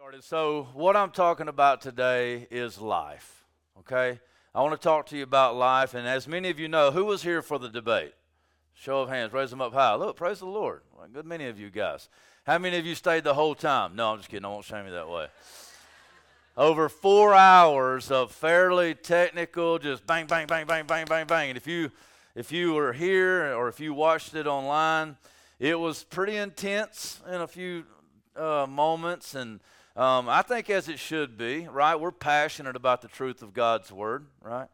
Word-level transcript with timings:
started. 0.00 0.24
So, 0.24 0.66
what 0.72 0.96
I'm 0.96 1.10
talking 1.10 1.46
about 1.46 1.82
today 1.82 2.46
is 2.50 2.80
life. 2.80 3.44
Okay? 3.80 4.18
I 4.54 4.62
want 4.62 4.72
to 4.72 4.82
talk 4.82 5.04
to 5.08 5.16
you 5.16 5.22
about 5.22 5.56
life. 5.56 5.92
And 5.92 6.08
as 6.08 6.26
many 6.26 6.48
of 6.48 6.58
you 6.58 6.68
know, 6.68 6.90
who 6.90 7.04
was 7.04 7.22
here 7.22 7.42
for 7.42 7.58
the 7.58 7.68
debate? 7.68 8.14
Show 8.72 9.02
of 9.02 9.10
hands, 9.10 9.34
raise 9.34 9.50
them 9.50 9.60
up 9.60 9.74
high. 9.74 9.94
Look, 9.96 10.16
praise 10.16 10.38
the 10.38 10.46
Lord. 10.46 10.80
Well, 10.96 11.06
good 11.12 11.26
many 11.26 11.48
of 11.48 11.60
you 11.60 11.68
guys. 11.68 12.08
How 12.46 12.56
many 12.56 12.78
of 12.78 12.86
you 12.86 12.94
stayed 12.94 13.24
the 13.24 13.34
whole 13.34 13.54
time? 13.54 13.94
No, 13.94 14.12
I'm 14.12 14.16
just 14.16 14.30
kidding. 14.30 14.46
I 14.46 14.48
won't 14.48 14.64
shame 14.64 14.86
you 14.86 14.92
that 14.92 15.10
way. 15.10 15.26
Over 16.56 16.88
four 16.88 17.34
hours 17.34 18.10
of 18.10 18.32
fairly 18.32 18.94
technical, 18.94 19.78
just 19.78 20.06
bang, 20.06 20.26
bang, 20.26 20.46
bang, 20.46 20.64
bang, 20.64 20.86
bang, 20.86 21.04
bang, 21.04 21.26
bang. 21.26 21.50
And 21.50 21.58
if 21.58 21.66
you 21.66 21.92
if 22.34 22.50
you 22.50 22.72
were 22.72 22.94
here 22.94 23.54
or 23.54 23.68
if 23.68 23.78
you 23.80 23.92
watched 23.92 24.34
it 24.34 24.46
online, 24.46 25.18
it 25.58 25.78
was 25.78 26.04
pretty 26.04 26.36
intense 26.36 27.20
in 27.28 27.42
a 27.42 27.46
few 27.46 27.84
uh, 28.34 28.66
moments 28.66 29.34
and 29.34 29.60
um, 29.96 30.28
I 30.28 30.42
think 30.42 30.70
as 30.70 30.88
it 30.88 30.98
should 30.98 31.36
be, 31.36 31.66
right? 31.68 31.96
We're 31.96 32.12
passionate 32.12 32.76
about 32.76 33.02
the 33.02 33.08
truth 33.08 33.42
of 33.42 33.52
God's 33.52 33.90
word, 33.90 34.26
right? 34.42 34.68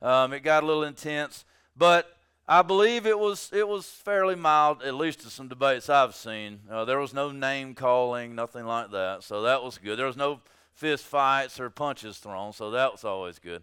Um, 0.00 0.32
it 0.32 0.40
got 0.40 0.62
a 0.62 0.66
little 0.66 0.84
intense, 0.84 1.44
but 1.76 2.16
I 2.48 2.62
believe 2.62 3.06
it 3.06 3.18
was 3.18 3.50
it 3.52 3.66
was 3.66 3.86
fairly 3.86 4.34
mild, 4.34 4.82
at 4.82 4.94
least 4.94 5.20
to 5.20 5.30
some 5.30 5.48
debates 5.48 5.88
I've 5.88 6.14
seen. 6.14 6.60
Uh, 6.70 6.84
there 6.84 6.98
was 6.98 7.14
no 7.14 7.30
name 7.30 7.74
calling, 7.74 8.34
nothing 8.34 8.66
like 8.66 8.90
that, 8.90 9.22
so 9.22 9.42
that 9.42 9.62
was 9.62 9.78
good. 9.78 9.98
There 9.98 10.06
was 10.06 10.16
no 10.16 10.40
fist 10.74 11.04
fights 11.04 11.60
or 11.60 11.70
punches 11.70 12.18
thrown, 12.18 12.52
so 12.52 12.70
that 12.72 12.92
was 12.92 13.04
always 13.04 13.38
good. 13.38 13.62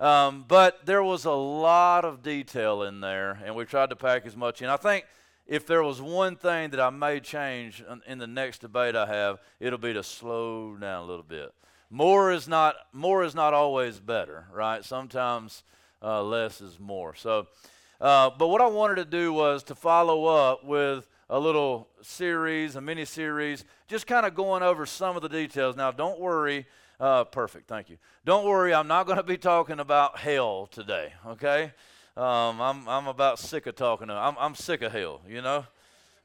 Um, 0.00 0.44
but 0.48 0.86
there 0.86 1.02
was 1.02 1.24
a 1.24 1.30
lot 1.30 2.04
of 2.04 2.22
detail 2.22 2.82
in 2.82 3.00
there, 3.00 3.38
and 3.44 3.54
we 3.54 3.64
tried 3.64 3.90
to 3.90 3.96
pack 3.96 4.26
as 4.26 4.36
much 4.36 4.62
in. 4.62 4.68
I 4.68 4.76
think 4.76 5.04
if 5.50 5.66
there 5.66 5.82
was 5.82 6.00
one 6.00 6.36
thing 6.36 6.70
that 6.70 6.78
I 6.78 6.90
may 6.90 7.18
change 7.18 7.82
in 8.06 8.18
the 8.18 8.26
next 8.28 8.60
debate 8.60 8.94
I 8.94 9.06
have, 9.06 9.40
it'll 9.58 9.80
be 9.80 9.92
to 9.92 10.02
slow 10.04 10.76
down 10.76 11.02
a 11.02 11.06
little 11.06 11.24
bit. 11.24 11.52
More 11.90 12.30
is 12.30 12.46
not 12.46 12.76
more 12.92 13.24
is 13.24 13.34
not 13.34 13.52
always 13.52 13.98
better, 13.98 14.46
right? 14.52 14.84
Sometimes 14.84 15.64
uh, 16.00 16.22
less 16.22 16.60
is 16.60 16.78
more. 16.78 17.16
So, 17.16 17.48
uh, 18.00 18.30
but 18.38 18.46
what 18.46 18.60
I 18.60 18.68
wanted 18.68 18.94
to 18.94 19.04
do 19.04 19.32
was 19.32 19.64
to 19.64 19.74
follow 19.74 20.26
up 20.26 20.64
with 20.64 21.08
a 21.28 21.38
little 21.40 21.88
series, 22.00 22.76
a 22.76 22.80
mini 22.80 23.04
series, 23.04 23.64
just 23.88 24.06
kind 24.06 24.24
of 24.24 24.36
going 24.36 24.62
over 24.62 24.86
some 24.86 25.16
of 25.16 25.22
the 25.22 25.28
details. 25.28 25.74
Now, 25.76 25.90
don't 25.90 26.20
worry. 26.20 26.64
Uh, 27.00 27.24
perfect, 27.24 27.66
thank 27.66 27.90
you. 27.90 27.96
Don't 28.24 28.44
worry, 28.44 28.72
I'm 28.72 28.86
not 28.86 29.06
going 29.06 29.16
to 29.16 29.24
be 29.24 29.38
talking 29.38 29.80
about 29.80 30.18
hell 30.18 30.68
today, 30.70 31.14
okay? 31.26 31.72
Um, 32.20 32.60
I'm 32.60 32.86
I'm 32.86 33.06
about 33.06 33.38
sick 33.38 33.66
of 33.66 33.76
talking 33.76 34.08
to. 34.08 34.12
I'm 34.12 34.36
I'm 34.38 34.54
sick 34.54 34.82
of 34.82 34.92
hell, 34.92 35.22
you 35.26 35.40
know. 35.40 35.64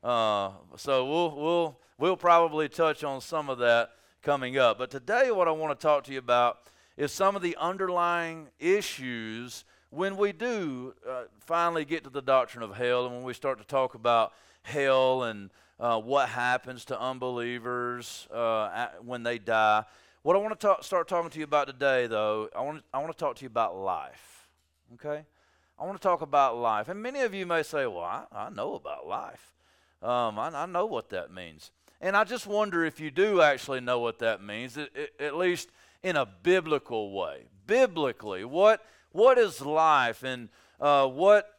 Uh, 0.03 0.51
so 0.75 1.05
we'll 1.05 1.35
we'll 1.37 1.79
we'll 1.97 2.17
probably 2.17 2.67
touch 2.67 3.05
on 3.05 3.21
some 3.21 3.49
of 3.49 3.59
that 3.59 3.91
coming 4.21 4.57
up. 4.57 4.77
But 4.77 4.91
today, 4.91 5.31
what 5.31 5.47
I 5.47 5.51
want 5.51 5.79
to 5.79 5.81
talk 5.81 6.03
to 6.03 6.11
you 6.11 6.19
about 6.19 6.57
is 6.97 7.13
some 7.13 7.37
of 7.37 7.41
the 7.41 7.55
underlying 7.55 8.49
issues 8.59 9.63
when 9.89 10.17
we 10.17 10.33
do 10.33 10.93
uh, 11.09 11.23
finally 11.39 11.85
get 11.85 12.03
to 12.03 12.09
the 12.09 12.21
doctrine 12.21 12.61
of 12.61 12.75
hell, 12.75 13.05
and 13.05 13.15
when 13.15 13.23
we 13.23 13.33
start 13.33 13.57
to 13.59 13.65
talk 13.65 13.95
about 13.95 14.33
hell 14.63 15.23
and 15.23 15.49
uh, 15.79 15.97
what 15.97 16.27
happens 16.27 16.83
to 16.85 16.99
unbelievers 16.99 18.27
uh, 18.33 18.87
when 19.01 19.23
they 19.23 19.39
die. 19.39 19.85
What 20.23 20.35
I 20.35 20.39
want 20.39 20.59
to 20.59 20.75
start 20.81 21.07
talking 21.07 21.29
to 21.29 21.39
you 21.39 21.45
about 21.45 21.67
today, 21.67 22.07
though, 22.07 22.49
I 22.53 22.59
want 22.59 22.83
I 22.93 22.97
want 22.97 23.13
to 23.13 23.17
talk 23.17 23.37
to 23.37 23.43
you 23.43 23.47
about 23.47 23.77
life. 23.77 24.49
Okay. 24.95 25.23
I 25.77 25.85
want 25.85 26.01
to 26.01 26.07
talk 26.07 26.21
about 26.21 26.57
life. 26.57 26.87
And 26.87 27.01
many 27.01 27.21
of 27.21 27.33
you 27.33 27.45
may 27.45 27.63
say, 27.63 27.85
well, 27.85 27.99
I, 27.99 28.23
I 28.31 28.49
know 28.49 28.75
about 28.75 29.07
life. 29.07 29.53
Um, 30.01 30.39
I, 30.39 30.49
I, 30.49 30.65
know 30.65 30.85
what 30.85 31.09
that 31.09 31.33
means. 31.33 31.71
And 31.99 32.15
I 32.15 32.23
just 32.23 32.47
wonder 32.47 32.85
if 32.85 32.99
you 32.99 33.11
do 33.11 33.41
actually 33.41 33.81
know 33.81 33.99
what 33.99 34.19
that 34.19 34.41
means, 34.41 34.77
it, 34.77 35.13
at 35.19 35.35
least 35.35 35.69
in 36.03 36.15
a 36.15 36.25
biblical 36.25 37.11
way. 37.11 37.45
Biblically, 37.65 38.45
what, 38.45 38.85
what 39.11 39.37
is 39.37 39.61
life 39.61 40.23
and 40.23 40.49
uh, 40.79 41.07
what, 41.07 41.49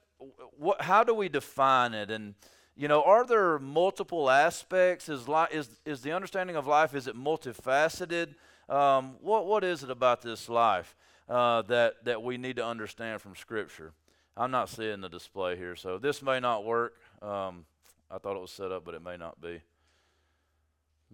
what, 0.57 0.81
how 0.83 1.03
do 1.03 1.13
we 1.13 1.29
define 1.29 1.93
it? 1.93 2.11
And, 2.11 2.35
you 2.77 2.89
know, 2.89 3.03
are 3.03 3.27
there 3.27 3.59
multiple 3.59 4.31
aspects? 4.31 5.09
Is, 5.09 5.27
li- 5.29 5.47
is, 5.51 5.81
is 5.85 6.03
the 6.03 6.13
understanding 6.13 6.57
of 6.57 6.67
life, 6.67 6.95
is 6.95 7.07
it 7.07 7.17
multifaceted? 7.17 8.35
Um, 8.69 9.17
what, 9.21 9.47
what 9.47 9.65
is 9.65 9.83
it 9.83 9.91
about 9.91 10.23
this 10.23 10.49
life 10.49 10.95
uh, 11.29 11.63
that, 11.63 12.05
that 12.05 12.23
we 12.23 12.37
need 12.37 12.57
to 12.57 12.65
understand 12.65 13.21
from 13.21 13.35
Scripture? 13.35 13.93
I'm 14.37 14.51
not 14.51 14.69
seeing 14.69 15.01
the 15.01 15.09
display 15.09 15.57
here, 15.57 15.75
so 15.77 15.97
this 15.99 16.23
may 16.23 16.41
not 16.41 16.65
work. 16.65 16.95
Um, 17.23 17.65
I 18.11 18.19
thought 18.19 18.37
it 18.37 18.41
was 18.41 18.51
set 18.51 18.71
up, 18.71 18.85
but 18.85 18.95
it 18.95 19.03
may 19.03 19.17
not 19.17 19.41
be. 19.41 19.61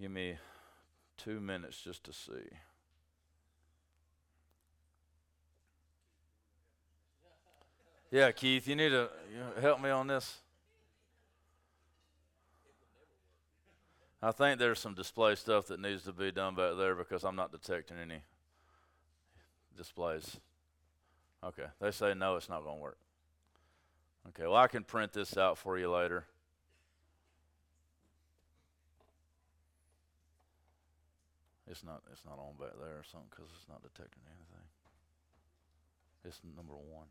Give 0.00 0.10
me 0.10 0.36
two 1.16 1.38
minutes 1.38 1.80
just 1.80 2.02
to 2.04 2.12
see. 2.12 2.48
Yeah, 8.10 8.30
Keith, 8.32 8.66
you 8.66 8.76
need 8.76 8.90
to 8.90 9.08
help 9.60 9.80
me 9.80 9.88
on 9.88 10.06
this. 10.08 10.38
I 14.20 14.32
think 14.32 14.58
there's 14.58 14.78
some 14.78 14.94
display 14.94 15.34
stuff 15.34 15.66
that 15.68 15.80
needs 15.80 16.02
to 16.04 16.12
be 16.12 16.30
done 16.30 16.54
back 16.54 16.76
there 16.76 16.94
because 16.94 17.24
I'm 17.24 17.36
not 17.36 17.50
detecting 17.52 17.96
any 17.98 18.22
displays. 19.76 20.36
Okay, 21.44 21.66
they 21.80 21.90
say 21.90 22.14
no, 22.14 22.36
it's 22.36 22.48
not 22.48 22.62
going 22.62 22.76
to 22.76 22.82
work. 22.82 22.98
Okay, 24.28 24.44
well, 24.44 24.56
I 24.56 24.68
can 24.68 24.84
print 24.84 25.12
this 25.12 25.36
out 25.36 25.58
for 25.58 25.78
you 25.78 25.90
later. 25.90 26.26
It's 31.68 31.82
not 31.82 32.02
it's 32.12 32.24
not 32.26 32.38
on 32.38 32.52
back 32.60 32.76
there 32.78 33.00
or 33.00 33.04
something 33.10 33.28
because 33.30 33.50
it's 33.56 33.68
not 33.68 33.82
detecting 33.82 34.22
anything. 34.28 34.66
It's 36.24 36.40
number 36.54 36.74
one. 36.74 37.06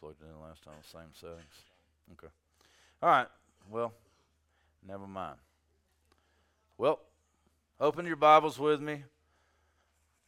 Plugged 0.00 0.22
it 0.22 0.26
in 0.26 0.40
last 0.40 0.62
time, 0.62 0.74
same 0.82 1.12
settings. 1.12 1.64
Okay. 2.12 2.32
All 3.02 3.10
right. 3.10 3.26
Well, 3.70 3.92
never 4.86 5.06
mind. 5.06 5.36
Well, 6.78 7.00
open 7.78 8.06
your 8.06 8.16
Bibles 8.16 8.58
with 8.58 8.80
me. 8.80 9.04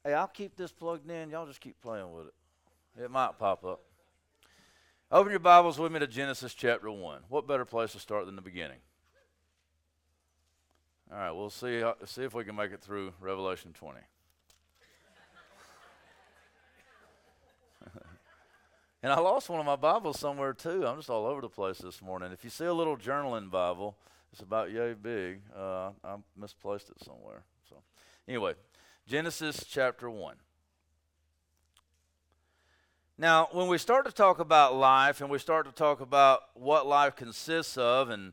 Hey, 0.04 0.12
I'll 0.14 0.28
keep 0.28 0.56
this 0.56 0.72
plugged 0.72 1.10
in. 1.10 1.30
Y'all 1.30 1.46
just 1.46 1.60
keep 1.60 1.80
playing 1.80 2.12
with 2.12 2.26
it. 2.26 3.04
It 3.04 3.10
might 3.10 3.38
pop 3.38 3.64
up. 3.64 3.80
Open 5.10 5.30
your 5.30 5.40
Bibles 5.40 5.78
with 5.78 5.92
me 5.92 5.98
to 6.00 6.06
Genesis 6.06 6.54
chapter 6.54 6.90
1. 6.90 7.22
What 7.28 7.46
better 7.46 7.64
place 7.64 7.92
to 7.92 7.98
start 7.98 8.26
than 8.26 8.36
the 8.36 8.42
beginning? 8.42 8.78
All 11.10 11.18
right, 11.18 11.32
we'll 11.32 11.50
see, 11.50 11.82
see 12.06 12.22
if 12.22 12.34
we 12.34 12.44
can 12.44 12.56
make 12.56 12.72
it 12.72 12.80
through 12.80 13.12
Revelation 13.20 13.72
20. 13.74 14.00
And 19.02 19.12
I 19.12 19.18
lost 19.18 19.48
one 19.48 19.58
of 19.58 19.66
my 19.66 19.74
Bibles 19.74 20.20
somewhere 20.20 20.52
too. 20.52 20.86
I'm 20.86 20.96
just 20.96 21.10
all 21.10 21.26
over 21.26 21.40
the 21.40 21.48
place 21.48 21.78
this 21.78 22.00
morning. 22.00 22.30
If 22.30 22.44
you 22.44 22.50
see 22.50 22.66
a 22.66 22.72
little 22.72 22.96
journaling 22.96 23.50
Bible, 23.50 23.96
it's 24.30 24.42
about 24.42 24.70
yay 24.70 24.94
big. 24.94 25.40
Uh, 25.56 25.90
I 26.04 26.16
misplaced 26.36 26.88
it 26.88 27.04
somewhere. 27.04 27.42
So, 27.68 27.76
anyway, 28.28 28.54
Genesis 29.08 29.66
chapter 29.68 30.08
1. 30.08 30.36
Now, 33.18 33.48
when 33.50 33.66
we 33.66 33.76
start 33.76 34.06
to 34.06 34.12
talk 34.12 34.38
about 34.38 34.76
life 34.76 35.20
and 35.20 35.28
we 35.28 35.38
start 35.38 35.66
to 35.66 35.72
talk 35.72 36.00
about 36.00 36.42
what 36.54 36.86
life 36.86 37.16
consists 37.16 37.76
of, 37.76 38.08
and 38.08 38.32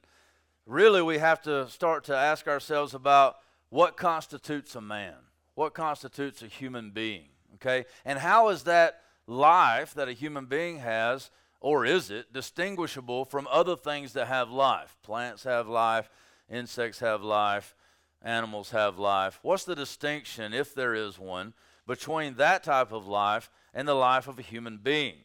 really 0.68 1.02
we 1.02 1.18
have 1.18 1.42
to 1.42 1.68
start 1.68 2.04
to 2.06 2.16
ask 2.16 2.48
ourselves 2.48 2.94
about 2.94 3.38
what 3.70 3.98
constitutes 3.98 4.76
a 4.76 4.82
man, 4.82 5.16
what 5.56 5.74
constitutes 5.74 6.44
a 6.44 6.48
human 6.48 6.92
being, 6.92 7.30
okay? 7.56 7.86
And 8.06 8.20
how 8.20 8.50
is 8.50 8.64
that 8.64 9.02
life 9.30 9.94
that 9.94 10.10
a 10.10 10.14
human 10.14 10.46
being 10.46 10.80
has, 10.80 11.30
or 11.62 11.86
is 11.86 12.10
it, 12.10 12.34
distinguishable 12.34 13.24
from 13.26 13.48
other 13.52 13.76
things 13.76 14.14
that 14.14 14.28
have 14.28 14.50
life? 14.50 14.98
Plants 15.04 15.44
have 15.44 15.68
life, 15.68 16.10
insects 16.50 17.00
have 17.00 17.22
life, 17.22 17.76
animals 18.24 18.72
have 18.72 18.98
life. 18.98 19.40
What's 19.44 19.66
the 19.66 19.76
distinction, 19.76 20.54
if 20.54 20.74
there 20.74 20.96
is 20.96 21.20
one, 21.20 21.54
between 21.86 22.36
that 22.36 22.64
type 22.64 22.92
of 22.92 23.08
life 23.08 23.52
and 23.74 23.88
the 23.88 23.94
life 23.94 24.28
of 24.28 24.40
a 24.40 24.44
human 24.44 24.78
being? 24.78 25.18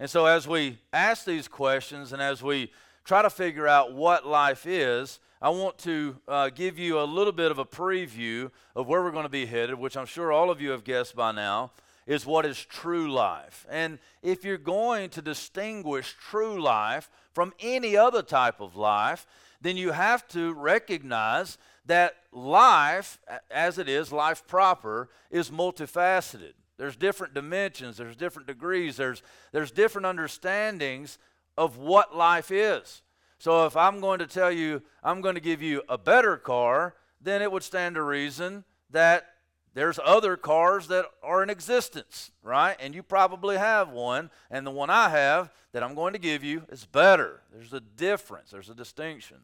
And 0.00 0.10
so, 0.10 0.26
as 0.26 0.48
we 0.48 0.78
ask 0.92 1.24
these 1.24 1.46
questions 1.46 2.12
and 2.12 2.20
as 2.20 2.42
we 2.42 2.72
try 3.04 3.22
to 3.22 3.30
figure 3.30 3.68
out 3.68 3.92
what 3.92 4.26
life 4.26 4.66
is, 4.66 5.20
I 5.40 5.50
want 5.50 5.78
to 5.78 6.16
uh, 6.26 6.48
give 6.48 6.78
you 6.78 6.98
a 6.98 7.04
little 7.04 7.32
bit 7.32 7.52
of 7.52 7.58
a 7.58 7.64
preview 7.64 8.50
of 8.74 8.88
where 8.88 9.02
we're 9.02 9.12
going 9.12 9.24
to 9.24 9.28
be 9.28 9.46
headed, 9.46 9.78
which 9.78 9.96
I'm 9.96 10.06
sure 10.06 10.32
all 10.32 10.50
of 10.50 10.60
you 10.60 10.70
have 10.70 10.82
guessed 10.82 11.14
by 11.14 11.30
now 11.30 11.70
is 12.06 12.26
what 12.26 12.46
is 12.46 12.64
true 12.64 13.10
life. 13.10 13.66
And 13.70 13.98
if 14.22 14.44
you're 14.44 14.58
going 14.58 15.10
to 15.10 15.22
distinguish 15.22 16.14
true 16.20 16.60
life 16.60 17.10
from 17.32 17.52
any 17.60 17.96
other 17.96 18.22
type 18.22 18.60
of 18.60 18.76
life, 18.76 19.26
then 19.60 19.76
you 19.76 19.92
have 19.92 20.28
to 20.28 20.52
recognize 20.52 21.58
that 21.86 22.16
life, 22.32 23.18
as 23.50 23.78
it 23.78 23.88
is, 23.88 24.12
life 24.12 24.46
proper, 24.46 25.08
is 25.30 25.50
multifaceted. 25.50 26.52
There's 26.76 26.96
different 26.96 27.34
dimensions, 27.34 27.96
there's 27.96 28.16
different 28.16 28.48
degrees, 28.48 28.96
there's, 28.96 29.22
there's 29.52 29.70
different 29.70 30.06
understandings 30.06 31.18
of 31.56 31.78
what 31.78 32.16
life 32.16 32.50
is. 32.50 33.02
So 33.38 33.66
if 33.66 33.76
I'm 33.76 34.00
going 34.00 34.18
to 34.18 34.26
tell 34.26 34.50
you, 34.50 34.82
I'm 35.02 35.20
going 35.20 35.34
to 35.34 35.40
give 35.40 35.62
you 35.62 35.82
a 35.88 35.98
better 35.98 36.36
car, 36.36 36.94
then 37.20 37.42
it 37.42 37.52
would 37.52 37.62
stand 37.62 37.94
to 37.94 38.02
reason 38.02 38.64
that 38.90 39.33
there's 39.74 39.98
other 40.04 40.36
cars 40.36 40.86
that 40.86 41.06
are 41.22 41.42
in 41.42 41.50
existence, 41.50 42.30
right? 42.42 42.76
And 42.80 42.94
you 42.94 43.02
probably 43.02 43.56
have 43.56 43.90
one, 43.90 44.30
and 44.50 44.64
the 44.66 44.70
one 44.70 44.88
I 44.88 45.08
have 45.08 45.52
that 45.72 45.82
I'm 45.82 45.96
going 45.96 46.12
to 46.12 46.18
give 46.18 46.44
you 46.44 46.62
is 46.70 46.86
better. 46.86 47.40
There's 47.52 47.72
a 47.72 47.80
difference, 47.80 48.50
there's 48.52 48.70
a 48.70 48.74
distinction. 48.74 49.38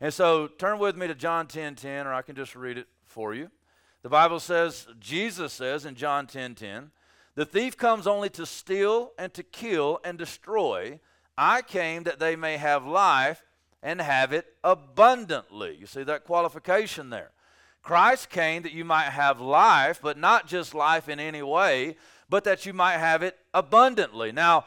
And 0.00 0.12
so 0.12 0.48
turn 0.48 0.78
with 0.78 0.96
me 0.96 1.06
to 1.06 1.14
John 1.14 1.46
10 1.46 1.76
10, 1.76 2.06
or 2.06 2.12
I 2.12 2.22
can 2.22 2.34
just 2.34 2.56
read 2.56 2.78
it 2.78 2.88
for 3.06 3.32
you. 3.32 3.50
The 4.02 4.08
Bible 4.08 4.40
says, 4.40 4.88
Jesus 4.98 5.52
says 5.52 5.84
in 5.84 5.94
John 5.94 6.26
10 6.26 6.56
10, 6.56 6.90
the 7.36 7.44
thief 7.44 7.76
comes 7.76 8.06
only 8.06 8.28
to 8.30 8.46
steal 8.46 9.12
and 9.18 9.32
to 9.34 9.42
kill 9.42 10.00
and 10.04 10.18
destroy. 10.18 10.98
I 11.38 11.62
came 11.62 12.02
that 12.04 12.18
they 12.18 12.34
may 12.34 12.56
have 12.56 12.84
life 12.84 13.44
and 13.82 14.00
have 14.00 14.32
it 14.32 14.46
abundantly. 14.64 15.76
You 15.78 15.86
see 15.86 16.02
that 16.02 16.24
qualification 16.24 17.10
there. 17.10 17.30
Christ 17.82 18.30
came 18.30 18.62
that 18.62 18.72
you 18.72 18.84
might 18.84 19.10
have 19.10 19.40
life, 19.40 20.00
but 20.02 20.18
not 20.18 20.46
just 20.46 20.74
life 20.74 21.08
in 21.08 21.18
any 21.18 21.42
way, 21.42 21.96
but 22.28 22.44
that 22.44 22.66
you 22.66 22.72
might 22.72 22.98
have 22.98 23.22
it 23.22 23.38
abundantly. 23.54 24.32
Now, 24.32 24.66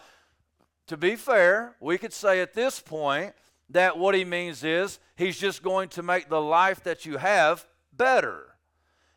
to 0.88 0.98
be 0.98 1.16
fair, 1.16 1.76
we 1.80 1.98
could 1.98 2.14
say 2.14 2.42
at 2.42 2.54
this 2.54 2.80
point 2.80 3.34
that 3.70 3.98
what 3.98 4.16
he 4.16 4.26
means 4.26 4.64
is 4.64 5.00
he's 5.16 5.40
just 5.40 5.64
going 5.64 5.90
to 5.90 6.04
make 6.04 6.30
the 6.30 6.42
life 6.42 6.84
that 6.84 7.06
you 7.06 7.18
have 7.18 7.66
better. 7.96 8.56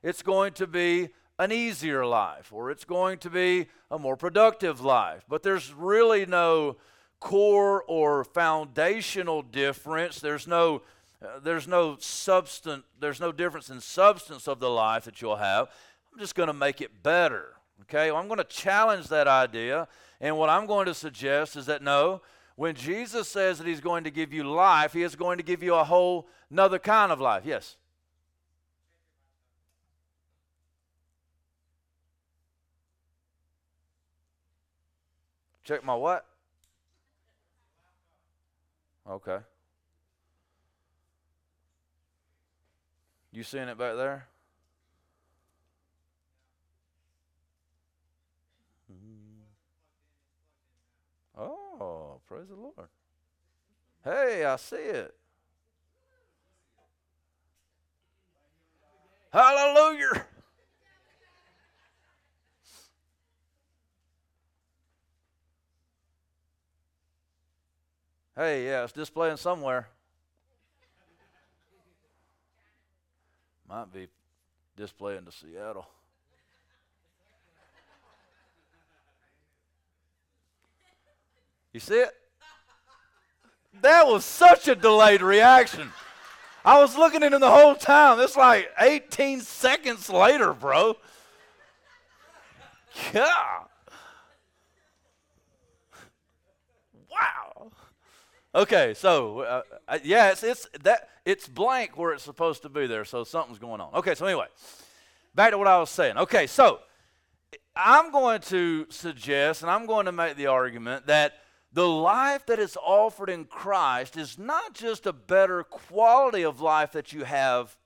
It's 0.03 0.23
going 0.23 0.53
to 0.55 0.67
be 0.67 1.09
an 1.39 1.53
easier 1.53 2.07
life, 2.07 2.53
or 2.53 2.71
it's 2.71 2.85
going 2.85 3.19
to 3.19 3.31
be 3.31 3.67
a 3.91 3.99
more 3.99 4.17
productive 4.17 4.81
life. 4.81 5.25
But 5.29 5.43
there's 5.43 5.73
really 5.73 6.25
no 6.25 6.77
core 7.21 7.83
or 7.85 8.25
foundational 8.25 9.43
difference. 9.43 10.21
There's 10.21 10.47
no 10.47 10.83
uh, 11.23 11.39
there's 11.43 11.67
no 11.67 11.97
substance 11.99 12.85
there's 13.01 13.21
no 13.21 13.33
difference 13.33 13.71
in 13.71 13.81
substance 13.81 14.47
of 14.47 14.61
the 14.61 14.71
life 14.71 15.05
that 15.05 15.23
you'll 15.23 15.37
have. 15.37 15.69
I'm 16.13 16.19
just 16.19 16.35
going 16.35 16.49
to 16.49 16.53
make 16.53 16.81
it 16.81 17.03
better. 17.03 17.55
Okay? 17.83 18.11
Well, 18.11 18.21
I'm 18.21 18.29
going 18.29 18.39
to 18.39 18.45
challenge 18.45 19.09
that 19.09 19.29
idea, 19.29 19.89
and 20.21 20.37
what 20.37 20.49
I'm 20.51 20.67
going 20.67 20.87
to 20.87 20.95
suggest 20.95 21.57
is 21.57 21.67
that 21.67 21.83
no, 21.83 22.23
when 22.57 22.75
Jesus 22.75 23.29
says 23.29 23.59
that 23.59 23.67
he's 23.67 23.81
going 23.81 24.05
to 24.05 24.11
give 24.11 24.33
you 24.33 24.45
life, 24.45 24.93
he 24.93 25.03
is 25.03 25.15
going 25.15 25.39
to 25.39 25.45
give 25.45 25.63
you 25.63 25.75
a 25.75 25.85
whole 25.85 26.27
another 26.51 26.79
kind 26.79 27.13
of 27.13 27.21
life. 27.21 27.43
Yes. 27.45 27.77
Check 35.65 35.85
my 35.85 35.95
what? 35.95 36.25
Okay. 39.11 39.39
You 43.37 43.43
seeing 43.43 43.69
it 43.69 43.77
back 43.77 43.97
there? 43.97 44.29
Oh, 51.37 52.19
praise 52.27 52.49
the 52.49 52.55
Lord. 52.55 52.89
Hey, 54.03 54.43
I 54.47 54.57
see 54.57 54.77
it. 54.77 55.15
Hallelujah. 59.31 60.25
Hey, 68.35 68.65
yeah, 68.65 68.85
it's 68.85 68.95
displaying 68.95 69.37
somewhere. 69.37 69.89
Might 73.69 73.93
be 73.93 74.09
displaying 74.77 75.25
to 75.25 75.33
Seattle. 75.33 75.87
You 81.73 81.81
see 81.81 82.01
it? 82.01 82.11
That 83.83 84.07
was 84.07 84.25
such 84.25 84.69
a 84.69 84.75
delayed 84.75 85.21
reaction. 85.21 85.91
I 86.65 86.81
was 86.81 86.97
looking 86.97 87.23
at 87.23 87.33
him 87.33 87.41
the 87.41 87.51
whole 87.51 87.75
time. 87.75 88.19
It's 88.21 88.37
like 88.37 88.71
18 88.81 89.41
seconds 89.41 90.09
later, 90.09 90.55
bro. 90.55 90.97
Yeah. 93.13 93.27
Okay, 98.57 98.95
so 98.95 99.41
uh, 99.41 99.63
uh, 99.87 99.99
yeah, 100.03 100.31
it's, 100.31 100.43
it's 100.43 100.67
that 100.83 101.11
it's 101.27 101.47
blank 101.47 101.99
where 101.99 102.15
it's 102.15 102.23
supposed 102.23 102.63
to 102.63 102.71
be 102.71 102.87
there, 102.87 103.05
so 103.05 103.23
something's 103.23 103.59
going 103.59 103.83
on. 103.83 103.93
Okay, 103.93 104.15
so 104.15 104.25
anyway, 104.25 104.47
back 105.35 105.51
to 105.51 105.59
what 105.59 105.67
I 105.67 105.79
was 105.79 105.91
saying. 105.91 106.17
Okay, 106.17 106.47
so 106.47 106.81
I'm 107.77 108.11
going 108.11 108.41
to 108.43 108.87
suggest 108.89 109.61
and 109.61 109.71
I'm 109.71 109.85
going 109.85 110.07
to 110.07 110.13
make 110.13 110.39
the 110.39 110.47
argument 110.47 111.07
that 111.07 111.35
the 111.75 111.87
life 111.87 112.47
that 112.47 112.59
is 112.59 112.79
offered 112.83 113.29
in 113.29 113.45
Christ 113.45 114.17
is 114.17 114.39
not 114.39 114.73
just 114.73 115.05
a 115.05 115.13
better 115.13 115.63
quality 115.63 116.43
of 116.43 116.63
life 116.63 116.93
that 116.93 117.13
you 117.13 117.25
have 117.25 117.77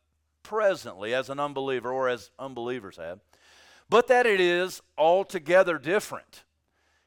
presently 0.45 1.13
as 1.13 1.29
an 1.29 1.41
unbeliever 1.41 1.91
or 1.91 2.09
as 2.09 2.31
unbelievers 2.39 2.97
have, 2.97 3.19
but 3.89 4.07
that 4.07 4.25
it 4.25 4.41
is 4.41 4.83
altogether 4.97 5.79
different. 5.79 6.45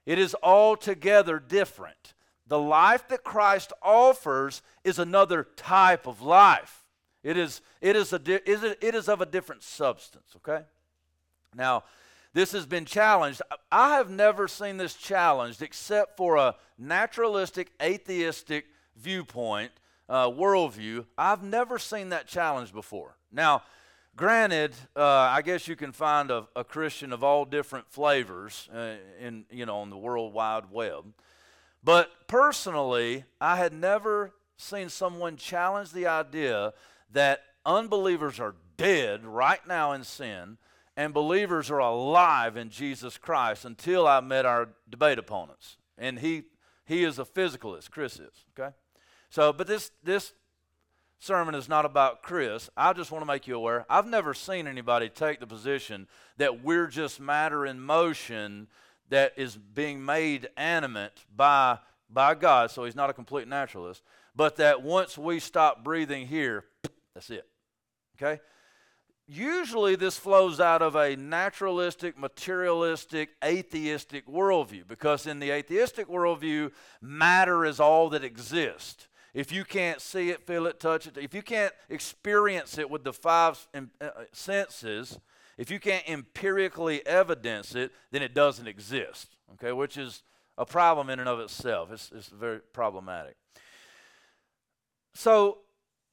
It 0.05 0.19
is 0.19 0.35
altogether 0.43 1.39
different. 1.39 2.13
The 2.53 2.59
life 2.59 3.07
that 3.07 3.23
Christ 3.23 3.73
offers 3.81 4.61
is 4.83 4.99
another 4.99 5.47
type 5.55 6.05
of 6.05 6.21
life. 6.21 6.83
It 7.23 7.35
is, 7.35 7.61
it 7.81 7.95
is, 7.95 8.13
a, 8.13 8.21
it 8.27 8.93
is 8.93 9.09
of 9.09 9.21
a 9.21 9.25
different 9.25 9.63
substance, 9.63 10.35
okay? 10.35 10.63
Now, 11.55 11.83
this 12.31 12.51
has 12.51 12.67
been 12.67 12.85
challenged. 12.85 13.41
I 13.71 13.95
have 13.95 14.11
never 14.11 14.47
seen 14.47 14.77
this 14.77 14.93
challenged 14.93 15.63
except 15.63 16.15
for 16.15 16.35
a 16.35 16.53
naturalistic, 16.77 17.71
atheistic 17.81 18.65
viewpoint, 18.97 19.71
uh, 20.07 20.27
worldview. 20.27 21.07
I've 21.17 21.41
never 21.41 21.79
seen 21.79 22.09
that 22.09 22.27
challenged 22.27 22.71
before. 22.71 23.17
Now, 23.31 23.63
granted, 24.15 24.75
uh, 24.95 25.03
I 25.03 25.41
guess 25.41 25.67
you 25.67 25.75
can 25.75 25.91
find 25.91 26.29
a, 26.29 26.47
a, 26.55 26.63
Christian 26.63 27.13
of 27.13 27.23
all 27.23 27.45
different 27.45 27.89
flavors 27.89 28.69
uh, 28.71 28.97
in 29.19 29.45
you 29.49 29.65
know 29.65 29.77
on 29.77 29.89
the 29.89 29.97
World 29.97 30.35
Wide 30.35 30.65
Web, 30.71 31.15
but 31.83 32.27
personally, 32.27 33.25
I 33.41 33.57
had 33.57 33.73
never 33.73 34.33
seen 34.57 34.89
someone 34.89 35.37
challenge 35.37 35.91
the 35.91 36.07
idea 36.07 36.73
that 37.11 37.43
unbelievers 37.65 38.39
are 38.39 38.55
dead 38.77 39.25
right 39.25 39.65
now 39.67 39.91
in 39.91 40.03
sin 40.03 40.57
and 40.95 41.13
believers 41.13 41.71
are 41.71 41.79
alive 41.79 42.55
in 42.57 42.69
Jesus 42.69 43.17
Christ 43.17 43.65
until 43.65 44.07
I 44.07 44.19
met 44.21 44.45
our 44.45 44.69
debate 44.89 45.17
opponents. 45.17 45.77
And 45.97 46.19
he 46.19 46.43
he 46.85 47.03
is 47.03 47.17
a 47.17 47.25
physicalist, 47.25 47.91
Chris 47.91 48.19
is, 48.19 48.45
okay? 48.57 48.75
So, 49.29 49.53
but 49.53 49.67
this 49.67 49.91
this 50.03 50.33
sermon 51.19 51.55
is 51.55 51.69
not 51.69 51.85
about 51.85 52.21
Chris. 52.21 52.69
I 52.75 52.93
just 52.93 53.11
want 53.11 53.21
to 53.21 53.25
make 53.25 53.47
you 53.47 53.55
aware. 53.55 53.85
I've 53.89 54.07
never 54.07 54.33
seen 54.33 54.67
anybody 54.67 55.09
take 55.09 55.39
the 55.39 55.47
position 55.47 56.07
that 56.37 56.63
we're 56.63 56.87
just 56.87 57.19
matter 57.19 57.65
in 57.65 57.79
motion 57.79 58.67
that 59.13 59.33
is 59.37 59.55
being 59.55 60.03
made 60.03 60.49
animate 60.57 61.23
by 61.35 61.77
by 62.09 62.33
God, 62.33 62.71
so 62.71 62.83
he's 62.83 62.95
not 62.95 63.11
a 63.11 63.13
complete 63.13 63.47
naturalist, 63.47 64.01
but 64.35 64.55
that 64.55 64.81
once 64.81 65.19
we 65.19 65.39
stop 65.39 65.83
breathing 65.83 66.25
here, 66.25 66.65
that's 67.13 67.29
it. 67.29 67.47
Okay? 68.17 68.41
Usually, 69.27 69.95
this 69.95 70.17
flows 70.17 70.59
out 70.59 70.81
of 70.81 70.95
a 70.95 71.15
naturalistic, 71.15 72.17
materialistic, 72.17 73.29
atheistic 73.43 74.27
worldview 74.27 74.87
because 74.87 75.27
in 75.27 75.39
the 75.39 75.51
atheistic 75.51 76.07
worldview, 76.07 76.71
matter 76.99 77.65
is 77.65 77.79
all 77.79 78.09
that 78.09 78.23
exists. 78.23 79.07
If 79.35 79.51
you 79.51 79.63
can't 79.63 80.01
see 80.01 80.31
it, 80.31 80.47
feel 80.47 80.65
it, 80.65 80.79
touch 80.79 81.05
it, 81.05 81.17
if 81.17 81.35
you 81.35 81.43
can't 81.43 81.73
experience 81.87 82.79
it 82.79 82.89
with 82.89 83.03
the 83.03 83.13
five 83.13 83.67
uh, 83.75 84.09
senses, 84.31 85.19
if 85.57 85.69
you 85.69 85.79
can't 85.79 86.07
empirically 86.07 87.05
evidence 87.05 87.75
it, 87.75 87.91
then 88.11 88.21
it 88.21 88.33
doesn't 88.33 88.67
exist, 88.67 89.37
okay, 89.53 89.71
which 89.71 89.97
is 89.97 90.23
a 90.57 90.65
problem 90.65 91.09
in 91.09 91.19
and 91.19 91.29
of 91.29 91.39
itself. 91.39 91.91
It's, 91.91 92.11
it's 92.13 92.29
very 92.29 92.59
problematic. 92.73 93.35
So, 95.13 95.59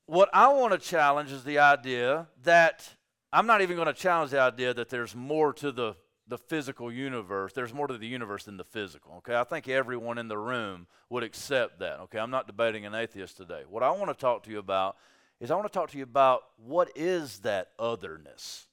what 0.07 0.29
I 0.33 0.49
want 0.53 0.73
to 0.73 0.79
challenge 0.79 1.31
is 1.31 1.45
the 1.45 1.59
idea 1.59 2.27
that 2.43 2.89
I'm 3.33 3.47
not 3.47 3.63
even 3.63 3.77
going 3.77 3.87
to 3.87 3.95
challenge 3.95 4.33
the 4.33 4.41
idea 4.41 4.75
that 4.75 4.89
there's 4.89 5.15
more 5.15 5.53
to 5.55 5.71
the, 5.71 5.95
the 6.27 6.37
physical 6.37 6.93
universe. 6.93 7.53
There's 7.53 7.73
more 7.73 7.87
to 7.87 7.97
the 7.97 8.07
universe 8.07 8.45
than 8.45 8.57
the 8.57 8.65
physical. 8.65 9.15
Okay, 9.19 9.37
I 9.37 9.45
think 9.45 9.69
everyone 9.69 10.19
in 10.19 10.29
the 10.29 10.37
room 10.37 10.89
would 11.09 11.23
accept 11.23 11.79
that. 11.79 12.01
Okay, 12.01 12.19
I'm 12.19 12.31
not 12.31 12.47
debating 12.47 12.85
an 12.85 12.95
atheist 12.95 13.37
today. 13.37 13.63
What 13.69 13.83
I 13.83 13.91
want 13.93 14.09
to 14.09 14.15
talk 14.15 14.43
to 14.45 14.51
you 14.51 14.59
about 14.59 14.97
is 15.39 15.51
I 15.51 15.55
want 15.55 15.73
to 15.73 15.73
talk 15.73 15.91
to 15.93 15.99
you 15.99 16.05
about 16.05 16.43
what 16.57 16.91
is 16.97 17.39
that 17.41 17.69
otherness 17.79 18.67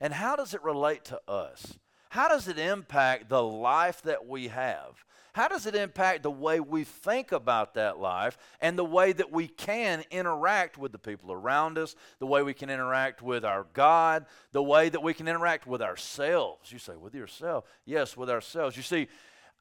and 0.00 0.12
how 0.12 0.36
does 0.36 0.54
it 0.54 0.62
relate 0.62 1.04
to 1.06 1.20
us? 1.28 1.78
How 2.10 2.28
does 2.28 2.48
it 2.48 2.58
impact 2.58 3.28
the 3.28 3.42
life 3.42 4.02
that 4.02 4.26
we 4.26 4.48
have? 4.48 5.04
How 5.34 5.48
does 5.48 5.66
it 5.66 5.74
impact 5.74 6.22
the 6.22 6.30
way 6.30 6.60
we 6.60 6.82
think 6.84 7.30
about 7.30 7.74
that 7.74 7.98
life 7.98 8.38
and 8.58 8.78
the 8.78 8.86
way 8.86 9.12
that 9.12 9.30
we 9.30 9.48
can 9.48 10.02
interact 10.10 10.78
with 10.78 10.92
the 10.92 10.98
people 10.98 11.30
around 11.30 11.76
us, 11.76 11.94
the 12.20 12.26
way 12.26 12.42
we 12.42 12.54
can 12.54 12.70
interact 12.70 13.20
with 13.20 13.44
our 13.44 13.66
God, 13.74 14.24
the 14.52 14.62
way 14.62 14.88
that 14.88 15.02
we 15.02 15.12
can 15.12 15.28
interact 15.28 15.66
with 15.66 15.82
ourselves? 15.82 16.72
You 16.72 16.78
say, 16.78 16.96
with 16.96 17.14
yourself? 17.14 17.64
Yes, 17.84 18.16
with 18.16 18.30
ourselves. 18.30 18.78
You 18.78 18.82
see, 18.82 19.08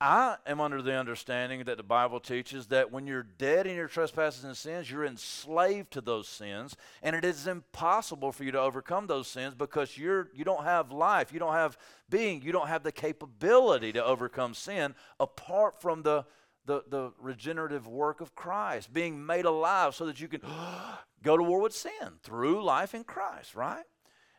I 0.01 0.35
am 0.45 0.59
under 0.59 0.81
the 0.81 0.93
understanding 0.93 1.63
that 1.63 1.77
the 1.77 1.83
Bible 1.83 2.19
teaches 2.19 2.67
that 2.67 2.91
when 2.91 3.07
you're 3.07 3.23
dead 3.23 3.65
in 3.65 3.75
your 3.75 3.87
trespasses 3.87 4.43
and 4.43 4.55
sins, 4.55 4.91
you're 4.91 5.05
enslaved 5.05 5.91
to 5.91 6.01
those 6.01 6.27
sins, 6.27 6.75
and 7.01 7.15
it 7.15 7.23
is 7.23 7.47
impossible 7.47 8.33
for 8.33 8.43
you 8.43 8.51
to 8.51 8.59
overcome 8.59 9.07
those 9.07 9.27
sins 9.27 9.55
because 9.55 9.97
you're 9.97 10.29
you 10.33 10.43
don't 10.43 10.65
have 10.65 10.91
life, 10.91 11.31
you 11.31 11.39
don't 11.39 11.53
have 11.53 11.77
being, 12.09 12.41
you 12.41 12.51
don't 12.51 12.67
have 12.67 12.83
the 12.83 12.91
capability 12.91 13.93
to 13.93 14.03
overcome 14.03 14.53
sin 14.53 14.95
apart 15.19 15.81
from 15.81 16.01
the 16.01 16.25
the, 16.65 16.83
the 16.89 17.13
regenerative 17.19 17.87
work 17.87 18.21
of 18.21 18.35
Christ, 18.35 18.91
being 18.91 19.25
made 19.25 19.45
alive 19.45 19.95
so 19.95 20.07
that 20.07 20.19
you 20.19 20.27
can 20.27 20.41
go 21.23 21.37
to 21.37 21.43
war 21.43 21.61
with 21.61 21.73
sin 21.73 22.19
through 22.21 22.63
life 22.63 22.93
in 22.93 23.03
Christ, 23.03 23.55
right? 23.55 23.85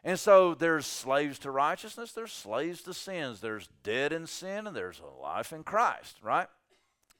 And 0.05 0.19
so 0.19 0.55
there's 0.55 0.87
slaves 0.87 1.39
to 1.41 1.51
righteousness, 1.51 2.13
there's 2.13 2.33
slaves 2.33 2.83
to 2.83 2.95
sins, 2.95 3.41
there's 3.41 3.69
dead 3.83 4.13
in 4.13 4.27
sin, 4.27 4.67
and 4.67 4.77
there's 4.77 5.01
a 5.01 5.21
life 5.21 5.53
in 5.53 5.65
Christ, 5.65 6.19
right? 6.23 6.47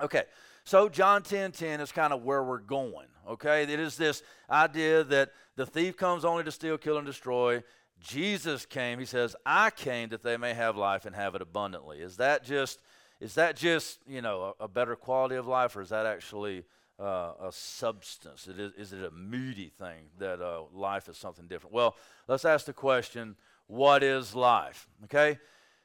Okay, 0.01 0.25
so 0.65 0.89
John 0.89 1.23
10 1.23 1.53
10 1.53 1.81
is 1.81 1.91
kind 1.91 2.13
of 2.13 2.23
where 2.23 2.43
we're 2.43 2.59
going, 2.59 3.09
okay? 3.29 3.63
It 3.63 3.81
is 3.81 3.97
this 3.97 4.23
idea 4.51 5.05
that 5.05 5.31
the 5.57 5.67
thief 5.67 5.97
comes 5.97 6.25
only 6.25 6.45
to 6.45 6.53
steal, 6.53 6.77
kill, 6.79 6.99
and 6.99 7.07
destroy. 7.07 7.63
Jesus 8.01 8.67
came, 8.67 8.99
he 8.99 9.07
says, 9.07 9.35
I 9.47 9.71
came 9.71 10.11
that 10.11 10.23
they 10.23 10.37
may 10.37 10.55
have 10.55 10.77
life 10.77 11.07
and 11.07 11.17
have 11.17 11.35
it 11.35 11.43
abundantly. 11.43 12.01
Is 12.01 12.19
that 12.19 12.45
just, 12.45 12.81
is 13.21 13.35
that 13.35 13.57
just, 13.57 14.01
you 14.07 14.21
know, 14.21 14.55
a, 14.61 14.65
a 14.65 14.69
better 14.69 14.97
quality 14.97 15.37
of 15.37 15.47
life, 15.47 15.77
or 15.77 15.81
is 15.81 15.89
that 15.89 16.05
actually 16.05 16.65
uh, 16.99 17.33
a 17.41 17.51
substance? 17.51 18.49
It 18.49 18.59
is, 18.59 18.73
is 18.73 18.93
it 18.93 19.05
a 19.05 19.11
meaty 19.11 19.69
thing 19.69 20.11
that 20.19 20.41
uh, 20.41 20.63
life 20.73 21.09
is 21.09 21.17
something 21.17 21.47
different? 21.47 21.75
Well, 21.75 21.97
let's 22.29 22.45
ask 22.45 22.67
the 22.67 22.73
question 22.73 23.37
what 23.67 24.03
is 24.03 24.35
life? 24.35 24.89
Okay? 25.05 25.39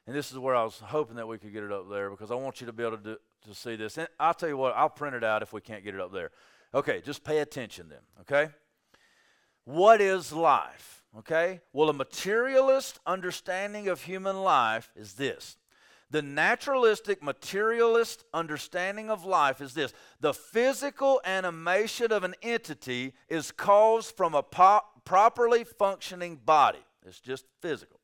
And 0.07 0.15
this 0.15 0.31
is 0.31 0.37
where 0.37 0.55
I 0.55 0.63
was 0.63 0.79
hoping 0.79 1.15
that 1.15 1.27
we 1.27 1.37
could 1.37 1.53
get 1.53 1.63
it 1.63 1.71
up 1.71 1.89
there 1.89 2.09
because 2.09 2.31
I 2.31 2.35
want 2.35 2.61
you 2.61 2.67
to 2.67 2.73
be 2.73 2.83
able 2.83 2.97
to, 2.97 3.03
do, 3.03 3.17
to 3.47 3.55
see 3.55 3.75
this. 3.75 3.97
And 3.97 4.07
I'll 4.19 4.33
tell 4.33 4.49
you 4.49 4.57
what, 4.57 4.75
I'll 4.75 4.89
print 4.89 5.15
it 5.15 5.23
out 5.23 5.41
if 5.41 5.53
we 5.53 5.61
can't 5.61 5.83
get 5.83 5.95
it 5.95 6.01
up 6.01 6.11
there. 6.11 6.31
Okay, 6.73 7.01
just 7.01 7.23
pay 7.23 7.39
attention 7.39 7.89
then, 7.89 7.99
okay? 8.21 8.51
What 9.65 10.01
is 10.01 10.31
life? 10.31 11.03
Okay? 11.19 11.59
Well, 11.73 11.89
a 11.89 11.93
materialist 11.93 12.99
understanding 13.05 13.87
of 13.87 14.03
human 14.03 14.41
life 14.41 14.91
is 14.95 15.13
this 15.13 15.57
the 16.11 16.21
naturalistic, 16.21 17.23
materialist 17.23 18.25
understanding 18.33 19.09
of 19.09 19.23
life 19.25 19.61
is 19.61 19.73
this 19.73 19.93
the 20.19 20.33
physical 20.33 21.21
animation 21.25 22.11
of 22.11 22.23
an 22.25 22.35
entity 22.41 23.13
is 23.29 23.51
caused 23.51 24.15
from 24.17 24.35
a 24.35 24.43
properly 25.05 25.63
functioning 25.63 26.35
body. 26.35 26.83
It's 27.05 27.19
just 27.19 27.45
physical. 27.61 27.99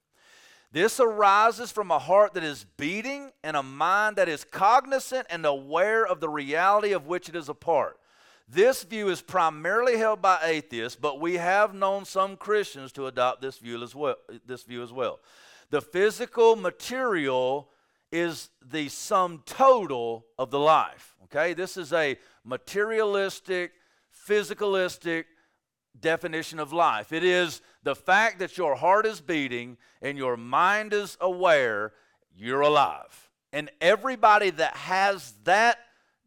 This 0.71 0.99
arises 0.99 1.71
from 1.71 1.91
a 1.91 1.99
heart 1.99 2.33
that 2.33 2.43
is 2.43 2.65
beating 2.77 3.31
and 3.43 3.55
a 3.55 3.63
mind 3.63 4.15
that 4.15 4.29
is 4.29 4.43
cognizant 4.43 5.27
and 5.29 5.45
aware 5.45 6.05
of 6.05 6.19
the 6.19 6.29
reality 6.29 6.93
of 6.93 7.07
which 7.07 7.29
it 7.29 7.35
is 7.35 7.49
a 7.49 7.53
part. 7.53 7.99
This 8.49 8.83
view 8.83 9.09
is 9.09 9.21
primarily 9.21 9.97
held 9.97 10.21
by 10.21 10.39
atheists, 10.43 10.97
but 10.99 11.19
we 11.19 11.35
have 11.35 11.73
known 11.73 12.05
some 12.05 12.37
Christians 12.37 12.93
to 12.93 13.07
adopt 13.07 13.41
this 13.41 13.57
view 13.57 13.81
as 13.83 13.93
well. 13.93 14.15
This 14.45 14.63
view 14.63 14.81
as 14.81 14.93
well. 14.93 15.19
The 15.69 15.81
physical 15.81 16.55
material 16.55 17.69
is 18.17 18.49
the 18.61 18.89
sum 18.89 19.43
total 19.45 20.25
of 20.37 20.51
the 20.51 20.59
life. 20.59 21.15
Okay? 21.25 21.53
This 21.53 21.77
is 21.77 21.93
a 21.93 22.17
materialistic, 22.43 23.71
physicalistic 24.27 25.25
definition 25.99 26.59
of 26.59 26.73
life. 26.73 27.11
It 27.11 27.23
is 27.23 27.61
the 27.83 27.95
fact 27.95 28.39
that 28.39 28.57
your 28.57 28.75
heart 28.75 29.05
is 29.05 29.21
beating 29.21 29.77
and 30.01 30.17
your 30.17 30.37
mind 30.37 30.93
is 30.93 31.17
aware 31.19 31.93
you're 32.35 32.61
alive. 32.61 33.29
And 33.51 33.71
everybody 33.81 34.49
that 34.51 34.75
has 34.75 35.33
that 35.43 35.79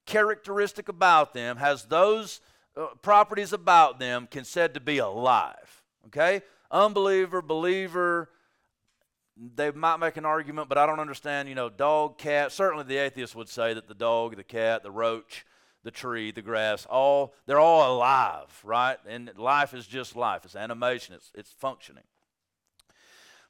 characteristic 0.07 0.89
about 0.89 1.35
them, 1.35 1.57
has 1.59 1.85
those 1.85 2.41
uh, 2.77 2.87
properties 3.03 3.53
about 3.53 3.99
them, 3.99 4.27
can 4.29 4.45
said 4.45 4.75
to 4.75 4.81
be 4.81 4.99
alive. 4.99 5.83
Okay? 6.07 6.43
Unbeliever, 6.71 7.43
believer, 7.43 8.31
they 9.41 9.71
might 9.71 9.97
make 9.97 10.17
an 10.17 10.27
argument, 10.27 10.69
but 10.69 10.77
I 10.77 10.87
don't 10.87 11.01
understand, 11.01 11.49
you 11.49 11.55
know, 11.55 11.71
dog, 11.71 12.19
cat. 12.19 12.53
Certainly 12.53 12.85
the 12.85 12.99
atheist 12.99 13.35
would 13.35 13.49
say 13.49 13.73
that 13.73 13.89
the 13.89 13.95
dog, 13.95 14.37
the 14.37 14.45
cat, 14.45 14.83
the 14.83 14.91
roach, 14.91 15.47
the 15.83 15.91
tree, 15.91 16.31
the 16.31 16.43
grass, 16.43 16.87
all 16.87 17.33
they're 17.47 17.59
all 17.59 17.97
alive, 17.97 18.61
right? 18.65 18.99
And 19.09 19.31
life 19.39 19.73
is 19.73 19.87
just 19.87 20.15
life. 20.15 20.45
It's 20.45 20.57
animation, 20.57 21.15
it's 21.15 21.33
it's 21.35 21.53
functioning. 21.53 22.05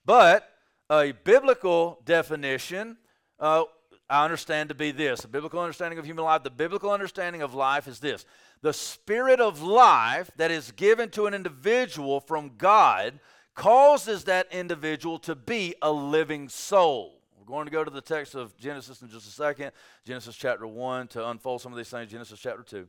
But 0.05 0.49
a 0.89 1.13
biblical 1.13 2.01
definition, 2.05 2.97
uh, 3.41 3.65
I 4.09 4.25
understand 4.25 4.69
to 4.69 4.75
be 4.75 4.93
this. 4.93 5.25
A 5.25 5.29
biblical 5.29 5.61
understanding 5.61 5.99
of 5.99 6.05
human 6.05 6.25
life, 6.25 6.45
the 6.45 6.51
biblical 6.51 6.93
understanding 6.93 7.43
of 7.43 7.55
life 7.55 7.89
is 7.89 7.99
this. 7.99 8.25
The 8.63 8.73
spirit 8.73 9.41
of 9.41 9.63
life 9.63 10.31
that 10.37 10.51
is 10.51 10.71
given 10.73 11.11
to 11.11 11.27
an 11.27 11.35
individual 11.35 12.21
from 12.21 12.53
God 12.59 13.19
causes 13.55 14.25
that 14.25 14.53
individual 14.53 15.19
to 15.21 15.35
be 15.35 15.75
a 15.83 15.91
living 15.91 16.49
soul. 16.49 17.21
We're 17.39 17.45
going 17.47 17.67
to 17.67 17.73
go 17.73 17.85
to 17.85 17.91
the 17.91 18.01
text 18.01 18.35
of 18.35 18.57
Genesis 18.57 19.03
in 19.03 19.09
just 19.09 19.27
a 19.27 19.31
second, 19.31 19.73
Genesis 20.05 20.37
chapter 20.37 20.67
1, 20.67 21.09
to 21.09 21.29
unfold 21.29 21.61
some 21.61 21.73
of 21.73 21.79
these 21.79 21.89
things, 21.89 22.11
Genesis 22.11 22.39
chapter 22.39 22.63
2. 22.63 22.89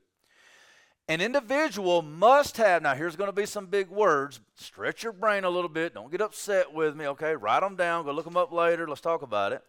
An 1.08 1.20
individual 1.20 2.02
must 2.02 2.58
have, 2.58 2.84
now 2.84 2.94
here's 2.94 3.16
going 3.16 3.28
to 3.28 3.36
be 3.36 3.46
some 3.46 3.66
big 3.66 3.90
words. 3.90 4.40
Stretch 4.56 5.04
your 5.04 5.14
brain 5.14 5.44
a 5.44 5.50
little 5.50 5.70
bit. 5.70 5.94
Don't 5.94 6.12
get 6.12 6.22
upset 6.22 6.74
with 6.74 6.96
me, 6.96 7.08
okay? 7.08 7.36
Write 7.36 7.62
them 7.62 7.76
down. 7.76 8.06
Go 8.06 8.12
look 8.12 8.26
them 8.26 8.38
up 8.38 8.52
later. 8.52 8.88
Let's 8.88 9.02
talk 9.02 9.22
about 9.22 9.52
it. 9.52 9.64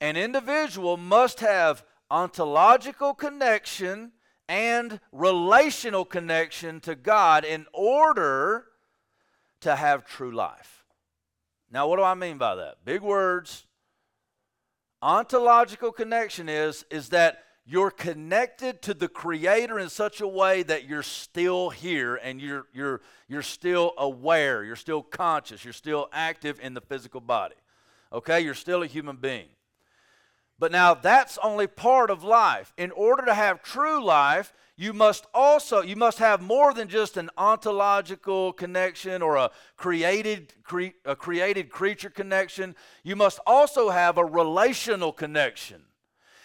An 0.00 0.16
individual 0.16 0.96
must 0.96 1.40
have 1.40 1.84
ontological 2.10 3.14
connection 3.14 4.12
and 4.48 5.00
relational 5.10 6.04
connection 6.04 6.78
to 6.80 6.94
God 6.94 7.44
in 7.44 7.66
order 7.72 8.66
to 9.64 9.76
have 9.76 10.06
true 10.06 10.30
life. 10.30 10.84
Now, 11.70 11.88
what 11.88 11.96
do 11.96 12.02
I 12.02 12.14
mean 12.14 12.38
by 12.38 12.54
that? 12.54 12.84
Big 12.84 13.02
words. 13.02 13.66
Ontological 15.02 15.90
connection 15.90 16.48
is, 16.48 16.84
is 16.90 17.08
that 17.10 17.42
you're 17.66 17.90
connected 17.90 18.82
to 18.82 18.94
the 18.94 19.08
creator 19.08 19.78
in 19.78 19.88
such 19.88 20.20
a 20.20 20.28
way 20.28 20.62
that 20.62 20.86
you're 20.86 21.02
still 21.02 21.70
here 21.70 22.16
and 22.16 22.40
you're, 22.40 22.66
you're, 22.72 23.00
you're 23.26 23.42
still 23.42 23.92
aware, 23.96 24.62
you're 24.64 24.76
still 24.76 25.02
conscious, 25.02 25.64
you're 25.64 25.72
still 25.72 26.08
active 26.12 26.60
in 26.60 26.74
the 26.74 26.80
physical 26.80 27.20
body. 27.20 27.56
Okay? 28.12 28.40
You're 28.40 28.54
still 28.54 28.82
a 28.82 28.86
human 28.86 29.16
being. 29.16 29.48
But 30.58 30.72
now 30.72 30.94
that's 30.94 31.38
only 31.42 31.66
part 31.66 32.10
of 32.10 32.22
life. 32.22 32.72
In 32.76 32.90
order 32.92 33.24
to 33.24 33.34
have 33.34 33.62
true 33.62 34.04
life, 34.04 34.52
you 34.76 34.92
must 34.92 35.26
also 35.32 35.82
you 35.82 35.96
must 35.96 36.18
have 36.18 36.42
more 36.42 36.74
than 36.74 36.88
just 36.88 37.16
an 37.16 37.30
ontological 37.36 38.52
connection 38.52 39.22
or 39.22 39.36
a 39.36 39.50
created 39.76 40.52
cre- 40.64 40.96
a 41.04 41.14
created 41.14 41.70
creature 41.70 42.10
connection. 42.10 42.74
You 43.02 43.14
must 43.14 43.38
also 43.46 43.90
have 43.90 44.18
a 44.18 44.24
relational 44.24 45.12
connection 45.12 45.84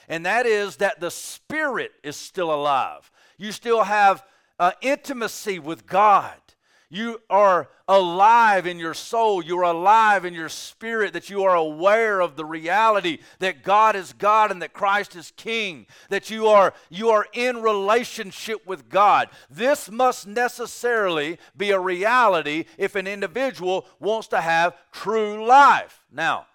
and 0.07 0.25
that 0.25 0.45
is 0.45 0.77
that 0.77 0.99
the 0.99 1.11
spirit 1.11 1.91
is 2.03 2.15
still 2.15 2.53
alive. 2.53 3.11
You 3.37 3.51
still 3.51 3.83
have 3.83 4.23
uh, 4.57 4.71
intimacy 4.81 5.59
with 5.59 5.85
god 5.85 6.39
you 6.89 7.21
are 7.29 7.69
alive 7.87 8.65
in 8.65 8.79
your 8.79 8.95
soul. 8.95 9.43
You 9.43 9.59
are 9.59 9.71
alive 9.71 10.25
in 10.25 10.33
your 10.33 10.49
spirit, 10.49 11.13
that 11.13 11.29
you 11.29 11.43
are 11.43 11.55
aware 11.55 12.19
of 12.19 12.35
the 12.35 12.45
reality 12.45 13.19
that 13.37 13.63
God 13.63 13.95
is 13.95 14.13
God 14.13 14.51
and 14.51 14.61
that 14.63 14.73
Christ 14.73 15.15
is 15.15 15.31
King, 15.37 15.85
that 16.09 16.31
you 16.31 16.47
are, 16.47 16.73
you 16.89 17.09
are 17.09 17.27
in 17.33 17.61
relationship 17.61 18.65
with 18.65 18.89
God. 18.89 19.29
This 19.51 19.89
must 19.91 20.25
necessarily 20.25 21.37
be 21.55 21.69
a 21.69 21.79
reality 21.79 22.65
if 22.77 22.95
an 22.95 23.05
individual 23.05 23.85
wants 23.99 24.27
to 24.29 24.41
have 24.41 24.75
true 24.91 25.45
life. 25.45 26.03
Now, 26.11 26.47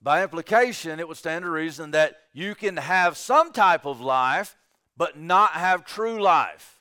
by 0.00 0.22
implication, 0.22 1.00
it 1.00 1.08
would 1.08 1.16
stand 1.18 1.44
to 1.44 1.50
reason 1.50 1.90
that 1.90 2.16
you 2.32 2.54
can 2.54 2.78
have 2.78 3.18
some 3.18 3.52
type 3.52 3.84
of 3.84 4.00
life, 4.00 4.56
but 4.96 5.18
not 5.18 5.52
have 5.52 5.84
true 5.84 6.22
life. 6.22 6.80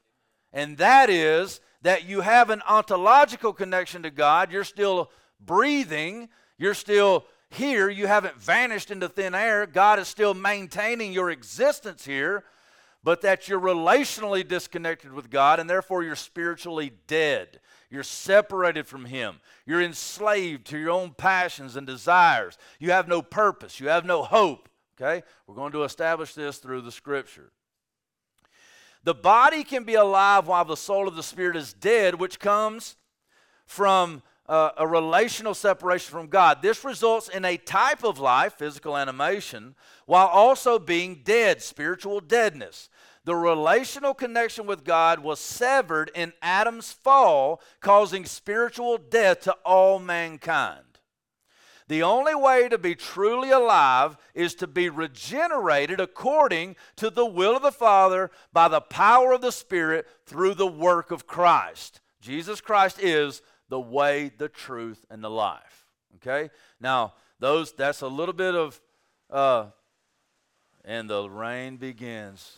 And 0.54 0.78
that 0.78 1.10
is 1.10 1.60
that 1.84 2.06
you 2.06 2.22
have 2.22 2.50
an 2.50 2.62
ontological 2.68 3.54
connection 3.54 4.04
to 4.04 4.10
God. 4.10 4.52
You're 4.52 4.64
still 4.64 5.12
breathing, 5.40 6.30
you're 6.58 6.74
still 6.74 7.26
here, 7.50 7.90
you 7.90 8.08
haven't 8.08 8.42
vanished 8.42 8.90
into 8.90 9.08
thin 9.08 9.36
air. 9.36 9.66
God 9.68 10.00
is 10.00 10.08
still 10.08 10.34
maintaining 10.34 11.14
your 11.14 11.30
existence 11.30 12.06
here, 12.06 12.44
but 13.04 13.22
that 13.22 13.48
you're 13.48 13.60
relationally 13.60 14.48
disconnected 14.48 15.14
with 15.14 15.30
God 15.30 15.60
and 15.60 15.70
therefore 15.70 16.04
you're 16.04 16.16
spiritually 16.16 16.94
dead. 17.06 17.60
You're 17.92 18.02
separated 18.02 18.88
from 18.88 19.06
Him. 19.06 19.40
You're 19.68 19.82
enslaved 19.82 20.66
to 20.68 20.80
your 20.80 20.90
own 20.90 21.12
passions 21.12 21.76
and 21.76 21.86
desires. 21.86 22.58
You 22.80 22.90
have 22.90 23.08
no 23.08 23.22
purpose. 23.22 23.80
You 23.80 23.90
have 23.90 24.04
no 24.04 24.24
hope. 24.24 24.68
Okay? 25.00 25.24
We're 25.46 25.56
going 25.56 25.74
to 25.74 25.84
establish 25.84 26.34
this 26.34 26.58
through 26.58 26.82
the 26.82 26.92
Scripture. 26.92 27.52
The 29.04 29.14
body 29.14 29.64
can 29.64 29.84
be 29.84 29.96
alive 29.96 30.48
while 30.48 30.66
the 30.66 30.78
soul 30.78 31.08
of 31.08 31.16
the 31.16 31.24
Spirit 31.24 31.58
is 31.58 31.74
dead, 31.74 32.16
which 32.16 32.40
comes 32.40 32.96
from 33.66 34.24
uh, 34.48 34.72
a 34.78 34.88
relational 34.88 35.54
separation 35.54 36.12
from 36.12 36.28
God. 36.28 36.62
This 36.62 36.84
results 36.84 37.28
in 37.28 37.44
a 37.44 37.58
type 37.58 38.04
of 38.04 38.20
life, 38.20 38.54
physical 38.54 38.98
animation, 38.98 39.76
while 40.06 40.28
also 40.28 40.80
being 40.80 41.22
dead, 41.24 41.62
spiritual 41.62 42.20
deadness. 42.20 42.90
The 43.26 43.36
relational 43.36 44.14
connection 44.14 44.66
with 44.66 44.84
God 44.84 45.20
was 45.20 45.40
severed 45.40 46.12
in 46.14 46.34
Adam's 46.42 46.92
fall, 46.92 47.62
causing 47.80 48.26
spiritual 48.26 48.98
death 48.98 49.42
to 49.42 49.54
all 49.66 50.00
mankind. 50.00 50.93
The 51.94 52.02
only 52.02 52.34
way 52.34 52.70
to 52.70 52.80
be 52.80 52.96
truly 52.96 53.52
alive 53.52 54.18
is 54.34 54.56
to 54.56 54.66
be 54.66 54.90
regenerated 54.90 56.00
according 56.00 56.76
to 56.96 57.12
the 57.12 57.24
will 57.24 57.56
of 57.56 57.62
the 57.62 57.72
Father 57.72 58.32
by 58.52 58.68
the 58.68 58.82
power 58.82 59.32
of 59.32 59.42
the 59.42 59.52
Spirit 59.52 60.08
through 60.26 60.56
the 60.56 60.66
work 60.66 61.12
of 61.12 61.28
Christ. 61.28 62.02
Jesus 62.20 62.62
Christ 62.62 63.00
is 63.00 63.44
the 63.70 63.80
way, 63.80 64.32
the 64.36 64.50
truth, 64.50 65.06
and 65.12 65.24
the 65.24 65.30
life. 65.30 65.86
Okay? 66.16 66.50
Now, 66.82 67.14
those 67.38 67.74
that's 67.74 68.02
a 68.02 68.08
little 68.08 68.34
bit 68.34 68.56
of 68.56 68.82
uh, 69.30 69.66
and 70.84 71.08
the 71.08 71.30
rain 71.30 71.78
begins. 71.78 72.58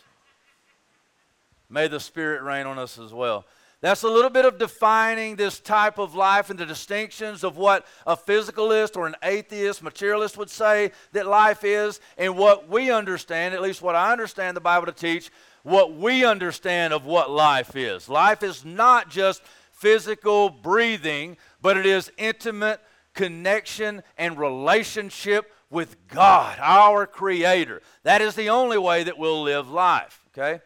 May 1.69 1.89
the 1.89 1.99
Spirit 1.99 2.41
rain 2.41 2.67
on 2.67 2.79
us 2.79 2.97
as 2.97 3.13
well. 3.13 3.45
That's 3.85 4.01
a 4.01 4.09
little 4.09 4.31
bit 4.31 4.45
of 4.45 4.57
defining 4.57 5.35
this 5.35 5.59
type 5.59 5.99
of 5.99 6.15
life 6.15 6.49
and 6.49 6.57
the 6.57 6.65
distinctions 6.65 7.43
of 7.43 7.55
what 7.55 7.85
a 8.07 8.17
physicalist 8.17 8.97
or 8.97 9.05
an 9.05 9.13
atheist, 9.21 9.83
materialist 9.83 10.39
would 10.39 10.49
say 10.49 10.89
that 11.11 11.27
life 11.27 11.63
is, 11.63 11.99
and 12.17 12.35
what 12.35 12.67
we 12.67 12.89
understand, 12.89 13.53
at 13.53 13.61
least 13.61 13.83
what 13.83 13.93
I 13.93 14.11
understand 14.11 14.57
the 14.57 14.61
Bible 14.61 14.87
to 14.87 14.91
teach, 14.91 15.29
what 15.61 15.95
we 15.95 16.25
understand 16.25 16.93
of 16.93 17.05
what 17.05 17.29
life 17.29 17.75
is. 17.75 18.09
Life 18.09 18.41
is 18.41 18.65
not 18.65 19.11
just 19.11 19.43
physical 19.71 20.49
breathing, 20.49 21.37
but 21.61 21.77
it 21.77 21.85
is 21.85 22.11
intimate 22.17 22.81
connection 23.13 24.01
and 24.17 24.35
relationship 24.39 25.53
with 25.69 26.07
God, 26.07 26.57
our 26.59 27.05
Creator. 27.05 27.83
That 28.01 28.23
is 28.23 28.33
the 28.33 28.49
only 28.49 28.79
way 28.79 29.03
that 29.03 29.19
we'll 29.19 29.43
live 29.43 29.69
life. 29.69 30.23
Okay? 30.35 30.59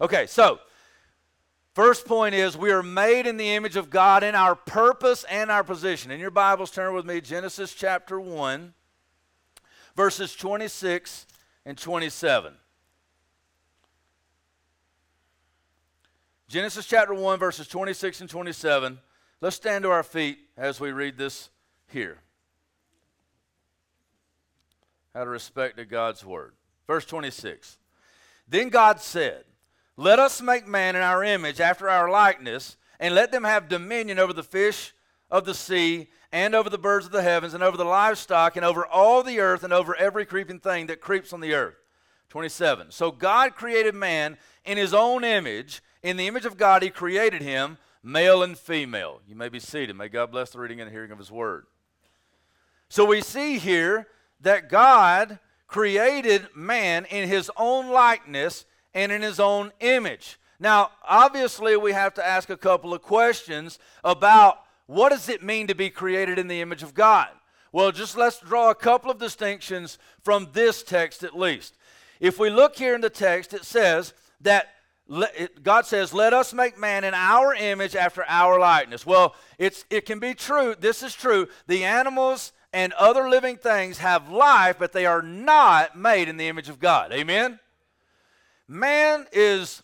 Okay, 0.00 0.28
so 0.28 0.60
first 1.74 2.06
point 2.06 2.34
is 2.34 2.56
we 2.56 2.70
are 2.70 2.82
made 2.82 3.26
in 3.26 3.36
the 3.36 3.50
image 3.50 3.76
of 3.76 3.90
God 3.90 4.22
in 4.22 4.34
our 4.34 4.54
purpose 4.54 5.24
and 5.30 5.50
our 5.50 5.64
position. 5.64 6.10
In 6.10 6.20
your 6.20 6.30
Bibles, 6.30 6.70
turn 6.70 6.94
with 6.94 7.06
me 7.06 7.20
Genesis 7.20 7.74
chapter 7.74 8.20
1, 8.20 8.74
verses 9.96 10.34
26 10.34 11.26
and 11.64 11.76
27. 11.76 12.54
Genesis 16.48 16.84
chapter 16.86 17.14
1, 17.14 17.38
verses 17.38 17.68
26 17.68 18.22
and 18.22 18.28
27. 18.28 18.98
Let's 19.40 19.54
stand 19.54 19.84
to 19.84 19.90
our 19.90 20.02
feet 20.02 20.38
as 20.56 20.80
we 20.80 20.90
read 20.90 21.16
this 21.16 21.48
here. 21.86 22.18
Out 25.14 25.22
of 25.22 25.28
respect 25.28 25.76
to 25.76 25.84
God's 25.84 26.24
word. 26.24 26.54
Verse 26.88 27.04
26. 27.04 27.78
Then 28.48 28.68
God 28.68 29.00
said, 29.00 29.44
Let 30.00 30.18
us 30.18 30.40
make 30.40 30.66
man 30.66 30.96
in 30.96 31.02
our 31.02 31.22
image, 31.22 31.60
after 31.60 31.86
our 31.90 32.08
likeness, 32.08 32.78
and 32.98 33.14
let 33.14 33.32
them 33.32 33.44
have 33.44 33.68
dominion 33.68 34.18
over 34.18 34.32
the 34.32 34.42
fish 34.42 34.94
of 35.30 35.44
the 35.44 35.52
sea, 35.52 36.08
and 36.32 36.54
over 36.54 36.70
the 36.70 36.78
birds 36.78 37.04
of 37.04 37.12
the 37.12 37.20
heavens, 37.20 37.52
and 37.52 37.62
over 37.62 37.76
the 37.76 37.84
livestock, 37.84 38.56
and 38.56 38.64
over 38.64 38.86
all 38.86 39.22
the 39.22 39.40
earth, 39.40 39.62
and 39.62 39.74
over 39.74 39.94
every 39.94 40.24
creeping 40.24 40.58
thing 40.58 40.86
that 40.86 41.02
creeps 41.02 41.34
on 41.34 41.40
the 41.40 41.52
earth. 41.52 41.74
27. 42.30 42.92
So 42.92 43.10
God 43.10 43.54
created 43.54 43.94
man 43.94 44.38
in 44.64 44.78
his 44.78 44.94
own 44.94 45.22
image. 45.22 45.82
In 46.02 46.16
the 46.16 46.26
image 46.26 46.46
of 46.46 46.56
God, 46.56 46.82
He 46.82 46.88
created 46.88 47.42
him, 47.42 47.76
male 48.02 48.42
and 48.42 48.56
female. 48.56 49.20
You 49.28 49.36
may 49.36 49.50
be 49.50 49.60
seated. 49.60 49.96
May 49.96 50.08
God 50.08 50.30
bless 50.30 50.48
the 50.48 50.60
reading 50.60 50.80
and 50.80 50.90
hearing 50.90 51.10
of 51.10 51.18
His 51.18 51.30
word. 51.30 51.66
So 52.88 53.04
we 53.04 53.20
see 53.20 53.58
here 53.58 54.06
that 54.40 54.70
God 54.70 55.40
created 55.66 56.48
man 56.56 57.04
in 57.04 57.28
His 57.28 57.50
own 57.58 57.90
likeness 57.90 58.64
and 58.94 59.10
in 59.12 59.22
His 59.22 59.40
own 59.40 59.72
image. 59.80 60.38
Now, 60.58 60.90
obviously, 61.08 61.76
we 61.76 61.92
have 61.92 62.14
to 62.14 62.26
ask 62.26 62.50
a 62.50 62.56
couple 62.56 62.92
of 62.92 63.02
questions 63.02 63.78
about 64.04 64.58
what 64.86 65.10
does 65.10 65.28
it 65.28 65.42
mean 65.42 65.68
to 65.68 65.74
be 65.74 65.88
created 65.88 66.38
in 66.38 66.48
the 66.48 66.60
image 66.60 66.82
of 66.82 66.94
God? 66.94 67.28
Well, 67.72 67.92
just 67.92 68.16
let's 68.16 68.40
draw 68.40 68.70
a 68.70 68.74
couple 68.74 69.10
of 69.10 69.18
distinctions 69.18 69.98
from 70.22 70.48
this 70.52 70.82
text 70.82 71.22
at 71.22 71.38
least. 71.38 71.76
If 72.18 72.38
we 72.38 72.50
look 72.50 72.76
here 72.76 72.94
in 72.94 73.00
the 73.00 73.10
text, 73.10 73.54
it 73.54 73.64
says 73.64 74.12
that 74.40 74.68
God 75.62 75.86
says, 75.86 76.12
Let 76.12 76.34
us 76.34 76.52
make 76.52 76.78
man 76.78 77.04
in 77.04 77.14
our 77.14 77.54
image 77.54 77.96
after 77.96 78.24
our 78.28 78.58
likeness. 78.58 79.06
Well, 79.06 79.34
it's, 79.58 79.84
it 79.90 80.06
can 80.06 80.18
be 80.18 80.34
true. 80.34 80.74
This 80.78 81.02
is 81.02 81.14
true. 81.14 81.48
The 81.66 81.84
animals 81.84 82.52
and 82.72 82.92
other 82.94 83.28
living 83.28 83.56
things 83.56 83.98
have 83.98 84.30
life, 84.30 84.76
but 84.78 84.92
they 84.92 85.06
are 85.06 85.22
not 85.22 85.98
made 85.98 86.28
in 86.28 86.36
the 86.36 86.48
image 86.48 86.68
of 86.68 86.78
God. 86.78 87.12
Amen? 87.12 87.58
Man 88.72 89.26
is 89.32 89.82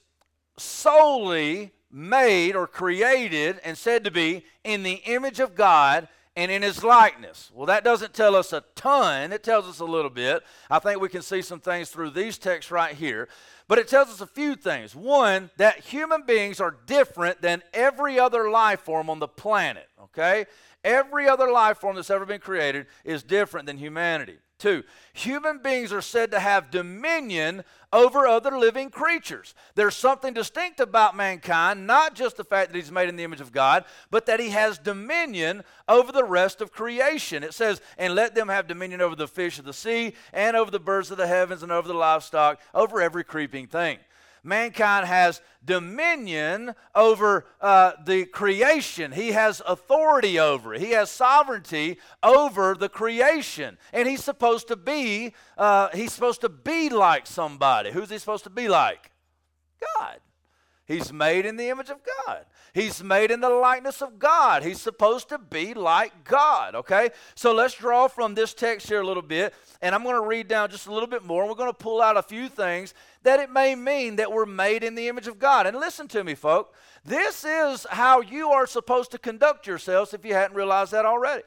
solely 0.56 1.72
made 1.90 2.54
or 2.54 2.68
created 2.68 3.60
and 3.64 3.76
said 3.76 4.04
to 4.04 4.12
be 4.12 4.44
in 4.62 4.84
the 4.84 5.02
image 5.06 5.40
of 5.40 5.56
God 5.56 6.06
and 6.36 6.52
in 6.52 6.62
his 6.62 6.84
likeness. 6.84 7.50
Well, 7.52 7.66
that 7.66 7.82
doesn't 7.82 8.14
tell 8.14 8.36
us 8.36 8.52
a 8.52 8.62
ton, 8.76 9.32
it 9.32 9.42
tells 9.42 9.66
us 9.66 9.80
a 9.80 9.84
little 9.84 10.10
bit. 10.10 10.44
I 10.70 10.78
think 10.78 11.00
we 11.00 11.08
can 11.08 11.22
see 11.22 11.42
some 11.42 11.58
things 11.58 11.88
through 11.88 12.10
these 12.10 12.38
texts 12.38 12.70
right 12.70 12.94
here. 12.94 13.28
But 13.66 13.78
it 13.80 13.88
tells 13.88 14.06
us 14.06 14.20
a 14.20 14.26
few 14.26 14.54
things. 14.54 14.94
One, 14.94 15.50
that 15.56 15.80
human 15.80 16.22
beings 16.22 16.60
are 16.60 16.76
different 16.86 17.42
than 17.42 17.64
every 17.74 18.20
other 18.20 18.48
life 18.50 18.82
form 18.82 19.10
on 19.10 19.18
the 19.18 19.26
planet, 19.26 19.88
okay? 20.00 20.46
Every 20.84 21.28
other 21.28 21.50
life 21.50 21.78
form 21.78 21.96
that's 21.96 22.10
ever 22.10 22.24
been 22.24 22.38
created 22.38 22.86
is 23.04 23.24
different 23.24 23.66
than 23.66 23.78
humanity. 23.78 24.36
Two, 24.58 24.84
human 25.12 25.58
beings 25.58 25.92
are 25.92 26.00
said 26.00 26.30
to 26.30 26.40
have 26.40 26.70
dominion 26.70 27.62
over 27.92 28.26
other 28.26 28.58
living 28.58 28.88
creatures. 28.88 29.54
There's 29.74 29.94
something 29.94 30.32
distinct 30.32 30.80
about 30.80 31.14
mankind, 31.14 31.86
not 31.86 32.14
just 32.14 32.38
the 32.38 32.44
fact 32.44 32.72
that 32.72 32.78
he's 32.78 32.90
made 32.90 33.10
in 33.10 33.16
the 33.16 33.24
image 33.24 33.42
of 33.42 33.52
God, 33.52 33.84
but 34.10 34.24
that 34.26 34.40
he 34.40 34.50
has 34.50 34.78
dominion 34.78 35.62
over 35.88 36.10
the 36.10 36.24
rest 36.24 36.62
of 36.62 36.72
creation. 36.72 37.42
It 37.42 37.52
says, 37.52 37.82
and 37.98 38.14
let 38.14 38.34
them 38.34 38.48
have 38.48 38.66
dominion 38.66 39.02
over 39.02 39.14
the 39.14 39.28
fish 39.28 39.58
of 39.58 39.66
the 39.66 39.74
sea, 39.74 40.14
and 40.32 40.56
over 40.56 40.70
the 40.70 40.80
birds 40.80 41.10
of 41.10 41.18
the 41.18 41.26
heavens, 41.26 41.62
and 41.62 41.70
over 41.70 41.86
the 41.86 41.94
livestock, 41.94 42.58
over 42.74 43.02
every 43.02 43.24
creeping 43.24 43.66
thing 43.66 43.98
mankind 44.46 45.06
has 45.06 45.42
dominion 45.64 46.74
over 46.94 47.46
uh, 47.60 47.92
the 48.04 48.24
creation. 48.24 49.12
He 49.12 49.32
has 49.32 49.60
authority 49.66 50.38
over 50.38 50.74
it. 50.74 50.80
He 50.80 50.92
has 50.92 51.10
sovereignty 51.10 51.98
over 52.22 52.74
the 52.74 52.88
creation, 52.88 53.76
and 53.92 54.08
he's 54.08 54.22
supposed 54.22 54.68
to 54.68 54.76
be 54.76 55.34
uh, 55.58 55.88
he's 55.92 56.12
supposed 56.12 56.40
to 56.42 56.48
be 56.48 56.88
like 56.88 57.26
somebody. 57.26 57.90
Who's 57.90 58.10
he 58.10 58.18
supposed 58.18 58.44
to 58.44 58.50
be 58.50 58.68
like? 58.68 59.10
God. 59.98 60.20
He's 60.86 61.12
made 61.12 61.44
in 61.44 61.56
the 61.56 61.68
image 61.68 61.90
of 61.90 61.98
God. 62.26 62.44
He's 62.76 63.02
made 63.02 63.30
in 63.30 63.40
the 63.40 63.48
likeness 63.48 64.02
of 64.02 64.18
God. 64.18 64.62
He's 64.62 64.82
supposed 64.82 65.30
to 65.30 65.38
be 65.38 65.72
like 65.72 66.24
God, 66.24 66.74
okay? 66.74 67.08
So 67.34 67.54
let's 67.54 67.72
draw 67.72 68.06
from 68.06 68.34
this 68.34 68.52
text 68.52 68.86
here 68.86 69.00
a 69.00 69.06
little 69.06 69.22
bit, 69.22 69.54
and 69.80 69.94
I'm 69.94 70.02
going 70.02 70.14
to 70.14 70.20
read 70.20 70.46
down 70.46 70.70
just 70.70 70.86
a 70.86 70.92
little 70.92 71.06
bit 71.06 71.24
more. 71.24 71.40
And 71.40 71.48
we're 71.48 71.56
going 71.56 71.72
to 71.72 71.78
pull 71.78 72.02
out 72.02 72.18
a 72.18 72.22
few 72.22 72.50
things 72.50 72.92
that 73.22 73.40
it 73.40 73.50
may 73.50 73.74
mean 73.74 74.16
that 74.16 74.30
we're 74.30 74.44
made 74.44 74.84
in 74.84 74.94
the 74.94 75.08
image 75.08 75.26
of 75.26 75.38
God. 75.38 75.66
And 75.66 75.78
listen 75.78 76.06
to 76.08 76.22
me, 76.22 76.34
folk. 76.34 76.74
This 77.02 77.46
is 77.46 77.86
how 77.88 78.20
you 78.20 78.50
are 78.50 78.66
supposed 78.66 79.10
to 79.12 79.18
conduct 79.18 79.66
yourselves 79.66 80.12
if 80.12 80.22
you 80.22 80.34
hadn't 80.34 80.54
realized 80.54 80.92
that 80.92 81.06
already. 81.06 81.44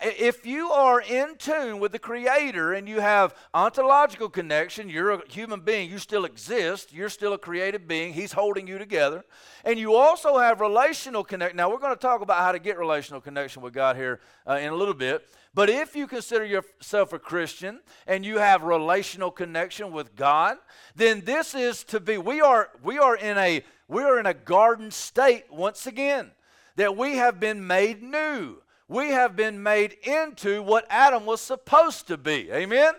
If 0.00 0.44
you 0.44 0.70
are 0.70 1.00
in 1.00 1.36
tune 1.36 1.80
with 1.80 1.92
the 1.92 1.98
Creator 1.98 2.74
and 2.74 2.86
you 2.86 3.00
have 3.00 3.34
ontological 3.54 4.28
connection, 4.28 4.90
you're 4.90 5.12
a 5.12 5.28
human 5.28 5.60
being, 5.60 5.90
you 5.90 5.98
still 5.98 6.26
exist, 6.26 6.92
you're 6.92 7.08
still 7.08 7.32
a 7.32 7.38
created 7.38 7.88
being, 7.88 8.12
He's 8.12 8.32
holding 8.32 8.66
you 8.66 8.78
together. 8.78 9.24
And 9.64 9.78
you 9.78 9.94
also 9.94 10.36
have 10.36 10.60
relational 10.60 11.24
connection. 11.24 11.56
Now, 11.56 11.70
we're 11.70 11.78
going 11.78 11.94
to 11.94 12.00
talk 12.00 12.20
about 12.20 12.40
how 12.40 12.52
to 12.52 12.58
get 12.58 12.78
relational 12.78 13.22
connection 13.22 13.62
with 13.62 13.72
God 13.72 13.96
here 13.96 14.20
uh, 14.46 14.58
in 14.60 14.68
a 14.68 14.76
little 14.76 14.94
bit. 14.94 15.26
But 15.54 15.70
if 15.70 15.96
you 15.96 16.06
consider 16.06 16.44
yourself 16.44 17.14
a 17.14 17.18
Christian 17.18 17.80
and 18.06 18.26
you 18.26 18.36
have 18.36 18.62
relational 18.62 19.30
connection 19.30 19.92
with 19.92 20.14
God, 20.14 20.58
then 20.94 21.22
this 21.24 21.54
is 21.54 21.82
to 21.84 22.00
be 22.00 22.18
we 22.18 22.42
are 22.42 22.68
we 22.82 22.98
are 22.98 23.16
in 23.16 23.38
a 23.38 23.64
we 23.88 24.02
are 24.02 24.20
in 24.20 24.26
a 24.26 24.34
garden 24.34 24.90
state 24.90 25.44
once 25.50 25.86
again 25.86 26.32
that 26.76 26.94
we 26.94 27.16
have 27.16 27.40
been 27.40 27.66
made 27.66 28.02
new 28.02 28.58
we 28.88 29.10
have 29.10 29.36
been 29.36 29.62
made 29.62 29.96
into 30.02 30.62
what 30.62 30.86
Adam 30.88 31.26
was 31.26 31.40
supposed 31.40 32.06
to 32.08 32.16
be. 32.16 32.50
Amen? 32.52 32.94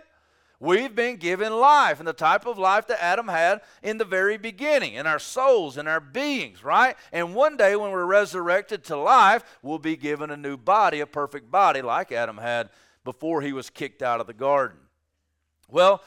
We've 0.59 0.95
been 0.95 1.17
given 1.17 1.53
life 1.53 1.99
and 1.99 2.07
the 2.07 2.13
type 2.13 2.47
of 2.47 2.57
life 2.57 2.87
that 2.87 3.03
Adam 3.03 3.27
had 3.27 3.61
in 3.83 3.99
the 3.99 4.05
very 4.05 4.37
beginning, 4.37 4.95
in 4.95 5.05
our 5.05 5.19
souls, 5.19 5.77
in 5.77 5.87
our 5.87 5.99
beings, 5.99 6.63
right? 6.63 6.95
And 7.11 7.35
one 7.35 7.57
day 7.57 7.75
when 7.75 7.91
we're 7.91 8.05
resurrected 8.05 8.83
to 8.85 8.97
life, 8.97 9.43
we'll 9.61 9.77
be 9.77 9.95
given 9.95 10.31
a 10.31 10.37
new 10.37 10.57
body, 10.57 10.99
a 10.99 11.05
perfect 11.05 11.51
body 11.51 11.83
like 11.83 12.11
Adam 12.11 12.37
had 12.37 12.69
before 13.03 13.41
he 13.41 13.53
was 13.53 13.69
kicked 13.69 14.01
out 14.01 14.19
of 14.19 14.25
the 14.25 14.33
garden. 14.33 14.79
Well, 15.69 16.01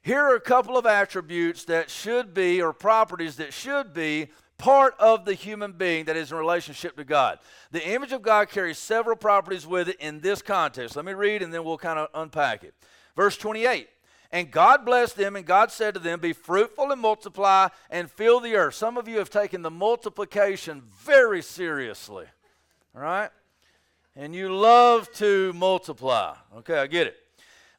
here 0.00 0.20
are 0.20 0.36
a 0.36 0.40
couple 0.40 0.78
of 0.78 0.86
attributes 0.86 1.64
that 1.64 1.90
should 1.90 2.32
be, 2.32 2.62
or 2.62 2.72
properties 2.72 3.36
that 3.36 3.52
should 3.52 3.92
be, 3.92 4.28
part 4.58 4.94
of 4.98 5.24
the 5.24 5.34
human 5.34 5.72
being 5.72 6.04
that 6.06 6.16
is 6.16 6.32
in 6.32 6.38
relationship 6.38 6.96
to 6.96 7.04
God. 7.04 7.38
The 7.70 7.86
image 7.88 8.12
of 8.12 8.22
God 8.22 8.50
carries 8.50 8.76
several 8.76 9.16
properties 9.16 9.66
with 9.66 9.88
it 9.88 9.96
in 10.00 10.20
this 10.20 10.42
context. 10.42 10.96
Let 10.96 11.04
me 11.04 11.14
read 11.14 11.42
and 11.42 11.54
then 11.54 11.64
we'll 11.64 11.78
kind 11.78 11.98
of 11.98 12.08
unpack 12.12 12.64
it. 12.64 12.74
Verse 13.16 13.36
28 13.36 13.88
And 14.32 14.50
God 14.50 14.84
blessed 14.84 15.16
them, 15.16 15.36
and 15.36 15.46
God 15.46 15.70
said 15.70 15.94
to 15.94 16.00
them, 16.00 16.20
Be 16.20 16.32
fruitful 16.32 16.90
and 16.90 17.00
multiply 17.00 17.68
and 17.88 18.10
fill 18.10 18.40
the 18.40 18.56
earth. 18.56 18.74
Some 18.74 18.96
of 18.96 19.08
you 19.08 19.18
have 19.18 19.30
taken 19.30 19.62
the 19.62 19.70
multiplication 19.70 20.82
very 21.02 21.40
seriously, 21.40 22.26
all 22.94 23.02
right? 23.02 23.30
And 24.16 24.34
you 24.34 24.52
love 24.52 25.12
to 25.14 25.52
multiply. 25.52 26.34
Okay, 26.58 26.78
I 26.78 26.88
get 26.88 27.06
it. 27.06 27.16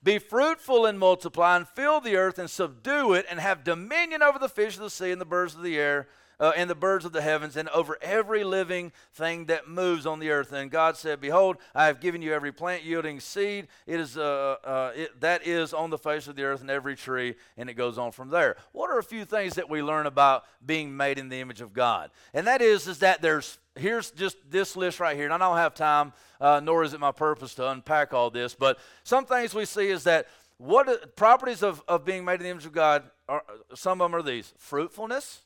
Be 0.02 0.18
fruitful 0.18 0.86
and 0.86 0.98
multiply 0.98 1.58
and 1.58 1.68
fill 1.68 2.00
the 2.00 2.16
earth 2.16 2.40
and 2.40 2.50
subdue 2.50 3.14
it 3.14 3.26
and 3.30 3.38
have 3.38 3.66
dominion 3.66 4.24
over 4.24 4.40
the 4.40 4.48
fish 4.48 4.76
of 4.76 4.82
the 4.82 4.90
sea 4.90 5.12
and 5.12 5.20
the 5.20 5.26
birds 5.26 5.56
of 5.56 5.62
the 5.62 5.78
air 5.78 6.08
uh, 6.40 6.54
and 6.56 6.70
the 6.70 6.76
birds 6.76 7.06
of 7.06 7.12
the 7.12 7.22
heavens, 7.22 7.56
and 7.58 7.70
over 7.70 7.98
every 8.02 8.44
living 8.44 8.92
thing 9.14 9.46
that 9.46 9.68
moves 9.68 10.06
on 10.06 10.20
the 10.20 10.30
earth. 10.30 10.52
And 10.52 10.72
God 10.72 10.98
said, 10.98 11.20
Behold, 11.20 11.58
I 11.76 11.86
have 11.88 12.00
given 12.00 12.22
you 12.22 12.34
every 12.34 12.52
plant 12.52 12.84
yielding 12.84 13.20
seed. 13.20 13.68
It 13.86 14.00
is 14.00 14.18
uh, 14.18 14.56
uh, 14.64 14.92
it, 14.96 15.22
that 15.22 15.46
is 15.46 15.74
on 15.74 15.90
the 15.90 15.98
face 15.98 16.28
of 16.28 16.36
the 16.36 16.44
earth, 16.44 16.62
and 16.62 16.70
every 16.70 16.96
tree, 16.96 17.36
and 17.58 17.70
it 17.70 17.74
goes 17.74 17.98
on 17.98 18.12
from 18.12 18.30
there. 18.30 18.58
What 18.72 18.90
are 18.90 19.00
a 19.00 19.04
few 19.04 19.26
things 19.26 19.56
that 19.56 19.70
we 19.70 19.82
learn 19.82 20.06
about 20.06 20.46
being 20.66 20.96
made 20.96 21.18
in 21.18 21.30
the 21.30 21.40
image 21.40 21.62
of 21.62 21.74
God? 21.74 22.12
And 22.34 22.48
that 22.48 22.62
is, 22.62 22.88
is 22.88 23.00
that 23.00 23.22
there's 23.22 23.58
here's 23.76 24.12
just 24.12 24.38
this 24.50 24.76
list 24.76 25.00
right 25.00 25.16
here, 25.16 25.26
and 25.26 25.34
I 25.34 25.38
don't 25.38 25.58
have 25.58 25.74
time, 25.74 26.14
uh, 26.42 26.60
nor 26.62 26.84
is 26.84 26.94
it 26.94 27.00
my 27.00 27.12
purpose 27.12 27.56
to 27.56 27.70
unpack 27.70 28.14
all 28.14 28.30
this, 28.30 28.54
but 28.54 28.78
some 29.04 29.26
things 29.26 29.54
we 29.54 29.66
see 29.66 29.88
is 29.88 30.04
that 30.04 30.28
what 30.58 31.16
properties 31.16 31.64
of, 31.64 31.82
of 31.88 32.04
being 32.04 32.26
made 32.26 32.36
in 32.36 32.44
the 32.44 32.50
image 32.50 32.66
of 32.66 32.74
God 32.74 33.04
are 33.30 33.44
some 33.74 34.02
of 34.02 34.12
them 34.12 34.20
are 34.20 34.22
these 34.22 34.54
fruitfulness, 34.58 35.42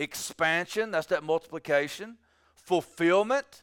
expansion, 0.00 0.90
that's 0.90 1.06
that 1.08 1.22
multiplication, 1.22 2.16
fulfillment, 2.54 3.62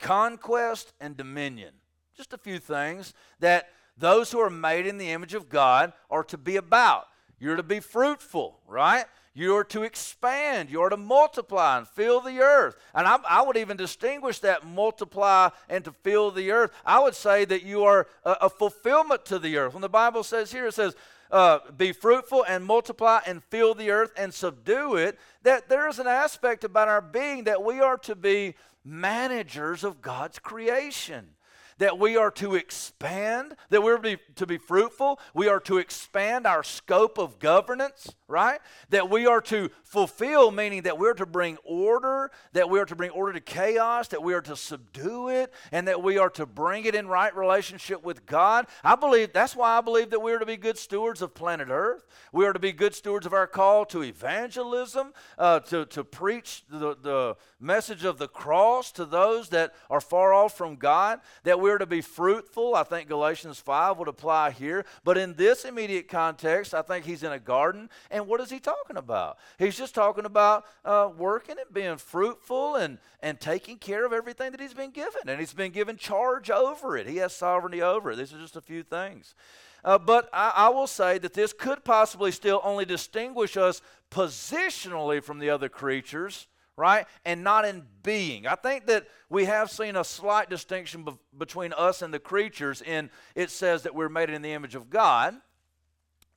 conquest, 0.00 0.92
and 1.00 1.16
dominion. 1.16 1.74
Just 2.16 2.32
a 2.32 2.38
few 2.38 2.58
things 2.58 3.12
that 3.40 3.68
those 3.96 4.32
who 4.32 4.40
are 4.40 4.50
made 4.50 4.86
in 4.86 4.98
the 4.98 5.10
image 5.10 5.34
of 5.34 5.48
God 5.48 5.92
are 6.10 6.24
to 6.24 6.38
be 6.38 6.56
about. 6.56 7.06
You're 7.38 7.56
to 7.56 7.62
be 7.62 7.80
fruitful, 7.80 8.60
right? 8.66 9.04
You're 9.34 9.64
to 9.64 9.82
expand. 9.82 10.70
You're 10.70 10.88
to 10.88 10.96
multiply 10.96 11.78
and 11.78 11.88
fill 11.88 12.20
the 12.20 12.38
earth. 12.38 12.76
And 12.94 13.06
I, 13.06 13.18
I, 13.28 13.42
would 13.42 13.56
even 13.56 13.76
distinguish 13.76 14.38
that 14.40 14.64
multiply 14.64 15.48
and 15.68 15.84
to 15.84 15.92
fill 15.92 16.30
the 16.30 16.52
earth. 16.52 16.70
I 16.86 17.00
would 17.00 17.16
say 17.16 17.44
that 17.44 17.64
you 17.64 17.82
are 17.82 18.06
a, 18.24 18.36
a 18.42 18.48
fulfillment 18.50 19.24
to 19.26 19.40
the 19.40 19.58
earth. 19.58 19.74
When 19.74 19.82
the 19.82 19.88
Bible 19.88 20.22
says 20.22 20.52
here, 20.52 20.68
it 20.68 20.74
says, 20.74 20.94
uh, 21.30 21.58
be 21.76 21.92
fruitful 21.92 22.44
and 22.46 22.64
multiply 22.64 23.20
and 23.26 23.42
fill 23.44 23.74
the 23.74 23.90
earth 23.90 24.12
and 24.16 24.32
subdue 24.32 24.96
it, 24.96 25.18
that 25.42 25.68
there 25.68 25.88
is 25.88 25.98
an 25.98 26.06
aspect 26.06 26.64
about 26.64 26.88
our 26.88 27.00
being 27.00 27.44
that 27.44 27.62
we 27.62 27.80
are 27.80 27.98
to 27.98 28.14
be 28.14 28.54
managers 28.84 29.84
of 29.84 30.02
God's 30.02 30.38
creation 30.38 31.30
that 31.78 31.98
we 31.98 32.16
are 32.16 32.30
to 32.32 32.54
expand, 32.54 33.56
that 33.70 33.82
we're 33.82 33.98
be, 33.98 34.18
to 34.36 34.46
be 34.46 34.58
fruitful, 34.58 35.18
we 35.34 35.48
are 35.48 35.60
to 35.60 35.78
expand 35.78 36.46
our 36.46 36.62
scope 36.62 37.18
of 37.18 37.38
governance, 37.38 38.14
right? 38.28 38.60
That 38.90 39.10
we 39.10 39.26
are 39.26 39.40
to 39.42 39.70
fulfill, 39.82 40.50
meaning 40.50 40.82
that 40.82 40.98
we're 40.98 41.14
to 41.14 41.26
bring 41.26 41.56
order, 41.64 42.30
that 42.52 42.68
we 42.70 42.78
are 42.80 42.84
to 42.84 42.96
bring 42.96 43.10
order 43.10 43.32
to 43.32 43.40
chaos, 43.40 44.08
that 44.08 44.22
we 44.22 44.34
are 44.34 44.42
to 44.42 44.56
subdue 44.56 45.28
it, 45.28 45.52
and 45.72 45.88
that 45.88 46.02
we 46.02 46.18
are 46.18 46.30
to 46.30 46.46
bring 46.46 46.84
it 46.84 46.94
in 46.94 47.08
right 47.08 47.34
relationship 47.36 48.02
with 48.02 48.26
God. 48.26 48.66
I 48.82 48.96
believe 48.96 49.32
that's 49.32 49.56
why 49.56 49.78
I 49.78 49.80
believe 49.80 50.10
that 50.10 50.20
we 50.20 50.32
are 50.32 50.38
to 50.38 50.46
be 50.46 50.56
good 50.56 50.78
stewards 50.78 51.22
of 51.22 51.34
planet 51.34 51.68
Earth. 51.70 52.06
We 52.32 52.46
are 52.46 52.52
to 52.52 52.58
be 52.58 52.72
good 52.72 52.94
stewards 52.94 53.26
of 53.26 53.32
our 53.32 53.46
call 53.46 53.84
to 53.86 54.02
evangelism, 54.02 55.12
uh, 55.38 55.60
to, 55.60 55.86
to 55.86 56.04
preach 56.04 56.64
the, 56.68 56.96
the 57.00 57.36
message 57.60 58.04
of 58.04 58.18
the 58.18 58.28
cross 58.28 58.92
to 58.92 59.04
those 59.04 59.48
that 59.50 59.74
are 59.90 60.00
far 60.00 60.32
off 60.32 60.56
from 60.56 60.76
God, 60.76 61.20
that 61.44 61.60
we're 61.64 61.78
to 61.78 61.86
be 61.86 62.02
fruitful. 62.02 62.74
I 62.74 62.82
think 62.82 63.08
Galatians 63.08 63.58
5 63.58 63.96
would 63.96 64.06
apply 64.06 64.50
here. 64.50 64.84
But 65.02 65.16
in 65.16 65.32
this 65.32 65.64
immediate 65.64 66.08
context, 66.08 66.74
I 66.74 66.82
think 66.82 67.06
he's 67.06 67.22
in 67.22 67.32
a 67.32 67.38
garden. 67.38 67.88
And 68.10 68.26
what 68.26 68.42
is 68.42 68.50
he 68.50 68.60
talking 68.60 68.98
about? 68.98 69.38
He's 69.58 69.74
just 69.74 69.94
talking 69.94 70.26
about 70.26 70.66
uh, 70.84 71.08
working 71.16 71.56
and 71.58 71.72
being 71.72 71.96
fruitful 71.96 72.74
and, 72.74 72.98
and 73.22 73.40
taking 73.40 73.78
care 73.78 74.04
of 74.04 74.12
everything 74.12 74.50
that 74.50 74.60
he's 74.60 74.74
been 74.74 74.90
given. 74.90 75.22
And 75.26 75.40
he's 75.40 75.54
been 75.54 75.72
given 75.72 75.96
charge 75.96 76.50
over 76.50 76.98
it, 76.98 77.06
he 77.06 77.16
has 77.16 77.34
sovereignty 77.34 77.80
over 77.80 78.12
it. 78.12 78.16
These 78.16 78.34
are 78.34 78.38
just 78.38 78.56
a 78.56 78.60
few 78.60 78.82
things. 78.82 79.34
Uh, 79.82 79.96
but 79.96 80.28
I, 80.34 80.52
I, 80.54 80.68
will 80.68 80.86
say 80.86 81.16
that 81.16 81.32
this 81.32 81.54
could 81.54 81.82
possibly 81.82 82.30
still 82.30 82.60
only 82.62 82.84
distinguish 82.84 83.56
us 83.56 83.80
positionally 84.10 85.22
from 85.22 85.38
the 85.38 85.48
other 85.48 85.70
creatures 85.70 86.46
right? 86.76 87.06
And 87.24 87.44
not 87.44 87.64
in 87.64 87.84
being. 88.02 88.46
I 88.46 88.54
think 88.54 88.86
that 88.86 89.06
we 89.28 89.44
have 89.44 89.70
seen 89.70 89.96
a 89.96 90.04
slight 90.04 90.50
distinction 90.50 91.04
be- 91.04 91.18
between 91.36 91.72
us 91.72 92.02
and 92.02 92.12
the 92.12 92.18
creatures 92.18 92.82
in 92.82 93.10
it 93.34 93.50
says 93.50 93.82
that 93.82 93.94
we're 93.94 94.08
made 94.08 94.30
in 94.30 94.42
the 94.42 94.52
image 94.52 94.74
of 94.74 94.90
God. 94.90 95.34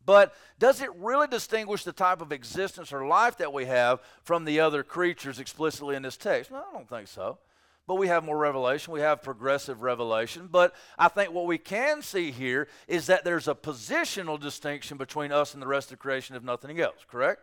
But 0.05 0.33
does 0.57 0.81
it 0.81 0.89
really 0.95 1.27
distinguish 1.27 1.83
the 1.83 1.91
type 1.91 2.21
of 2.21 2.31
existence 2.31 2.93
or 2.93 3.05
life 3.05 3.37
that 3.37 3.51
we 3.51 3.65
have 3.65 3.99
from 4.23 4.45
the 4.45 4.61
other 4.61 4.81
creatures 4.81 5.37
explicitly 5.37 5.97
in 5.97 6.03
this 6.03 6.15
text? 6.15 6.49
No, 6.49 6.63
I 6.69 6.73
don't 6.73 6.87
think 6.87 7.09
so. 7.09 7.39
But 7.87 7.95
we 7.95 8.07
have 8.07 8.23
more 8.23 8.37
revelation. 8.37 8.93
We 8.93 9.01
have 9.01 9.21
progressive 9.21 9.81
revelation. 9.81 10.47
But 10.49 10.73
I 10.97 11.09
think 11.09 11.33
what 11.33 11.45
we 11.45 11.57
can 11.57 12.01
see 12.01 12.31
here 12.31 12.69
is 12.87 13.07
that 13.07 13.25
there's 13.25 13.49
a 13.49 13.55
positional 13.55 14.39
distinction 14.39 14.97
between 14.97 15.33
us 15.33 15.53
and 15.53 15.61
the 15.61 15.67
rest 15.67 15.91
of 15.91 15.99
creation, 15.99 16.37
if 16.37 16.43
nothing 16.43 16.79
else, 16.79 17.05
correct? 17.09 17.41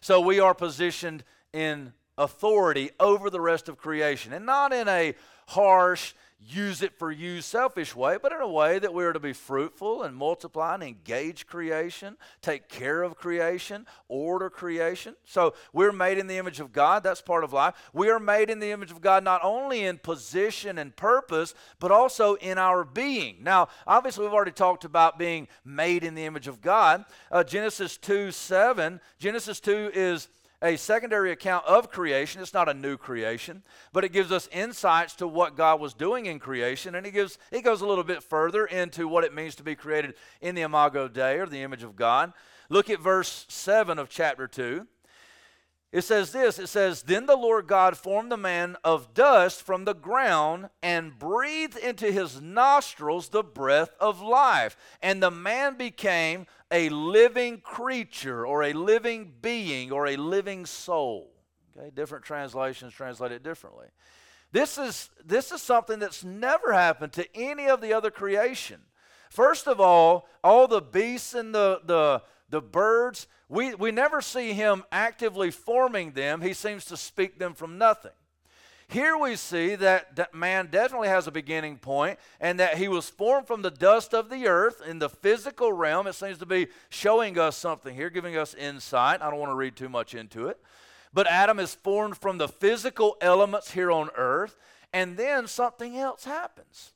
So 0.00 0.20
we 0.20 0.38
are 0.38 0.54
positioned 0.54 1.24
in 1.52 1.92
authority 2.16 2.90
over 3.00 3.30
the 3.30 3.40
rest 3.40 3.68
of 3.68 3.78
creation. 3.78 4.32
And 4.32 4.46
not 4.46 4.72
in 4.72 4.88
a 4.88 5.14
harsh, 5.46 6.14
use 6.46 6.82
it 6.82 6.98
for 6.98 7.10
you 7.10 7.40
selfish 7.40 7.96
way, 7.96 8.18
but 8.20 8.32
in 8.32 8.40
a 8.40 8.48
way 8.48 8.78
that 8.78 8.92
we 8.92 9.04
are 9.04 9.12
to 9.12 9.20
be 9.20 9.32
fruitful 9.32 10.02
and 10.02 10.14
multiply 10.14 10.74
and 10.74 10.82
engage 10.82 11.46
creation, 11.46 12.16
take 12.42 12.68
care 12.68 13.02
of 13.02 13.16
creation, 13.16 13.86
order 14.08 14.50
creation. 14.50 15.14
So 15.24 15.54
we're 15.72 15.92
made 15.92 16.18
in 16.18 16.26
the 16.26 16.36
image 16.36 16.60
of 16.60 16.72
God. 16.72 17.02
That's 17.02 17.22
part 17.22 17.44
of 17.44 17.52
life. 17.52 17.74
We 17.92 18.10
are 18.10 18.20
made 18.20 18.50
in 18.50 18.58
the 18.58 18.70
image 18.70 18.90
of 18.90 19.00
God 19.00 19.24
not 19.24 19.40
only 19.42 19.84
in 19.84 19.98
position 19.98 20.78
and 20.78 20.94
purpose, 20.94 21.54
but 21.78 21.90
also 21.90 22.34
in 22.34 22.58
our 22.58 22.84
being. 22.84 23.38
Now, 23.42 23.68
obviously, 23.86 24.24
we've 24.24 24.34
already 24.34 24.52
talked 24.52 24.84
about 24.84 25.18
being 25.18 25.48
made 25.64 26.04
in 26.04 26.14
the 26.14 26.24
image 26.24 26.48
of 26.48 26.60
God. 26.60 27.04
Uh, 27.30 27.44
Genesis 27.44 27.96
2 27.96 28.30
7. 28.30 29.00
Genesis 29.18 29.60
2 29.60 29.90
is 29.94 30.28
a 30.64 30.76
secondary 30.76 31.30
account 31.30 31.66
of 31.66 31.90
creation. 31.90 32.40
It's 32.40 32.54
not 32.54 32.70
a 32.70 32.74
new 32.74 32.96
creation, 32.96 33.62
but 33.92 34.02
it 34.02 34.12
gives 34.12 34.32
us 34.32 34.48
insights 34.50 35.14
to 35.16 35.28
what 35.28 35.56
God 35.56 35.78
was 35.78 35.92
doing 35.92 36.24
in 36.24 36.38
creation. 36.38 36.94
And 36.94 37.06
it, 37.06 37.10
gives, 37.10 37.38
it 37.52 37.62
goes 37.62 37.82
a 37.82 37.86
little 37.86 38.02
bit 38.02 38.22
further 38.22 38.64
into 38.64 39.06
what 39.06 39.24
it 39.24 39.34
means 39.34 39.54
to 39.56 39.62
be 39.62 39.74
created 39.74 40.14
in 40.40 40.54
the 40.54 40.62
Imago 40.62 41.06
Dei, 41.06 41.38
or 41.38 41.46
the 41.46 41.62
image 41.62 41.82
of 41.82 41.96
God. 41.96 42.32
Look 42.70 42.88
at 42.88 42.98
verse 42.98 43.44
7 43.48 43.98
of 43.98 44.08
chapter 44.08 44.48
2. 44.48 44.86
It 45.94 46.02
says 46.02 46.32
this 46.32 46.58
it 46.58 46.66
says, 46.66 47.02
Then 47.02 47.26
the 47.26 47.36
Lord 47.36 47.68
God 47.68 47.96
formed 47.96 48.32
the 48.32 48.36
man 48.36 48.76
of 48.82 49.14
dust 49.14 49.62
from 49.62 49.84
the 49.84 49.94
ground 49.94 50.68
and 50.82 51.16
breathed 51.16 51.76
into 51.76 52.10
his 52.10 52.42
nostrils 52.42 53.28
the 53.28 53.44
breath 53.44 53.94
of 54.00 54.20
life. 54.20 54.76
And 55.00 55.22
the 55.22 55.30
man 55.30 55.76
became 55.76 56.48
a 56.72 56.88
living 56.88 57.60
creature 57.60 58.44
or 58.44 58.64
a 58.64 58.72
living 58.72 59.34
being 59.40 59.92
or 59.92 60.08
a 60.08 60.16
living 60.16 60.66
soul. 60.66 61.30
Okay, 61.78 61.92
different 61.94 62.24
translations 62.24 62.92
translate 62.92 63.30
it 63.30 63.44
differently. 63.44 63.86
This 64.50 64.78
is, 64.78 65.10
this 65.24 65.52
is 65.52 65.62
something 65.62 66.00
that's 66.00 66.24
never 66.24 66.72
happened 66.72 67.12
to 67.12 67.36
any 67.36 67.68
of 67.68 67.80
the 67.80 67.92
other 67.92 68.10
creation. 68.10 68.80
First 69.30 69.68
of 69.68 69.80
all, 69.80 70.28
all 70.42 70.66
the 70.66 70.82
beasts 70.82 71.34
and 71.34 71.54
the, 71.54 71.82
the, 71.84 72.22
the 72.50 72.60
birds, 72.60 73.26
we, 73.48 73.74
we 73.74 73.90
never 73.90 74.20
see 74.20 74.52
him 74.52 74.84
actively 74.92 75.50
forming 75.50 76.12
them. 76.12 76.40
He 76.40 76.52
seems 76.52 76.84
to 76.86 76.96
speak 76.96 77.38
them 77.38 77.54
from 77.54 77.78
nothing. 77.78 78.12
Here 78.88 79.16
we 79.16 79.36
see 79.36 79.76
that, 79.76 80.16
that 80.16 80.34
man 80.34 80.68
definitely 80.70 81.08
has 81.08 81.26
a 81.26 81.32
beginning 81.32 81.78
point 81.78 82.18
and 82.38 82.60
that 82.60 82.76
he 82.76 82.86
was 82.86 83.08
formed 83.08 83.46
from 83.46 83.62
the 83.62 83.70
dust 83.70 84.14
of 84.14 84.28
the 84.28 84.46
earth 84.46 84.82
in 84.86 84.98
the 84.98 85.08
physical 85.08 85.72
realm. 85.72 86.06
It 86.06 86.14
seems 86.14 86.38
to 86.38 86.46
be 86.46 86.68
showing 86.90 87.38
us 87.38 87.56
something 87.56 87.94
here, 87.94 88.10
giving 88.10 88.36
us 88.36 88.54
insight. 88.54 89.22
I 89.22 89.30
don't 89.30 89.40
want 89.40 89.50
to 89.50 89.56
read 89.56 89.74
too 89.74 89.88
much 89.88 90.14
into 90.14 90.48
it. 90.48 90.60
But 91.12 91.26
Adam 91.28 91.58
is 91.58 91.74
formed 91.74 92.18
from 92.18 92.38
the 92.38 92.48
physical 92.48 93.16
elements 93.20 93.70
here 93.70 93.90
on 93.90 94.10
earth, 94.16 94.56
and 94.92 95.16
then 95.16 95.46
something 95.46 95.96
else 95.96 96.24
happens. 96.24 96.92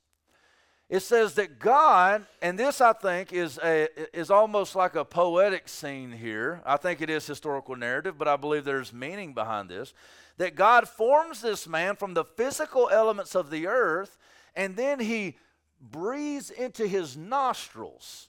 It 0.89 1.01
says 1.01 1.35
that 1.35 1.59
God, 1.59 2.25
and 2.41 2.57
this 2.57 2.81
I 2.81 2.93
think 2.93 3.31
is 3.31 3.59
a 3.63 3.87
is 4.17 4.31
almost 4.31 4.75
like 4.75 4.95
a 4.95 5.05
poetic 5.05 5.69
scene 5.69 6.11
here. 6.11 6.61
I 6.65 6.77
think 6.77 7.01
it 7.01 7.11
is 7.11 7.27
historical 7.27 7.75
narrative, 7.75 8.17
but 8.17 8.27
I 8.27 8.35
believe 8.35 8.65
there's 8.65 8.91
meaning 8.91 9.33
behind 9.33 9.69
this. 9.69 9.93
That 10.37 10.55
God 10.55 10.87
forms 10.87 11.41
this 11.41 11.67
man 11.67 11.95
from 11.95 12.15
the 12.15 12.23
physical 12.23 12.89
elements 12.91 13.35
of 13.35 13.51
the 13.51 13.67
earth, 13.67 14.17
and 14.55 14.75
then 14.75 14.99
he 14.99 15.37
breathes 15.79 16.49
into 16.49 16.87
his 16.87 17.15
nostrils. 17.15 18.27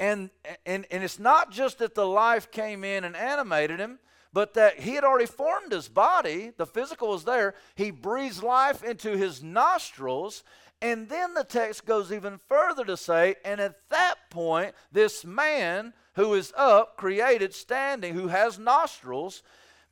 And, 0.00 0.30
and, 0.66 0.86
and 0.90 1.04
it's 1.04 1.18
not 1.20 1.52
just 1.52 1.78
that 1.78 1.94
the 1.94 2.06
life 2.06 2.50
came 2.50 2.82
in 2.82 3.04
and 3.04 3.14
animated 3.14 3.78
him, 3.78 3.98
but 4.32 4.54
that 4.54 4.80
he 4.80 4.94
had 4.94 5.04
already 5.04 5.26
formed 5.26 5.70
his 5.70 5.88
body. 5.88 6.50
The 6.56 6.66
physical 6.66 7.10
was 7.10 7.24
there. 7.24 7.54
He 7.76 7.92
breathes 7.92 8.42
life 8.42 8.82
into 8.82 9.16
his 9.16 9.42
nostrils, 9.42 10.42
and 10.84 11.08
then 11.08 11.32
the 11.32 11.44
text 11.44 11.86
goes 11.86 12.12
even 12.12 12.38
further 12.46 12.84
to 12.84 12.98
say, 12.98 13.36
and 13.42 13.58
at 13.58 13.88
that 13.88 14.16
point, 14.28 14.74
this 14.92 15.24
man 15.24 15.94
who 16.12 16.34
is 16.34 16.52
up, 16.58 16.98
created, 16.98 17.54
standing, 17.54 18.12
who 18.12 18.28
has 18.28 18.58
nostrils, 18.58 19.42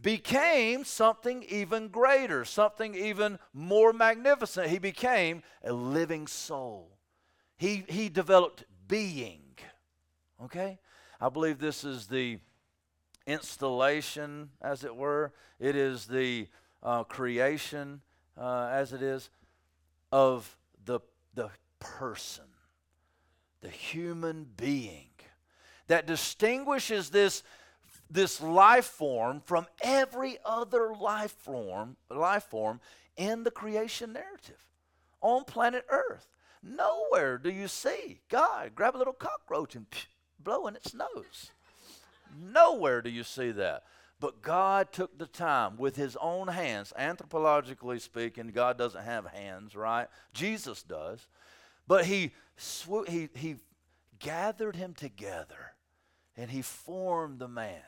became 0.03 0.85
something 0.85 1.45
even 1.49 1.89
greater, 1.89 2.45
something 2.45 2.95
even 2.95 3.39
more 3.55 3.95
magnificent. 3.95 4.69
He 4.69 4.79
became 4.79 5.43
a 5.65 5.73
living 5.73 6.27
soul. 6.27 6.99
He, 7.57 7.85
he 7.89 8.11
developed 8.11 8.65
being. 8.87 9.41
Okay? 10.45 10.79
I 11.23 11.31
believe 11.31 11.59
this 11.59 11.85
is 11.85 12.07
the 12.07 12.39
installation, 13.27 14.51
as 14.61 14.85
it 14.85 14.95
were. 14.95 15.33
It 15.59 15.75
is 15.75 16.05
the 16.05 16.49
uh, 16.83 17.05
creation, 17.05 18.03
uh, 18.37 18.69
as 18.71 18.93
it 18.93 19.01
is, 19.01 19.31
of 20.11 20.59
the, 21.35 21.51
person, 21.83 22.45
the 23.61 23.69
human 23.69 24.47
being 24.57 25.09
that 25.89 26.07
distinguishes 26.07 27.11
this, 27.11 27.43
this 28.09 28.41
life 28.41 28.85
form 28.85 29.41
from 29.45 29.67
every 29.83 30.39
other 30.45 30.95
life 30.95 31.33
form, 31.33 31.97
life 32.09 32.45
form 32.45 32.81
in 33.17 33.43
the 33.43 33.51
creation 33.51 34.13
narrative 34.13 34.65
on 35.21 35.45
planet 35.45 35.85
Earth. 35.91 36.29
Nowhere 36.63 37.39
do 37.39 37.51
you 37.51 37.67
see 37.67 38.21
God 38.29 38.73
grab 38.75 38.95
a 38.95 38.99
little 38.99 39.13
cockroach 39.13 39.75
and 39.75 39.91
psh, 39.91 40.07
blow 40.39 40.69
in 40.69 40.77
its 40.77 40.95
nose. 40.95 41.51
Nowhere 42.41 43.03
do 43.03 43.11
you 43.11 43.25
see 43.25 43.51
that. 43.51 43.83
But 44.23 44.41
God 44.41 44.93
took 44.93 45.19
the 45.19 45.27
time 45.27 45.77
with 45.77 45.97
his 45.97 46.17
own 46.21 46.47
hands, 46.47 46.93
anthropologically 46.97 48.01
speaking, 48.01 48.53
God 48.55 48.79
doesn't 48.79 49.03
have 49.03 49.27
hands, 49.27 49.75
right? 49.75 50.07
Jesus 50.33 50.85
does. 50.85 51.27
But 51.89 52.05
he, 52.05 52.31
he, 53.09 53.29
he 53.35 53.57
gathered 54.21 54.77
him 54.77 54.95
together 54.95 55.75
and 56.37 56.53
he 56.53 56.63
formed 56.63 57.41
the 57.41 57.49
man. 57.49 57.83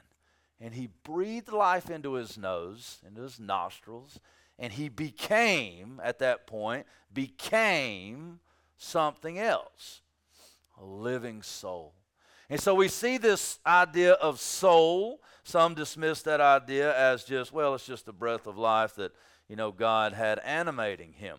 And 0.60 0.74
he 0.74 0.88
breathed 1.04 1.52
life 1.52 1.88
into 1.88 2.14
his 2.14 2.36
nose, 2.36 2.98
into 3.06 3.22
his 3.22 3.38
nostrils, 3.38 4.18
and 4.58 4.72
he 4.72 4.88
became, 4.88 6.00
at 6.02 6.18
that 6.18 6.48
point, 6.48 6.86
became 7.12 8.40
something 8.76 9.38
else 9.38 10.00
a 10.80 10.84
living 10.84 11.42
soul. 11.42 11.94
And 12.50 12.60
so 12.60 12.74
we 12.74 12.88
see 12.88 13.18
this 13.18 13.58
idea 13.66 14.12
of 14.12 14.40
soul 14.40 15.20
some 15.44 15.74
dismiss 15.74 16.22
that 16.22 16.40
idea 16.40 16.96
as 16.98 17.22
just, 17.22 17.52
well, 17.52 17.74
it's 17.74 17.86
just 17.86 18.06
the 18.06 18.12
breath 18.12 18.46
of 18.46 18.56
life 18.56 18.94
that, 18.96 19.12
you 19.46 19.56
know, 19.56 19.70
God 19.70 20.14
had 20.14 20.38
animating 20.38 21.12
him. 21.12 21.38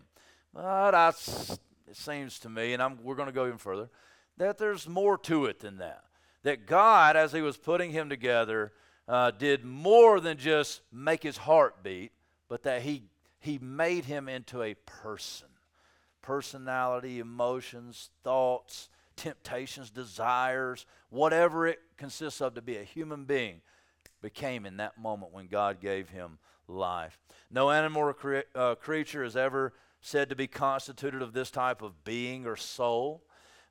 But 0.54 0.94
I, 0.94 1.08
it 1.08 1.96
seems 1.96 2.38
to 2.40 2.48
me, 2.48 2.72
and 2.72 2.82
I'm, 2.82 3.02
we're 3.02 3.16
going 3.16 3.26
to 3.26 3.34
go 3.34 3.46
even 3.46 3.58
further, 3.58 3.90
that 4.36 4.58
there's 4.58 4.88
more 4.88 5.18
to 5.18 5.46
it 5.46 5.58
than 5.58 5.78
that. 5.78 6.04
That 6.44 6.66
God, 6.66 7.16
as 7.16 7.32
he 7.32 7.42
was 7.42 7.56
putting 7.56 7.90
him 7.90 8.08
together, 8.08 8.72
uh, 9.08 9.32
did 9.32 9.64
more 9.64 10.20
than 10.20 10.38
just 10.38 10.82
make 10.92 11.24
his 11.24 11.36
heart 11.36 11.82
beat, 11.82 12.12
but 12.48 12.62
that 12.62 12.82
he, 12.82 13.02
he 13.40 13.58
made 13.58 14.04
him 14.04 14.28
into 14.28 14.62
a 14.62 14.74
person. 14.74 15.48
Personality, 16.22 17.18
emotions, 17.18 18.10
thoughts, 18.22 18.88
temptations, 19.16 19.90
desires, 19.90 20.86
whatever 21.10 21.66
it 21.66 21.80
consists 21.96 22.40
of 22.40 22.54
to 22.54 22.62
be 22.62 22.76
a 22.76 22.84
human 22.84 23.24
being 23.24 23.60
became 24.22 24.66
in 24.66 24.76
that 24.78 24.98
moment 24.98 25.32
when 25.32 25.46
God 25.46 25.80
gave 25.80 26.10
him 26.10 26.38
life. 26.68 27.18
No 27.50 27.70
animal 27.70 28.02
or 28.02 28.14
cre- 28.14 28.40
uh, 28.54 28.74
creature 28.74 29.24
is 29.24 29.36
ever 29.36 29.72
said 30.00 30.28
to 30.28 30.36
be 30.36 30.46
constituted 30.46 31.22
of 31.22 31.32
this 31.32 31.50
type 31.50 31.82
of 31.82 32.04
being 32.04 32.46
or 32.46 32.56
soul. 32.56 33.22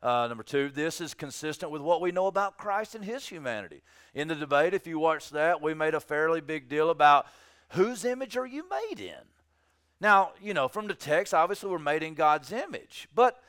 Uh, 0.01 0.27
number 0.27 0.43
two, 0.43 0.69
this 0.69 1.01
is 1.01 1.13
consistent 1.13 1.71
with 1.71 1.81
what 1.81 2.01
we 2.01 2.11
know 2.11 2.27
about 2.27 2.57
Christ 2.57 2.95
and 2.95 3.03
his 3.03 3.27
humanity. 3.27 3.81
In 4.13 4.27
the 4.27 4.35
debate, 4.35 4.73
if 4.73 4.85
you 4.85 4.99
watch 4.99 5.29
that, 5.31 5.61
we 5.61 5.73
made 5.73 5.93
a 5.93 5.99
fairly 5.99 6.41
big 6.41 6.69
deal 6.69 6.89
about 6.89 7.25
whose 7.69 8.05
image 8.05 8.37
are 8.37 8.45
you 8.45 8.65
made 8.69 8.99
in? 8.99 9.23
Now, 9.99 10.33
you 10.41 10.53
know, 10.53 10.67
from 10.67 10.87
the 10.87 10.93
text, 10.93 11.33
obviously 11.33 11.69
we're 11.69 11.79
made 11.79 12.03
in 12.03 12.13
God's 12.13 12.51
image. 12.51 13.07
But 13.15 13.41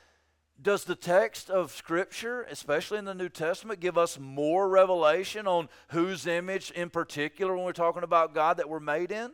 does 0.61 0.83
the 0.83 0.95
text 0.95 1.49
of 1.49 1.71
Scripture, 1.71 2.43
especially 2.49 2.97
in 2.97 3.05
the 3.05 3.13
New 3.13 3.29
Testament, 3.29 3.79
give 3.79 3.97
us 3.97 4.17
more 4.19 4.67
revelation 4.67 5.47
on 5.47 5.69
whose 5.89 6.25
image 6.25 6.71
in 6.71 6.89
particular 6.89 7.55
when 7.55 7.63
we're 7.63 7.73
talking 7.73 8.03
about 8.03 8.33
God 8.33 8.57
that 8.57 8.69
we're 8.69 8.79
made 8.79 9.11
in? 9.11 9.31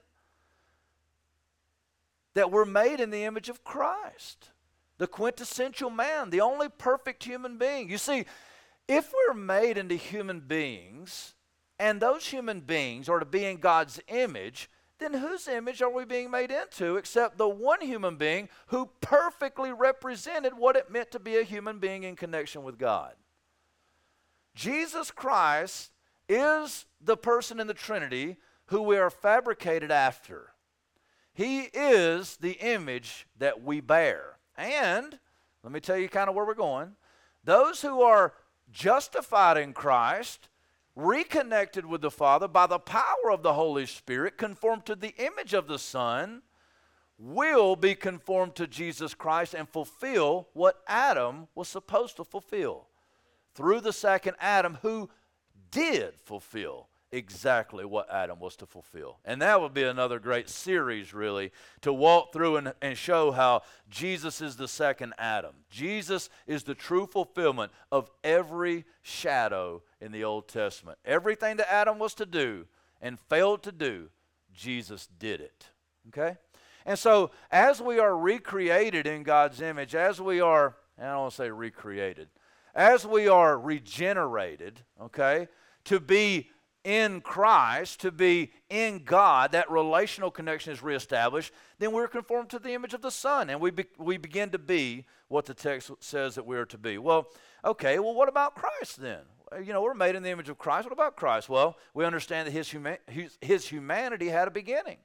That 2.34 2.52
we're 2.52 2.66
made 2.66 3.00
in 3.00 3.10
the 3.10 3.24
image 3.24 3.48
of 3.48 3.64
Christ, 3.64 4.50
the 4.98 5.08
quintessential 5.08 5.90
man, 5.90 6.30
the 6.30 6.42
only 6.42 6.68
perfect 6.70 7.24
human 7.24 7.58
being. 7.58 7.90
You 7.90 7.98
see, 7.98 8.26
if 8.88 9.14
we're 9.14 9.36
made 9.36 9.78
into 9.78 9.96
human 9.96 10.42
beings, 10.42 11.36
and 11.80 12.02
those 12.02 12.28
human 12.28 12.62
beings 12.62 13.08
are 13.08 13.20
to 13.20 13.26
be 13.26 13.46
in 13.46 13.58
God's 13.58 14.00
image, 14.08 14.70
then 15.04 15.14
whose 15.14 15.48
image 15.48 15.82
are 15.82 15.90
we 15.90 16.06
being 16.06 16.32
made 16.32 16.52
into 16.52 16.98
except 16.98 17.38
the 17.38 17.48
one 17.48 17.82
human 17.82 18.16
being 18.16 18.50
who 18.68 18.90
perfectly 19.02 19.72
represented 19.72 20.54
what 20.58 20.76
it 20.76 20.90
meant 20.90 21.12
to 21.12 21.20
be 21.20 21.38
a 21.38 21.44
human 21.44 21.80
being 21.80 22.04
in 22.04 22.16
connection 22.16 22.64
with 22.64 22.78
God? 22.78 23.14
Jesus 24.56 25.12
Christ 25.12 25.92
is 26.30 26.86
the 27.02 27.18
person 27.18 27.60
in 27.60 27.68
the 27.68 27.74
Trinity 27.74 28.38
who 28.68 28.82
we 28.82 28.98
are 28.98 29.10
fabricated 29.10 29.92
after. 29.92 30.54
He 31.34 31.64
is 31.74 32.38
the 32.38 32.54
image 32.54 33.28
that 33.38 33.64
we 33.64 33.82
bear. 33.82 34.38
And 34.56 35.20
let 35.64 35.74
me 35.74 35.80
tell 35.80 35.98
you 35.98 36.08
kind 36.08 36.30
of 36.30 36.36
where 36.36 36.46
we're 36.46 36.54
going. 36.54 36.96
Those 37.44 37.82
who 37.82 38.02
are 38.02 38.34
justified 38.72 39.58
in 39.58 39.74
Christ 39.74 40.48
reconnected 40.96 41.86
with 41.86 42.02
the 42.02 42.12
Father 42.12 42.48
by 42.48 42.68
the 42.68 42.80
power 42.80 43.32
of 43.32 43.44
the 43.44 43.54
Holy 43.54 43.86
Spirit, 43.86 44.38
conformed 44.38 44.86
to 44.86 44.96
the 44.96 45.16
image 45.18 45.54
of 45.54 45.68
the 45.68 45.80
Son, 45.80 46.42
will 47.18 47.76
be 47.76 47.96
conformed 47.96 48.56
to 48.56 48.68
Jesus 48.68 49.14
Christ 49.14 49.54
and 49.54 49.68
fulfill 49.68 50.50
what 50.54 50.82
Adam 50.88 51.48
was 51.56 51.68
supposed 51.68 52.18
to 52.18 52.24
fulfill 52.24 52.88
through 53.56 53.82
the 53.82 53.94
second 53.94 54.36
Adam, 54.40 54.80
who 54.82 55.10
did 55.72 56.16
fulfill 56.24 56.88
exactly 57.14 57.86
what 57.86 58.12
Adam 58.12 58.40
was 58.40 58.56
to 58.58 58.66
fulfill. 58.66 59.20
And 59.24 59.42
that 59.42 59.62
would 59.62 59.74
be 59.74 59.84
another 59.84 60.20
great 60.20 60.50
series, 60.50 61.14
really, 61.14 61.52
to 61.82 61.94
walk 61.94 62.34
through 62.34 62.58
and, 62.58 62.74
and 62.82 62.98
show 62.98 63.32
how 63.32 63.62
Jesus 63.90 64.42
is 64.42 64.56
the 64.56 64.68
second 64.68 65.14
Adam. 65.18 65.54
Jesus 65.70 66.30
is 66.48 66.64
the 66.64 66.74
true 66.74 67.06
fulfillment 67.06 67.72
of 67.92 68.10
every 68.24 68.86
shadow 69.04 69.84
in 70.02 70.12
the 70.12 70.24
Old 70.24 70.48
Testament. 70.48 70.98
Everything 71.06 71.58
that 71.58 71.72
Adam 71.72 72.00
was 72.00 72.16
to 72.16 72.26
do 72.26 72.66
and 73.00 73.20
failed 73.20 73.62
to 73.64 73.72
do, 73.72 74.10
Jesus 74.54 75.08
did 75.20 75.40
it. 75.40 75.68
Okay? 76.08 76.38
And 76.86 76.98
so, 76.98 77.32
as 77.52 77.82
we 77.82 78.00
are 78.00 78.18
recreated 78.18 79.08
in 79.08 79.24
God's 79.24 79.62
image, 79.62 79.96
as 79.96 80.20
we 80.20 80.42
are, 80.42 80.76
I 81.00 81.06
don't 81.06 81.20
want 81.20 81.32
to 81.32 81.38
say 81.38 81.50
recreated, 81.50 82.28
as 82.76 83.06
we 83.06 83.28
are 83.28 83.58
regenerated, 83.58 84.82
okay, 85.00 85.48
to 85.86 86.00
be 86.00 86.50
in 86.84 87.22
Christ, 87.22 88.02
to 88.02 88.12
be 88.12 88.52
in 88.70 89.04
God, 89.04 89.54
that 89.54 89.72
relational 89.72 90.32
connection 90.32 90.74
is 90.74 90.84
reestablished, 90.84 91.54
then 91.80 91.92
we're 91.92 92.08
conformed 92.08 92.50
to 92.50 92.60
the 92.60 92.74
image 92.74 92.94
of 92.94 93.02
the 93.02 93.12
Son, 93.12 93.50
and 93.50 93.60
we, 93.62 93.72
be, 93.72 93.86
we 93.98 94.18
begin 94.18 94.50
to 94.50 94.60
be 94.60 95.06
what 95.30 95.46
the 95.46 95.54
text 95.54 95.92
says 96.00 96.36
that 96.36 96.46
we 96.46 96.58
are 96.58 96.66
to 96.66 96.78
be. 96.78 96.98
Well, 96.98 97.30
okay, 97.64 98.00
well, 98.00 98.14
what 98.14 98.30
about 98.30 98.56
Christ 98.56 99.02
then? 99.02 99.22
You 99.64 99.72
know, 99.72 99.82
we're 99.82 99.94
made 99.94 100.16
in 100.16 100.24
the 100.24 100.30
image 100.30 100.50
of 100.50 100.58
Christ. 100.58 100.86
What 100.86 100.94
about 100.94 101.16
Christ? 101.16 101.48
Well, 101.48 101.78
we 101.94 102.06
understand 102.06 102.48
that 102.48 102.52
his, 102.52 102.70
huma- 102.70 102.98
his, 103.08 103.38
his 103.40 103.68
humanity 103.68 104.30
had 104.30 104.48
a 104.48 104.52
beginning. 104.52 104.98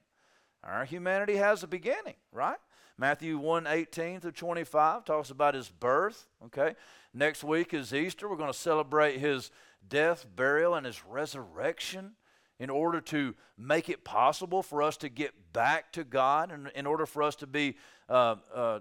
Our 0.65 0.85
humanity 0.85 1.37
has 1.37 1.63
a 1.63 1.67
beginning, 1.67 2.15
right? 2.33 2.59
Matthew 2.97 3.39
1 3.39 3.67
18 3.67 4.21
through 4.21 4.33
25 4.33 5.05
talks 5.05 5.31
about 5.31 5.55
his 5.55 5.69
birth, 5.69 6.27
okay? 6.47 6.75
Next 7.15 7.45
week 7.45 7.73
is 7.73 7.95
Easter. 7.95 8.29
We're 8.29 8.37
going 8.37 8.53
to 8.53 8.59
celebrate 8.59 9.19
his 9.19 9.51
death, 9.87 10.27
burial, 10.35 10.75
and 10.75 10.87
his 10.87 11.05
resurrection 11.05 12.13
in 12.59 12.71
order 12.71 13.01
to 13.01 13.35
make 13.57 13.89
it 13.89 14.05
possible 14.05 14.63
for 14.63 14.83
us 14.83 14.97
to 14.99 15.09
get 15.09 15.53
back 15.53 15.93
to 15.93 16.05
God 16.05 16.51
and 16.51 16.71
in 16.75 16.87
order 16.87 17.07
for 17.07 17.23
us 17.23 17.37
to 17.37 17.47
be 17.47 17.77
uh, 18.09 18.37
uh, 18.55 18.81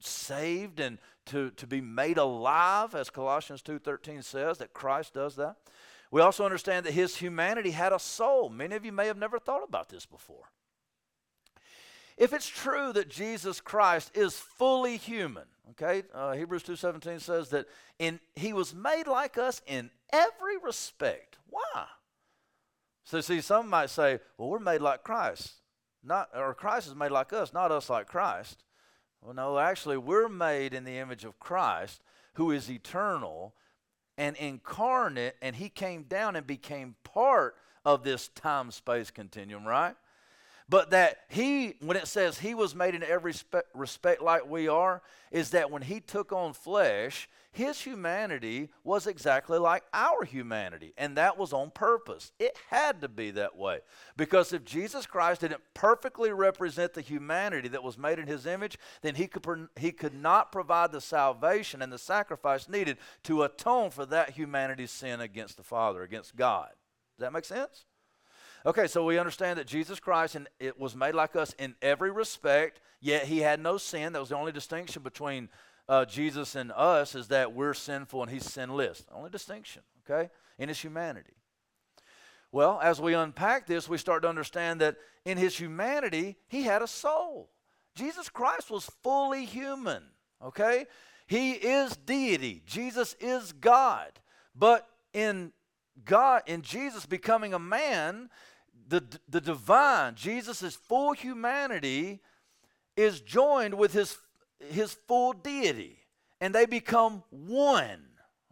saved 0.00 0.80
and 0.80 0.98
to, 1.26 1.50
to 1.52 1.66
be 1.66 1.80
made 1.80 2.18
alive, 2.18 2.94
as 2.94 3.10
Colossians 3.10 3.62
2.13 3.62 4.24
says, 4.24 4.58
that 4.58 4.72
Christ 4.72 5.14
does 5.14 5.36
that. 5.36 5.56
We 6.10 6.20
also 6.20 6.44
understand 6.44 6.84
that 6.86 6.92
his 6.92 7.16
humanity 7.16 7.70
had 7.70 7.92
a 7.92 7.98
soul. 7.98 8.48
Many 8.48 8.74
of 8.74 8.84
you 8.84 8.92
may 8.92 9.06
have 9.06 9.16
never 9.16 9.38
thought 9.38 9.62
about 9.66 9.88
this 9.88 10.04
before. 10.04 10.50
If 12.16 12.32
it's 12.32 12.48
true 12.48 12.92
that 12.92 13.08
Jesus 13.08 13.60
Christ 13.60 14.10
is 14.14 14.36
fully 14.36 14.96
human, 14.96 15.44
okay, 15.70 16.02
uh, 16.14 16.32
Hebrews 16.32 16.62
2.17 16.64 17.20
says 17.20 17.48
that 17.50 17.66
in, 17.98 18.20
he 18.34 18.52
was 18.52 18.74
made 18.74 19.06
like 19.06 19.38
us 19.38 19.62
in 19.66 19.90
every 20.12 20.58
respect. 20.62 21.38
Why? 21.48 21.86
So 23.04 23.20
see, 23.20 23.40
some 23.40 23.68
might 23.68 23.90
say, 23.90 24.20
well, 24.38 24.48
we're 24.48 24.58
made 24.58 24.80
like 24.80 25.02
Christ. 25.02 25.54
Not, 26.04 26.30
or 26.34 26.54
Christ 26.54 26.88
is 26.88 26.94
made 26.94 27.12
like 27.12 27.32
us, 27.32 27.52
not 27.52 27.70
us 27.70 27.88
like 27.88 28.06
Christ. 28.06 28.64
Well, 29.22 29.34
no, 29.34 29.58
actually, 29.58 29.98
we're 29.98 30.28
made 30.28 30.74
in 30.74 30.84
the 30.84 30.98
image 30.98 31.24
of 31.24 31.38
Christ, 31.38 32.02
who 32.34 32.50
is 32.50 32.70
eternal 32.70 33.54
and 34.18 34.36
incarnate, 34.36 35.36
and 35.40 35.56
he 35.56 35.68
came 35.68 36.02
down 36.04 36.34
and 36.34 36.46
became 36.46 36.96
part 37.04 37.54
of 37.84 38.02
this 38.02 38.28
time 38.28 38.70
space 38.70 39.10
continuum, 39.10 39.64
right? 39.64 39.94
But 40.68 40.90
that 40.90 41.18
he, 41.28 41.74
when 41.80 41.96
it 41.96 42.06
says 42.06 42.38
he 42.38 42.54
was 42.54 42.74
made 42.74 42.94
in 42.94 43.02
every 43.02 43.34
respect 43.74 44.22
like 44.22 44.48
we 44.48 44.68
are, 44.68 45.02
is 45.30 45.50
that 45.50 45.70
when 45.70 45.82
he 45.82 46.00
took 46.00 46.32
on 46.32 46.52
flesh, 46.52 47.28
his 47.52 47.82
humanity 47.82 48.70
was 48.82 49.06
exactly 49.06 49.58
like 49.58 49.82
our 49.92 50.24
humanity, 50.24 50.94
and 50.96 51.18
that 51.18 51.36
was 51.36 51.52
on 51.52 51.70
purpose. 51.70 52.32
It 52.38 52.56
had 52.70 53.02
to 53.02 53.08
be 53.08 53.30
that 53.32 53.56
way. 53.56 53.80
Because 54.16 54.54
if 54.54 54.64
Jesus 54.64 55.04
Christ 55.04 55.42
didn't 55.42 55.60
perfectly 55.74 56.32
represent 56.32 56.94
the 56.94 57.02
humanity 57.02 57.68
that 57.68 57.82
was 57.82 57.98
made 57.98 58.18
in 58.18 58.26
his 58.26 58.46
image, 58.46 58.78
then 59.02 59.16
he 59.16 59.26
could, 59.26 59.68
he 59.78 59.92
could 59.92 60.14
not 60.14 60.50
provide 60.50 60.92
the 60.92 61.00
salvation 61.02 61.82
and 61.82 61.92
the 61.92 61.98
sacrifice 61.98 62.70
needed 62.70 62.96
to 63.24 63.42
atone 63.42 63.90
for 63.90 64.06
that 64.06 64.30
humanity's 64.30 64.90
sin 64.90 65.20
against 65.20 65.58
the 65.58 65.62
Father, 65.62 66.02
against 66.02 66.36
God. 66.36 66.70
Does 67.18 67.24
that 67.26 67.32
make 67.34 67.44
sense? 67.44 67.84
Okay, 68.64 68.86
so 68.86 69.04
we 69.04 69.18
understand 69.18 69.58
that 69.58 69.66
Jesus 69.66 69.98
Christ 69.98 70.36
and 70.36 70.48
it 70.60 70.78
was 70.78 70.94
made 70.94 71.14
like 71.14 71.34
us 71.34 71.52
in 71.58 71.74
every 71.82 72.12
respect, 72.12 72.80
yet 73.00 73.24
he 73.24 73.38
had 73.38 73.60
no 73.60 73.76
sin. 73.76 74.12
That 74.12 74.20
was 74.20 74.28
the 74.28 74.36
only 74.36 74.52
distinction 74.52 75.02
between 75.02 75.48
uh, 75.88 76.04
Jesus 76.04 76.54
and 76.54 76.70
us 76.72 77.16
is 77.16 77.28
that 77.28 77.52
we're 77.52 77.74
sinful 77.74 78.22
and 78.22 78.30
he's 78.30 78.44
sinless. 78.44 79.04
Only 79.12 79.30
distinction, 79.30 79.82
okay, 80.08 80.30
in 80.58 80.68
his 80.68 80.80
humanity. 80.80 81.34
Well, 82.52 82.78
as 82.82 83.00
we 83.00 83.14
unpack 83.14 83.66
this, 83.66 83.88
we 83.88 83.98
start 83.98 84.22
to 84.22 84.28
understand 84.28 84.80
that 84.80 84.96
in 85.24 85.38
his 85.38 85.58
humanity, 85.58 86.36
he 86.48 86.62
had 86.62 86.82
a 86.82 86.86
soul. 86.86 87.50
Jesus 87.94 88.28
Christ 88.28 88.70
was 88.70 88.90
fully 89.02 89.44
human, 89.44 90.04
okay? 90.42 90.86
He 91.26 91.52
is 91.52 91.96
deity. 91.96 92.62
Jesus 92.66 93.16
is 93.20 93.52
God. 93.52 94.20
But 94.54 94.86
in 95.12 95.52
God, 96.04 96.42
in 96.46 96.62
Jesus 96.62 97.06
becoming 97.06 97.54
a 97.54 97.58
man, 97.58 98.28
the, 98.88 99.04
the 99.28 99.40
divine, 99.40 100.14
Jesus' 100.14 100.74
full 100.74 101.12
humanity, 101.12 102.20
is 102.96 103.20
joined 103.20 103.74
with 103.74 103.92
his, 103.92 104.18
his 104.58 104.94
full 105.06 105.32
deity, 105.32 105.98
and 106.40 106.54
they 106.54 106.66
become 106.66 107.22
one. 107.30 108.04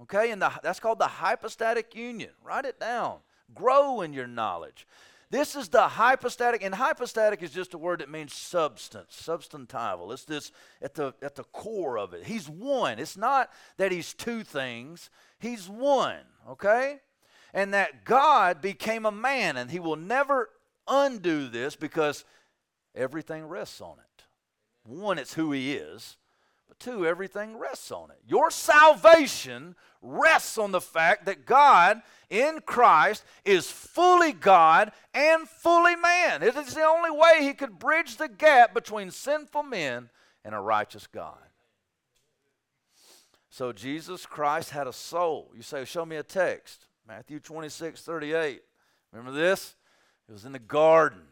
Okay, 0.03 0.31
and 0.31 0.41
the, 0.41 0.51
that's 0.63 0.81
called 0.81 0.99
the 0.99 1.07
hypostatic 1.07 1.95
union. 1.95 2.31
Write 2.43 2.65
it 2.65 2.81
down. 2.81 3.19
Grow 3.55 4.01
in 4.01 4.13
your 4.13 4.27
knowledge. 4.27 4.87
This 5.31 5.55
is 5.55 5.69
the 5.69 5.83
hypostatic, 5.83 6.63
and 6.63 6.75
hypostatic 6.75 7.43
is 7.43 7.53
just 7.53 7.75
a 7.75 7.79
word 7.79 8.01
that 8.01 8.11
means 8.11 8.35
substance, 8.35 9.23
substantival. 9.23 10.13
It's 10.13 10.25
this 10.25 10.51
at 10.83 10.95
the 10.95 11.15
at 11.23 11.37
the 11.37 11.45
core 11.45 11.99
of 11.99 12.15
it. 12.15 12.25
He's 12.25 12.49
one. 12.49 12.99
It's 12.99 13.17
not 13.17 13.51
that 13.77 13.93
he's 13.93 14.13
two 14.13 14.43
things. 14.43 15.11
He's 15.39 15.69
one. 15.69 16.25
Okay 16.49 16.99
and 17.53 17.75
that 17.75 18.05
God 18.05 18.61
became 18.61 19.07
a 19.07 19.13
man, 19.13 19.57
and 19.57 19.71
he 19.71 19.81
will 19.81 19.97
never 19.97 20.51
undo 20.87 21.49
this 21.49 21.77
because 21.77 22.25
everything 22.95 23.47
rests 23.47 23.81
on 23.81 23.97
it. 23.99 24.25
One, 24.85 25.19
it's 25.19 25.35
who 25.35 25.53
he 25.53 25.75
is, 25.75 26.17
but 26.69 26.79
two, 26.79 27.07
everything 27.07 27.59
rests 27.59 27.91
on 27.91 28.11
it. 28.11 28.19
Your 28.27 28.51
salvation 28.51 29.77
rests 30.03 30.57
on 30.57 30.73
the 30.73 30.81
fact 30.81 31.27
that 31.27 31.47
God 31.47 32.01
in 32.31 32.61
Christ 32.65 33.25
is 33.45 33.71
fully 33.71 34.33
God 34.33 34.93
and 35.13 35.49
fully 35.49 35.97
man. 35.97 36.43
It 36.43 36.57
is 36.57 36.75
the 36.75 36.83
only 36.83 37.11
way 37.11 37.41
he 37.43 37.53
could 37.53 37.79
bridge 37.79 38.17
the 38.17 38.29
gap 38.29 38.73
between 38.73 39.11
sinful 39.11 39.65
men 39.65 40.11
and 40.45 40.55
a 40.55 40.61
righteous 40.61 41.07
God. 41.07 41.39
So 43.51 43.73
Jesus 43.73 44.25
Christ 44.25 44.71
had 44.71 44.87
a 44.87 44.93
soul. 44.93 45.51
You 45.55 45.63
say, 45.63 45.85
Show 45.85 46.07
me 46.07 46.17
a 46.17 46.23
text. 46.23 46.87
Matthew 47.11 47.41
26, 47.41 48.03
38. 48.03 48.63
Remember 49.11 49.37
this? 49.37 49.75
It 50.29 50.33
was 50.33 50.45
in 50.45 50.53
the 50.53 50.61
garden. 50.61 51.23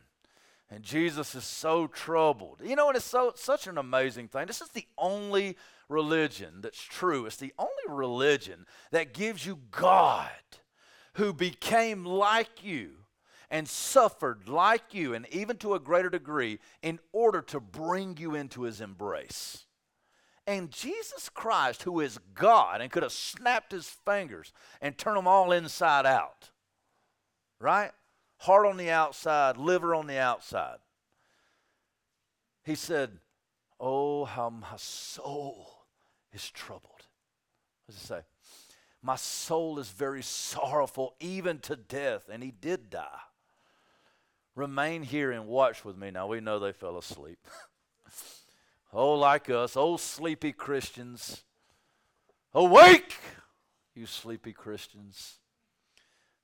And 0.69 0.83
Jesus 0.83 1.37
is 1.37 1.45
so 1.45 1.87
troubled. 1.87 2.61
You 2.65 2.75
know, 2.75 2.89
and 2.89 2.97
it's 2.97 3.07
so 3.07 3.33
such 3.37 3.69
an 3.69 3.79
amazing 3.79 4.27
thing. 4.27 4.49
This 4.49 4.61
is 4.61 4.71
the 4.71 4.89
only 4.99 5.57
religion 5.89 6.63
that's 6.63 6.83
true. 6.83 7.27
It's 7.27 7.37
the 7.37 7.55
only 7.61 7.71
religion 7.89 8.67
that 8.91 9.15
gives 9.15 9.47
you 9.47 9.61
God 9.71 10.29
who 11.15 11.33
became 11.33 12.05
like 12.05 12.65
you 12.65 12.95
and 13.49 13.69
suffered 13.69 14.49
like 14.49 14.93
you, 14.93 15.15
and 15.15 15.33
even 15.33 15.59
to 15.59 15.75
a 15.75 15.81
greater 15.81 16.11
degree, 16.11 16.59
in 16.83 16.99
order 17.13 17.41
to 17.41 17.61
bring 17.61 18.17
you 18.17 18.35
into 18.35 18.63
his 18.63 18.81
embrace. 18.81 19.65
And 20.49 20.71
Jesus 20.71 21.29
Christ, 21.29 21.83
who 21.83 22.01
is 22.01 22.19
God 22.35 22.81
and 22.81 22.91
could 22.91 23.03
have 23.03 23.13
snapped 23.13 23.71
his 23.71 23.87
fingers 23.87 24.51
and 24.81 24.97
turned 24.97 25.19
them 25.19 25.29
all 25.29 25.53
inside 25.53 26.07
out, 26.07 26.49
right? 27.61 27.91
Heart 28.39 28.65
on 28.65 28.79
the 28.79 28.89
outside, 28.91 29.59
liver 29.59 29.95
on 29.95 30.07
the 30.07 30.17
outside. 30.17 30.79
He 32.65 32.75
said, 32.75 33.19
Oh, 33.79 34.25
how 34.25 34.49
my 34.49 34.77
soul 34.77 35.85
is 36.33 36.49
troubled. 36.51 36.83
What 37.85 37.95
does 37.95 37.97
it 37.97 38.07
say? 38.07 38.21
My 39.03 39.17
soul 39.17 39.79
is 39.79 39.91
very 39.91 40.23
sorrowful, 40.23 41.15
even 41.21 41.59
to 41.59 41.77
death. 41.77 42.23
And 42.33 42.43
he 42.43 42.53
did 42.53 42.89
die. 42.89 43.21
Remain 44.55 45.03
here 45.03 45.31
and 45.31 45.47
watch 45.47 45.85
with 45.85 45.99
me. 45.99 46.11
Now, 46.11 46.27
we 46.27 46.41
know 46.41 46.59
they 46.59 46.73
fell 46.73 46.97
asleep. 46.97 47.39
Oh, 48.93 49.15
like 49.15 49.51
us, 49.51 49.77
oh, 49.77 49.97
sleepy 49.97 50.53
Christians. 50.53 51.45
Awake, 52.55 53.15
you 53.95 54.07
sleepy 54.07 54.53
Christians. 54.53 55.39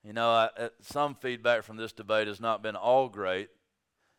You 0.02 0.12
know, 0.12 0.30
I, 0.30 0.50
uh, 0.58 0.68
some 0.82 1.14
feedback 1.14 1.62
from 1.62 1.78
this 1.78 1.92
debate 1.92 2.28
has 2.28 2.40
not 2.40 2.62
been 2.62 2.76
all 2.76 3.08
great. 3.08 3.48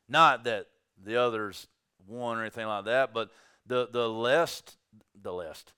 Not 0.10 0.44
that 0.46 0.68
the 1.04 1.22
others 1.22 1.68
won 2.08 2.38
or 2.38 2.42
anything 2.42 2.66
like 2.66 2.86
that, 2.86 3.14
but 3.14 3.30
the, 3.68 3.88
the 3.92 4.10
least, 4.10 4.78
the 5.20 5.34
least, 5.34 5.74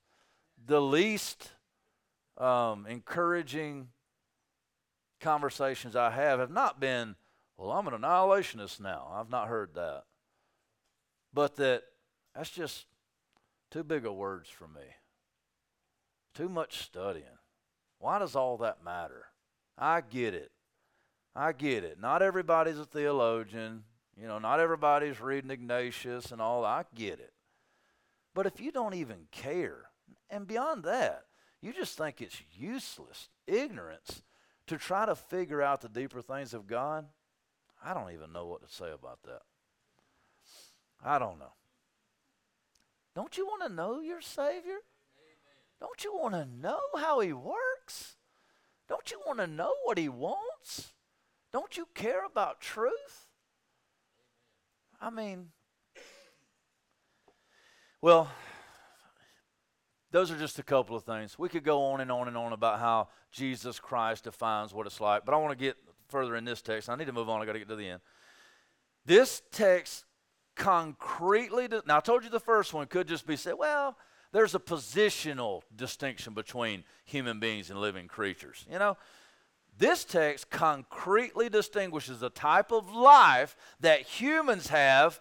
the 0.64 0.80
least 0.80 1.50
um, 2.38 2.86
encouraging 2.86 3.88
conversations 5.20 5.96
I 5.96 6.10
have 6.10 6.40
have 6.40 6.50
not 6.50 6.80
been, 6.80 7.16
well, 7.56 7.72
I'm 7.72 7.86
an 7.88 7.94
annihilationist 7.94 8.80
now. 8.80 9.08
I've 9.12 9.30
not 9.30 9.48
heard 9.48 9.74
that. 9.74 10.04
But 11.34 11.56
that 11.56 11.82
that's 12.38 12.50
just 12.50 12.86
too 13.68 13.82
big 13.82 14.06
of 14.06 14.14
words 14.14 14.48
for 14.48 14.68
me. 14.68 14.94
Too 16.34 16.48
much 16.48 16.78
studying. 16.78 17.24
Why 17.98 18.20
does 18.20 18.36
all 18.36 18.58
that 18.58 18.84
matter? 18.84 19.24
I 19.76 20.02
get 20.02 20.34
it. 20.34 20.52
I 21.34 21.50
get 21.50 21.82
it. 21.82 22.00
Not 22.00 22.22
everybody's 22.22 22.78
a 22.78 22.84
theologian. 22.84 23.82
You 24.16 24.28
know, 24.28 24.38
not 24.38 24.60
everybody's 24.60 25.20
reading 25.20 25.50
Ignatius 25.50 26.30
and 26.30 26.40
all. 26.40 26.64
I 26.64 26.84
get 26.94 27.18
it. 27.18 27.32
But 28.36 28.46
if 28.46 28.60
you 28.60 28.70
don't 28.70 28.94
even 28.94 29.26
care, 29.32 29.90
and 30.30 30.46
beyond 30.46 30.84
that, 30.84 31.24
you 31.60 31.72
just 31.72 31.98
think 31.98 32.22
it's 32.22 32.40
useless, 32.56 33.30
ignorance, 33.48 34.22
to 34.68 34.78
try 34.78 35.06
to 35.06 35.16
figure 35.16 35.60
out 35.60 35.80
the 35.80 35.88
deeper 35.88 36.22
things 36.22 36.54
of 36.54 36.68
God, 36.68 37.06
I 37.84 37.94
don't 37.94 38.12
even 38.12 38.32
know 38.32 38.46
what 38.46 38.64
to 38.64 38.72
say 38.72 38.92
about 38.92 39.24
that. 39.24 39.42
I 41.04 41.18
don't 41.18 41.40
know. 41.40 41.57
Don't 43.18 43.36
you 43.36 43.48
want 43.48 43.62
to 43.64 43.68
know 43.68 43.98
your 43.98 44.20
Savior? 44.20 44.78
Don't 45.80 46.04
you 46.04 46.16
want 46.16 46.34
to 46.34 46.46
know 46.46 46.78
how 46.96 47.18
He 47.18 47.32
works? 47.32 48.14
Don't 48.88 49.10
you 49.10 49.20
want 49.26 49.40
to 49.40 49.48
know 49.48 49.74
what 49.82 49.98
He 49.98 50.08
wants? 50.08 50.92
Don't 51.52 51.76
you 51.76 51.88
care 51.96 52.24
about 52.24 52.60
truth? 52.60 53.26
I 55.00 55.10
mean, 55.10 55.48
well, 58.00 58.30
those 60.12 60.30
are 60.30 60.38
just 60.38 60.60
a 60.60 60.62
couple 60.62 60.94
of 60.94 61.02
things. 61.02 61.36
We 61.36 61.48
could 61.48 61.64
go 61.64 61.86
on 61.86 62.00
and 62.00 62.12
on 62.12 62.28
and 62.28 62.36
on 62.36 62.52
about 62.52 62.78
how 62.78 63.08
Jesus 63.32 63.80
Christ 63.80 64.22
defines 64.22 64.72
what 64.72 64.86
it's 64.86 65.00
like, 65.00 65.24
but 65.24 65.34
I 65.34 65.38
want 65.38 65.58
to 65.58 65.64
get 65.64 65.76
further 66.08 66.36
in 66.36 66.44
this 66.44 66.62
text. 66.62 66.88
I 66.88 66.94
need 66.94 67.08
to 67.08 67.12
move 67.12 67.28
on. 67.28 67.42
I 67.42 67.46
got 67.46 67.54
to 67.54 67.58
get 67.58 67.68
to 67.68 67.74
the 67.74 67.88
end. 67.88 68.00
This 69.04 69.42
text 69.50 70.04
concretely, 70.58 71.68
now 71.86 71.96
I 71.96 72.00
told 72.00 72.24
you 72.24 72.30
the 72.30 72.40
first 72.40 72.74
one 72.74 72.86
could 72.86 73.08
just 73.08 73.26
be 73.26 73.36
said, 73.36 73.54
well, 73.54 73.96
there's 74.32 74.54
a 74.54 74.58
positional 74.58 75.62
distinction 75.74 76.34
between 76.34 76.84
human 77.04 77.40
beings 77.40 77.70
and 77.70 77.80
living 77.80 78.08
creatures. 78.08 78.66
You 78.70 78.78
know, 78.78 78.98
this 79.78 80.04
text 80.04 80.50
concretely 80.50 81.48
distinguishes 81.48 82.20
the 82.20 82.28
type 82.28 82.72
of 82.72 82.90
life 82.90 83.56
that 83.80 84.02
humans 84.02 84.68
have 84.68 85.20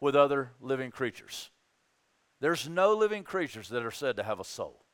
with 0.00 0.16
other 0.16 0.50
living 0.60 0.90
creatures. 0.90 1.50
There's 2.40 2.68
no 2.68 2.94
living 2.94 3.22
creatures 3.22 3.68
that 3.68 3.84
are 3.84 3.90
said 3.90 4.16
to 4.16 4.22
have 4.22 4.40
a 4.40 4.44
soul. 4.44 4.84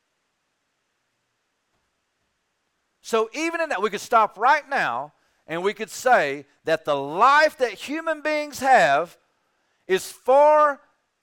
So, 3.01 3.29
even 3.33 3.61
in 3.61 3.69
that, 3.69 3.83
we 3.83 3.91
could 3.91 4.01
stop 4.01 4.37
right 4.37 4.67
now 4.67 5.13
and 5.47 5.63
we 5.63 5.73
could 5.73 5.91
say 5.91 6.45
that 6.65 6.85
the 6.85 6.95
life 6.95 7.57
that 7.59 7.73
human 7.73 8.21
beings 8.21 8.59
have 8.59 9.17
is 9.87 10.11
far 10.11 10.81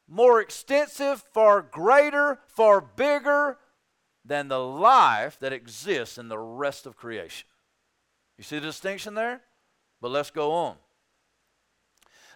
more 0.08 0.40
extensive, 0.40 1.22
far 1.32 1.62
greater, 1.62 2.38
far 2.46 2.80
bigger 2.80 3.58
than 4.24 4.48
the 4.48 4.60
life 4.60 5.38
that 5.40 5.52
exists 5.52 6.18
in 6.18 6.28
the 6.28 6.38
rest 6.38 6.86
of 6.86 6.96
creation. 6.96 7.48
You 8.38 8.44
see 8.44 8.58
the 8.58 8.66
distinction 8.66 9.14
there? 9.14 9.40
But 10.00 10.10
let's 10.10 10.30
go 10.30 10.52
on. 10.52 10.76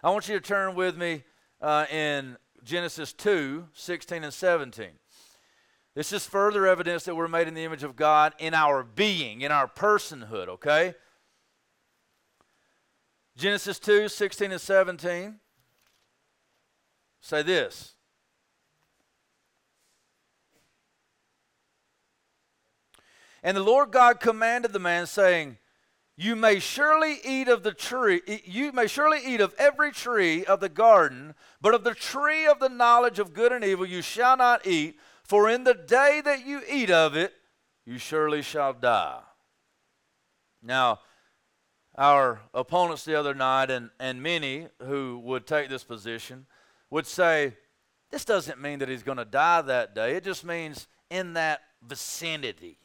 I 0.03 0.09
want 0.09 0.27
you 0.27 0.35
to 0.35 0.45
turn 0.45 0.75
with 0.75 0.97
me 0.97 1.23
uh, 1.61 1.85
in 1.91 2.37
Genesis 2.63 3.13
2 3.13 3.67
16 3.73 4.23
and 4.23 4.33
17. 4.33 4.87
This 5.95 6.13
is 6.13 6.25
further 6.25 6.67
evidence 6.67 7.05
that 7.05 7.15
we're 7.15 7.27
made 7.27 7.47
in 7.47 7.55
the 7.55 7.63
image 7.63 7.83
of 7.83 7.95
God 7.95 8.33
in 8.37 8.53
our 8.53 8.83
being, 8.83 9.41
in 9.41 9.51
our 9.51 9.67
personhood, 9.67 10.47
okay? 10.47 10.93
Genesis 13.35 13.79
2 13.79 14.07
16 14.07 14.51
and 14.51 14.61
17 14.61 15.39
say 17.27 17.43
this. 17.43 17.93
And 23.43 23.55
the 23.55 23.63
Lord 23.63 23.91
God 23.91 24.19
commanded 24.19 24.73
the 24.73 24.79
man, 24.79 25.07
saying, 25.07 25.57
You 26.15 26.35
may 26.35 26.59
surely 26.59 27.19
eat 27.23 27.47
of 27.47 27.63
the 27.63 27.73
tree, 27.73 28.21
you 28.45 28.71
may 28.71 28.87
surely 28.87 29.19
eat 29.23 29.41
of 29.41 29.53
every 29.57 29.91
tree 29.91 30.45
of 30.45 30.59
the 30.59 30.69
garden, 30.69 31.35
but 31.61 31.73
of 31.73 31.83
the 31.83 31.93
tree 31.93 32.47
of 32.47 32.59
the 32.59 32.69
knowledge 32.69 33.19
of 33.19 33.33
good 33.33 33.51
and 33.51 33.63
evil 33.63 33.85
you 33.85 34.01
shall 34.01 34.37
not 34.37 34.65
eat, 34.65 34.97
for 35.23 35.49
in 35.49 35.65
the 35.65 35.73
day 35.73 36.21
that 36.23 36.45
you 36.45 36.61
eat 36.69 36.89
of 36.89 37.15
it, 37.15 37.33
you 37.85 37.97
surely 37.97 38.41
shall 38.41 38.73
die. 38.73 39.21
Now, 40.63 40.99
our 41.97 42.41
opponents 42.53 43.05
the 43.05 43.15
other 43.15 43.33
night, 43.33 43.69
and, 43.69 43.89
and 43.99 44.21
many 44.21 44.67
who 44.83 45.19
would 45.23 45.45
take 45.45 45.69
this 45.69 45.83
position, 45.83 46.45
would 46.89 47.07
say, 47.07 47.53
this 48.11 48.25
doesn't 48.25 48.61
mean 48.61 48.79
that 48.79 48.89
he's 48.89 49.03
going 49.03 49.17
to 49.17 49.25
die 49.25 49.61
that 49.61 49.93
day. 49.93 50.15
It 50.15 50.23
just 50.23 50.45
means 50.45 50.87
in 51.09 51.33
that 51.33 51.61
vicinity. 51.81 52.79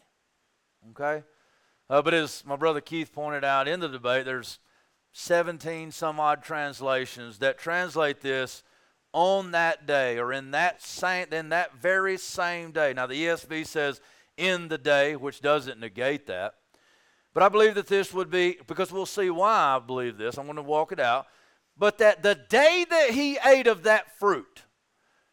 Okay? 0.91 1.23
Uh, 1.89 2.03
but 2.03 2.15
as 2.15 2.45
my 2.45 2.57
brother 2.57 2.81
Keith 2.81 3.13
pointed 3.13 3.45
out 3.45 3.69
in 3.69 3.81
the 3.81 3.89
debate, 3.89 4.25
there's 4.25 4.59
17 5.13 5.93
some 5.93 6.19
odd 6.19 6.43
translations 6.43 7.39
that 7.39 7.59
translate 7.59 8.21
this 8.21 8.63
on 9.13 9.51
that 9.51 9.87
day 9.87 10.19
or 10.19 10.33
in 10.33 10.53
that 10.53 10.83
same 10.83 11.27
in 11.33 11.51
that 11.51 11.77
very 11.77 12.17
same 12.17 12.73
day. 12.73 12.95
Now 12.95 13.07
the 13.07 13.23
ESV 13.23 13.67
says 13.67 14.01
in 14.37 14.69
the 14.69 14.79
day, 14.79 15.17
which 15.17 15.41
doesn't 15.41 15.79
negate 15.79 16.27
that. 16.27 16.55
But 17.35 17.43
I 17.43 17.49
believe 17.49 17.75
that 17.75 17.87
this 17.87 18.13
would 18.13 18.31
be 18.31 18.59
because 18.67 18.91
we'll 18.91 19.07
see 19.07 19.31
why 19.31 19.77
I 19.77 19.79
believe 19.79 20.17
this. 20.17 20.39
I'm 20.39 20.47
going 20.47 20.57
to 20.57 20.63
walk 20.63 20.93
it 20.93 21.01
out. 21.01 21.27
But 21.77 21.99
that 21.99 22.23
the 22.23 22.35
day 22.35 22.87
that 22.89 23.11
he 23.11 23.39
ate 23.45 23.67
of 23.67 23.85
that 23.85 24.19
fruit, 24.19 24.63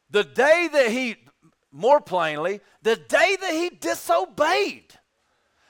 the 0.09 0.23
day 0.23 0.69
that 0.71 0.89
he 0.91 1.17
more 1.71 2.01
plainly, 2.01 2.61
the 2.81 2.95
day 2.95 3.37
that 3.39 3.53
he 3.53 3.69
disobeyed, 3.69 4.95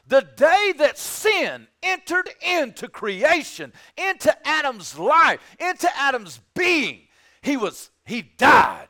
the 0.08 0.22
day 0.22 0.74
that 0.78 0.98
sin 0.98 1.68
entered 1.84 2.30
into 2.42 2.88
creation, 2.88 3.74
into 3.98 4.36
Adam's 4.48 4.98
life, 4.98 5.40
into 5.60 5.90
Adam's 5.98 6.40
being, 6.56 7.02
he 7.42 7.58
was 7.58 7.92
he 8.06 8.22
died. 8.22 8.88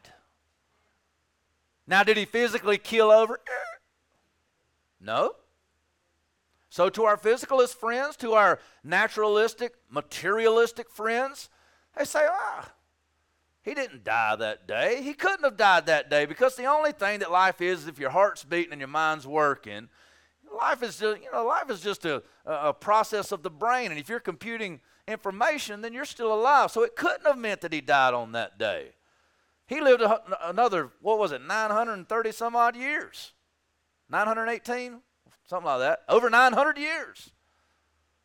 Now, 1.86 2.04
did 2.04 2.18
he 2.18 2.26
physically 2.26 2.78
kill 2.78 3.12
over? 3.12 3.40
No. 5.02 5.34
So, 6.70 6.88
to 6.90 7.06
our 7.06 7.18
physicalist 7.18 7.76
friends, 7.76 8.16
to 8.18 8.34
our 8.34 8.60
naturalistic, 8.84 9.74
materialistic 9.90 10.90
friends, 10.92 11.50
they 12.00 12.06
say, 12.06 12.26
ah, 12.28 12.72
he 13.62 13.74
didn't 13.74 14.06
die 14.06 14.36
that 14.38 14.68
day. 14.68 15.02
He 15.04 15.14
couldn't 15.14 15.44
have 15.44 15.58
died 15.58 15.86
that 15.88 16.10
day 16.10 16.26
because 16.26 16.56
the 16.56 16.66
only 16.66 16.94
thing 16.94 17.20
that 17.20 17.30
life 17.30 17.62
is, 17.62 17.88
if 17.88 18.00
your 18.00 18.10
heart's 18.10 18.44
beating 18.46 18.72
and 18.72 18.80
your 18.80 18.88
mind's 18.88 19.28
working, 19.28 19.90
life 20.58 20.82
is 20.82 20.98
just, 20.98 21.22
you 21.22 21.30
know, 21.32 21.46
life 21.46 21.70
is 21.70 21.82
just 21.82 22.06
a, 22.06 22.24
a 22.46 22.74
process 22.74 23.34
of 23.34 23.44
the 23.44 23.50
brain. 23.50 23.92
And 23.92 24.00
if 24.00 24.08
you're 24.08 24.22
computing 24.22 24.80
information, 25.10 25.82
then 25.82 25.92
you're 25.92 26.06
still 26.06 26.34
alive. 26.34 26.72
So 26.72 26.84
it 26.84 26.96
couldn't 26.96 27.28
have 27.28 27.38
meant 27.38 27.62
that 27.62 27.74
he 27.74 27.82
died 27.82 28.14
on 28.14 28.32
that 28.32 28.58
day. 28.58 28.92
He 29.68 29.82
lived 29.82 30.02
another, 30.42 30.92
what 31.02 31.20
was 31.20 31.34
it, 31.34 31.42
930 31.46 32.32
some 32.32 32.56
odd 32.56 32.78
years? 32.78 33.34
918? 34.10 35.02
Something 35.46 35.66
like 35.66 35.80
that. 35.80 36.00
Over 36.08 36.30
900 36.30 36.78
years. 36.78 37.32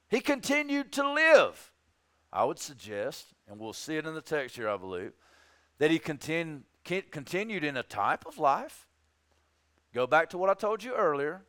He 0.08 0.20
continued 0.20 0.92
to 0.92 1.12
live. 1.12 1.72
I 2.34 2.42
would 2.44 2.58
suggest, 2.58 3.26
and 3.48 3.60
we'll 3.60 3.72
see 3.72 3.96
it 3.96 4.06
in 4.06 4.14
the 4.14 4.20
text 4.20 4.56
here, 4.56 4.68
I 4.68 4.76
believe, 4.76 5.12
that 5.78 5.92
he 5.92 6.00
continu- 6.00 6.62
continued 6.82 7.62
in 7.62 7.76
a 7.76 7.84
type 7.84 8.26
of 8.26 8.38
life. 8.38 8.88
Go 9.94 10.08
back 10.08 10.30
to 10.30 10.38
what 10.38 10.50
I 10.50 10.54
told 10.54 10.82
you 10.82 10.94
earlier. 10.94 11.44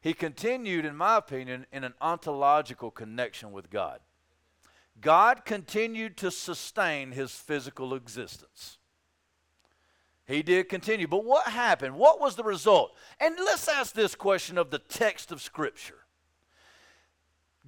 He 0.00 0.14
continued, 0.14 0.84
in 0.84 0.96
my 0.96 1.16
opinion, 1.16 1.66
in 1.72 1.82
an 1.82 1.94
ontological 2.00 2.92
connection 2.92 3.50
with 3.50 3.68
God. 3.68 3.98
God 5.00 5.44
continued 5.44 6.16
to 6.18 6.30
sustain 6.30 7.10
his 7.10 7.32
physical 7.32 7.92
existence. 7.92 8.78
He 10.24 10.42
did 10.42 10.68
continue. 10.68 11.08
But 11.08 11.24
what 11.24 11.48
happened? 11.48 11.96
What 11.96 12.20
was 12.20 12.36
the 12.36 12.44
result? 12.44 12.94
And 13.18 13.34
let's 13.38 13.66
ask 13.66 13.92
this 13.92 14.14
question 14.14 14.56
of 14.56 14.70
the 14.70 14.78
text 14.78 15.32
of 15.32 15.42
Scripture. 15.42 16.04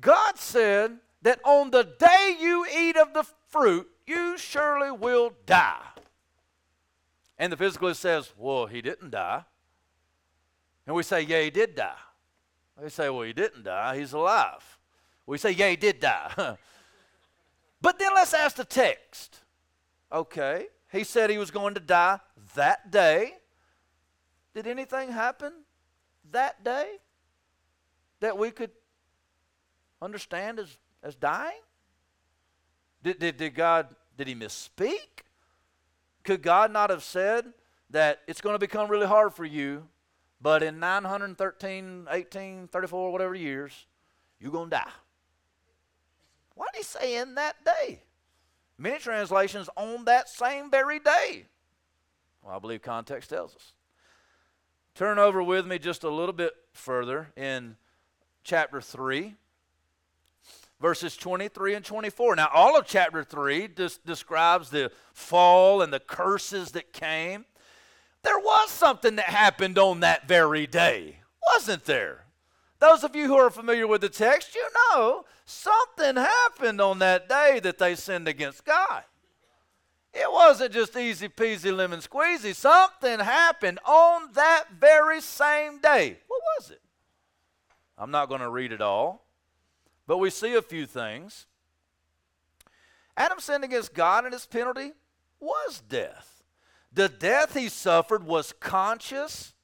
God 0.01 0.39
said 0.39 0.99
that 1.23 1.41
on 1.45 1.71
the 1.71 1.85
day 1.85 2.37
you 2.41 2.67
eat 2.67 2.97
of 2.97 3.13
the 3.13 3.25
fruit, 3.49 3.89
you 4.07 4.39
surely 4.39 4.91
will 4.91 5.33
die. 5.47 5.83
And 7.39 7.53
the 7.53 7.57
physicalist 7.57 7.97
says, 7.97 8.33
Well, 8.37 8.67
he 8.67 8.83
didn't 8.83 9.11
die. 9.11 9.45
And 10.87 10.95
we 10.97 11.03
say, 11.03 11.23
Yeah, 11.23 11.43
he 11.43 11.51
did 11.51 11.75
die. 11.75 11.95
They 12.81 12.89
say, 12.89 13.09
Well, 13.09 13.23
he 13.23 13.33
didn't 13.33 13.65
die. 13.65 13.99
He's 13.99 14.13
alive. 14.13 14.79
We 15.27 15.39
say, 15.39 15.53
Yeah, 15.53 15.71
he 15.71 15.77
did 15.77 16.01
die. 16.01 16.33
but 17.81 17.99
then 17.99 18.15
let's 18.15 18.35
ask 18.35 18.57
the 18.57 18.65
text. 18.65 19.41
Okay, 20.13 20.67
he 20.91 21.05
said 21.05 21.31
he 21.31 21.39
was 21.39 21.51
going 21.51 21.75
to 21.75 21.81
die 21.81 22.19
that 22.57 22.91
day. 22.91 23.35
Did 24.55 24.67
anything 24.67 25.13
happen 25.13 25.53
that 26.33 26.65
day 26.65 26.97
that 28.19 28.37
we 28.37 28.51
could 28.51 28.73
understand 30.03 30.59
as, 30.59 30.77
as 31.03 31.15
dying? 31.15 31.61
Did, 33.03 33.19
did, 33.19 33.37
did 33.37 33.55
God, 33.55 33.95
did 34.17 34.29
he 34.29 34.35
misspeak? 34.35 35.25
Could 36.25 36.43
God 36.43 36.71
not 36.71 36.91
have 36.91 37.03
said 37.03 37.53
that 37.91 38.21
it's 38.27 38.41
going 38.41 38.55
to 38.55 38.59
become 38.59 38.91
really 38.91 39.07
hard 39.07 39.33
for 39.33 39.45
you, 39.45 39.89
but 40.41 40.63
in 40.63 40.79
913, 40.79 42.09
18, 42.11 42.69
34, 42.69 43.13
whatever 43.13 43.35
years, 43.35 43.87
you're 44.39 44.53
going 44.53 44.71
to 44.71 44.77
die? 44.77 44.91
Why 46.55 46.67
did 46.73 46.79
he 46.79 46.85
say 46.85 47.17
in 47.17 47.35
that 47.37 47.57
day? 47.65 48.03
Many 48.77 48.99
translations 48.99 49.69
on 49.77 50.05
that 50.05 50.29
same 50.29 50.71
very 50.71 50.99
day. 50.99 51.47
Well, 52.43 52.57
I 52.57 52.59
believe 52.59 52.83
context 52.83 53.31
tells 53.31 53.55
us. 53.55 53.73
Turn 54.95 55.19
over 55.19 55.43
with 55.43 55.67
me 55.67 55.79
just 55.79 56.05
a 56.05 56.11
little 56.11 56.33
bit 56.33 56.53
further 56.73 57.29
in 57.37 57.77
chapter 58.45 58.81
3, 58.81 59.37
verses 60.81 61.17
23 61.17 61.75
and 61.75 61.85
24. 61.85 62.37
Now, 62.37 62.49
all 62.53 62.79
of 62.79 62.87
chapter 62.87 63.23
3 63.23 63.69
des- 63.69 63.91
describes 64.05 64.71
the 64.71 64.91
fall 65.13 65.83
and 65.83 65.93
the 65.93 66.01
curses 66.01 66.73
that 66.73 66.93
came. 66.93 67.45
There 68.23 68.39
was 68.39 68.71
something 68.71 69.17
that 69.17 69.27
happened 69.27 69.79
on 69.79 70.01
that 70.01 70.29
very 70.29 70.67
day, 70.67 71.21
wasn't 71.53 71.85
there? 71.85 72.27
Those 72.79 73.05
of 73.05 73.15
you 73.15 73.27
who 73.27 73.37
are 73.37 73.51
familiar 73.51 73.87
with 73.87 74.01
the 74.01 74.09
text, 74.09 74.55
you 74.55 74.67
know 74.93 75.25
something 75.45 76.17
happened 76.17 76.81
on 76.81 76.99
that 77.01 77.29
day 77.29 77.61
that 77.63 77.79
they 77.79 77.95
sinned 77.95 78.29
against 78.29 78.65
God. 78.65 79.05
It 80.13 80.31
wasn't 80.31 80.73
just 80.73 80.97
easy 80.97 81.29
peasy 81.29 81.75
lemon 81.75 82.01
squeezy. 82.01 82.55
Something 82.55 83.21
happened 83.21 83.79
on 83.85 84.33
that 84.33 84.65
very 84.79 85.21
same 85.21 85.79
day. 85.79 86.19
What 86.27 86.41
was 86.57 86.71
it? 86.71 86.81
I'm 87.97 88.11
not 88.11 88.29
going 88.29 88.41
to 88.41 88.49
read 88.49 88.73
it 88.73 88.81
all, 88.81 89.25
but 90.11 90.19
we 90.19 90.29
see 90.29 90.55
a 90.55 90.61
few 90.61 90.87
things. 90.87 91.47
Adam 93.17 93.39
sinned 93.39 93.63
against 93.63 93.95
God, 93.95 94.25
and 94.25 94.33
his 94.33 94.45
penalty 94.45 94.91
was 95.39 95.85
death. 95.89 96.43
The 96.93 97.09
death 97.09 97.55
he 97.55 97.69
suffered 97.69 98.25
was 98.25 98.53
conscious, 98.59 99.55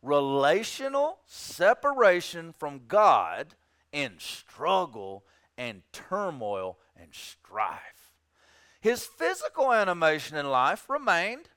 relational 0.00 1.18
separation 1.26 2.54
from 2.58 2.86
God 2.88 3.56
in 3.92 4.14
struggle 4.16 5.26
and 5.58 5.82
turmoil 5.92 6.78
and 6.96 7.10
strife. 7.12 8.14
His 8.80 9.04
physical 9.04 9.70
animation 9.70 10.34
in 10.34 10.48
life 10.48 10.88
remained, 10.88 11.50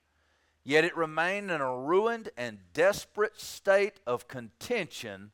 yet 0.62 0.84
it 0.84 0.94
remained 0.94 1.50
in 1.50 1.62
a 1.62 1.78
ruined 1.78 2.28
and 2.36 2.58
desperate 2.74 3.40
state 3.40 4.00
of 4.06 4.28
contention 4.28 5.30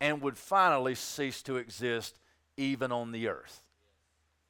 and 0.00 0.20
would 0.20 0.36
finally 0.36 0.96
cease 0.96 1.42
to 1.42 1.56
exist 1.56 2.18
even 2.60 2.92
on 2.92 3.12
the 3.12 3.28
earth. 3.28 3.62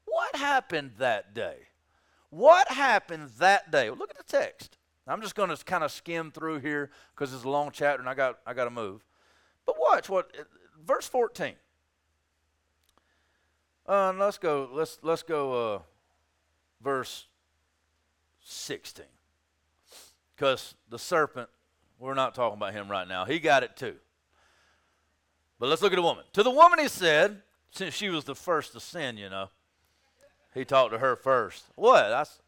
What 0.04 0.36
happened 0.36 0.92
that 0.98 1.34
day? 1.34 1.56
What 2.30 2.70
happened 2.70 3.30
that 3.38 3.70
day? 3.70 3.88
Well, 3.88 3.98
look 3.98 4.10
at 4.10 4.16
the 4.16 4.24
text. 4.24 4.76
I'm 5.06 5.22
just 5.22 5.34
going 5.34 5.54
to 5.54 5.64
kind 5.64 5.82
of 5.82 5.90
skim 5.90 6.30
through 6.30 6.60
here 6.60 6.90
because 7.14 7.34
it's 7.34 7.44
a 7.44 7.48
long 7.48 7.70
chapter 7.72 8.00
and 8.00 8.08
I 8.08 8.14
got 8.14 8.38
I 8.46 8.54
got 8.54 8.64
to 8.64 8.70
move. 8.70 9.04
But 9.66 9.76
watch 9.78 10.08
what 10.08 10.30
verse 10.84 11.08
14. 11.08 11.54
Uh, 13.86 14.12
let's 14.16 14.38
go. 14.38 14.68
Let's 14.72 14.98
let's 15.02 15.22
go. 15.22 15.74
Uh, 15.74 15.78
verse 16.80 17.26
16. 18.42 19.04
Because 20.36 20.74
the 20.88 20.98
serpent, 20.98 21.48
we're 21.98 22.14
not 22.14 22.34
talking 22.34 22.56
about 22.56 22.72
him 22.72 22.90
right 22.90 23.08
now. 23.08 23.24
He 23.24 23.40
got 23.40 23.62
it 23.62 23.76
too. 23.76 23.96
But 25.58 25.68
let's 25.68 25.82
look 25.82 25.92
at 25.92 25.96
the 25.96 26.02
woman. 26.02 26.24
To 26.34 26.42
the 26.42 26.50
woman, 26.50 26.78
he 26.78 26.88
said, 26.88 27.42
since 27.70 27.94
she 27.94 28.08
was 28.08 28.24
the 28.24 28.34
first 28.34 28.72
to 28.72 28.80
sin, 28.80 29.16
you 29.16 29.28
know, 29.28 29.50
he 30.54 30.64
talked 30.64 30.92
to 30.92 30.98
her 30.98 31.16
first. 31.16 31.64
What? 31.76 32.08
That's 32.08 32.40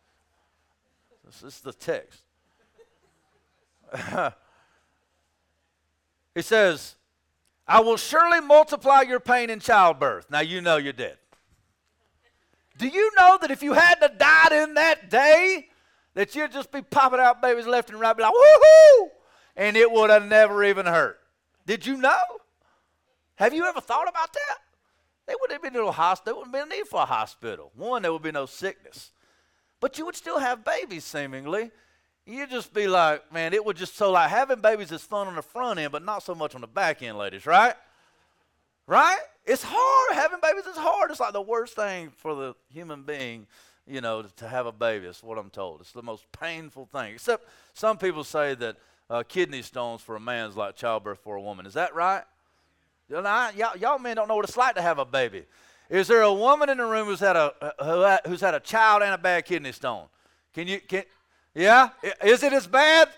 this 1.24 1.42
is 1.42 1.60
the 1.60 1.72
text. 1.72 2.22
he 6.34 6.42
says, 6.42 6.96
I 7.66 7.80
will 7.80 7.96
surely 7.96 8.40
multiply 8.40 9.02
your 9.02 9.20
pain 9.20 9.50
in 9.50 9.60
childbirth. 9.60 10.30
Now 10.30 10.40
you 10.40 10.60
know 10.60 10.76
you're 10.76 10.92
dead. 10.92 11.18
Do 12.78 12.88
you 12.88 13.12
know 13.16 13.38
that 13.40 13.50
if 13.50 13.62
you 13.62 13.74
hadn't 13.74 14.18
died 14.18 14.52
in 14.52 14.74
that 14.74 15.08
day, 15.10 15.68
that 16.14 16.34
you'd 16.34 16.52
just 16.52 16.72
be 16.72 16.82
popping 16.82 17.20
out 17.20 17.40
babies 17.40 17.66
left 17.66 17.90
and 17.90 18.00
right, 18.00 18.16
be 18.16 18.22
like, 18.22 18.32
woohoo! 18.32 19.08
And 19.56 19.76
it 19.76 19.90
would 19.90 20.10
have 20.10 20.26
never 20.26 20.64
even 20.64 20.86
hurt. 20.86 21.18
Did 21.66 21.86
you 21.86 21.96
know? 21.96 22.20
Have 23.36 23.54
you 23.54 23.64
ever 23.64 23.80
thought 23.80 24.08
about 24.08 24.32
that? 24.32 24.58
There 25.26 25.36
wouldn't 25.40 25.62
been 25.62 25.72
no 25.72 25.90
hospital. 25.90 26.24
There 26.24 26.34
wouldn't 26.34 26.52
been 26.52 26.72
a 26.72 26.76
need 26.80 26.88
for 26.88 27.02
a 27.02 27.06
hospital. 27.06 27.70
One, 27.76 28.02
there 28.02 28.12
would 28.12 28.22
be 28.22 28.32
no 28.32 28.46
sickness. 28.46 29.12
But 29.80 29.98
you 29.98 30.06
would 30.06 30.16
still 30.16 30.38
have 30.38 30.64
babies, 30.64 31.04
seemingly. 31.04 31.70
You'd 32.24 32.50
just 32.50 32.72
be 32.72 32.86
like, 32.86 33.32
man, 33.32 33.52
it 33.52 33.64
would 33.64 33.76
just 33.76 33.96
so 33.96 34.12
like 34.12 34.30
having 34.30 34.60
babies 34.60 34.92
is 34.92 35.02
fun 35.02 35.26
on 35.26 35.34
the 35.34 35.42
front 35.42 35.80
end, 35.80 35.90
but 35.90 36.04
not 36.04 36.22
so 36.22 36.34
much 36.34 36.54
on 36.54 36.60
the 36.60 36.68
back 36.68 37.02
end, 37.02 37.18
ladies, 37.18 37.46
right? 37.46 37.74
Right? 38.86 39.18
It's 39.44 39.64
hard. 39.66 40.14
Having 40.14 40.38
babies 40.40 40.66
is 40.66 40.76
hard. 40.76 41.10
It's 41.10 41.18
like 41.18 41.32
the 41.32 41.42
worst 41.42 41.74
thing 41.74 42.10
for 42.16 42.34
the 42.34 42.54
human 42.72 43.02
being, 43.02 43.46
you 43.86 44.00
know, 44.00 44.22
to 44.22 44.48
have 44.48 44.66
a 44.66 44.72
baby. 44.72 45.06
That's 45.06 45.22
what 45.22 45.36
I'm 45.36 45.50
told. 45.50 45.80
It's 45.80 45.92
the 45.92 46.02
most 46.02 46.30
painful 46.30 46.86
thing. 46.86 47.14
Except 47.14 47.48
some 47.74 47.98
people 47.98 48.22
say 48.22 48.54
that 48.54 48.76
uh, 49.10 49.24
kidney 49.26 49.62
stones 49.62 50.00
for 50.00 50.14
a 50.14 50.20
man 50.20 50.48
is 50.48 50.56
like 50.56 50.76
childbirth 50.76 51.18
for 51.18 51.34
a 51.34 51.42
woman. 51.42 51.66
Is 51.66 51.74
that 51.74 51.92
right? 51.94 52.22
Y'all, 53.12 53.76
y'all 53.76 53.98
men 53.98 54.16
don't 54.16 54.28
know 54.28 54.36
what 54.36 54.44
it's 54.44 54.56
like 54.56 54.74
to 54.76 54.82
have 54.82 54.98
a 54.98 55.04
baby. 55.04 55.44
Is 55.90 56.08
there 56.08 56.22
a 56.22 56.32
woman 56.32 56.70
in 56.70 56.78
the 56.78 56.86
room 56.86 57.06
who's 57.06 57.20
had 57.20 57.36
a 57.36 58.22
who's 58.26 58.40
had 58.40 58.54
a 58.54 58.60
child 58.60 59.02
and 59.02 59.12
a 59.12 59.18
bad 59.18 59.44
kidney 59.44 59.72
stone? 59.72 60.06
Can 60.54 60.66
you 60.66 60.80
can? 60.80 61.04
Yeah, 61.54 61.90
is 62.24 62.42
it 62.42 62.52
as 62.52 62.66
bad? 62.66 63.08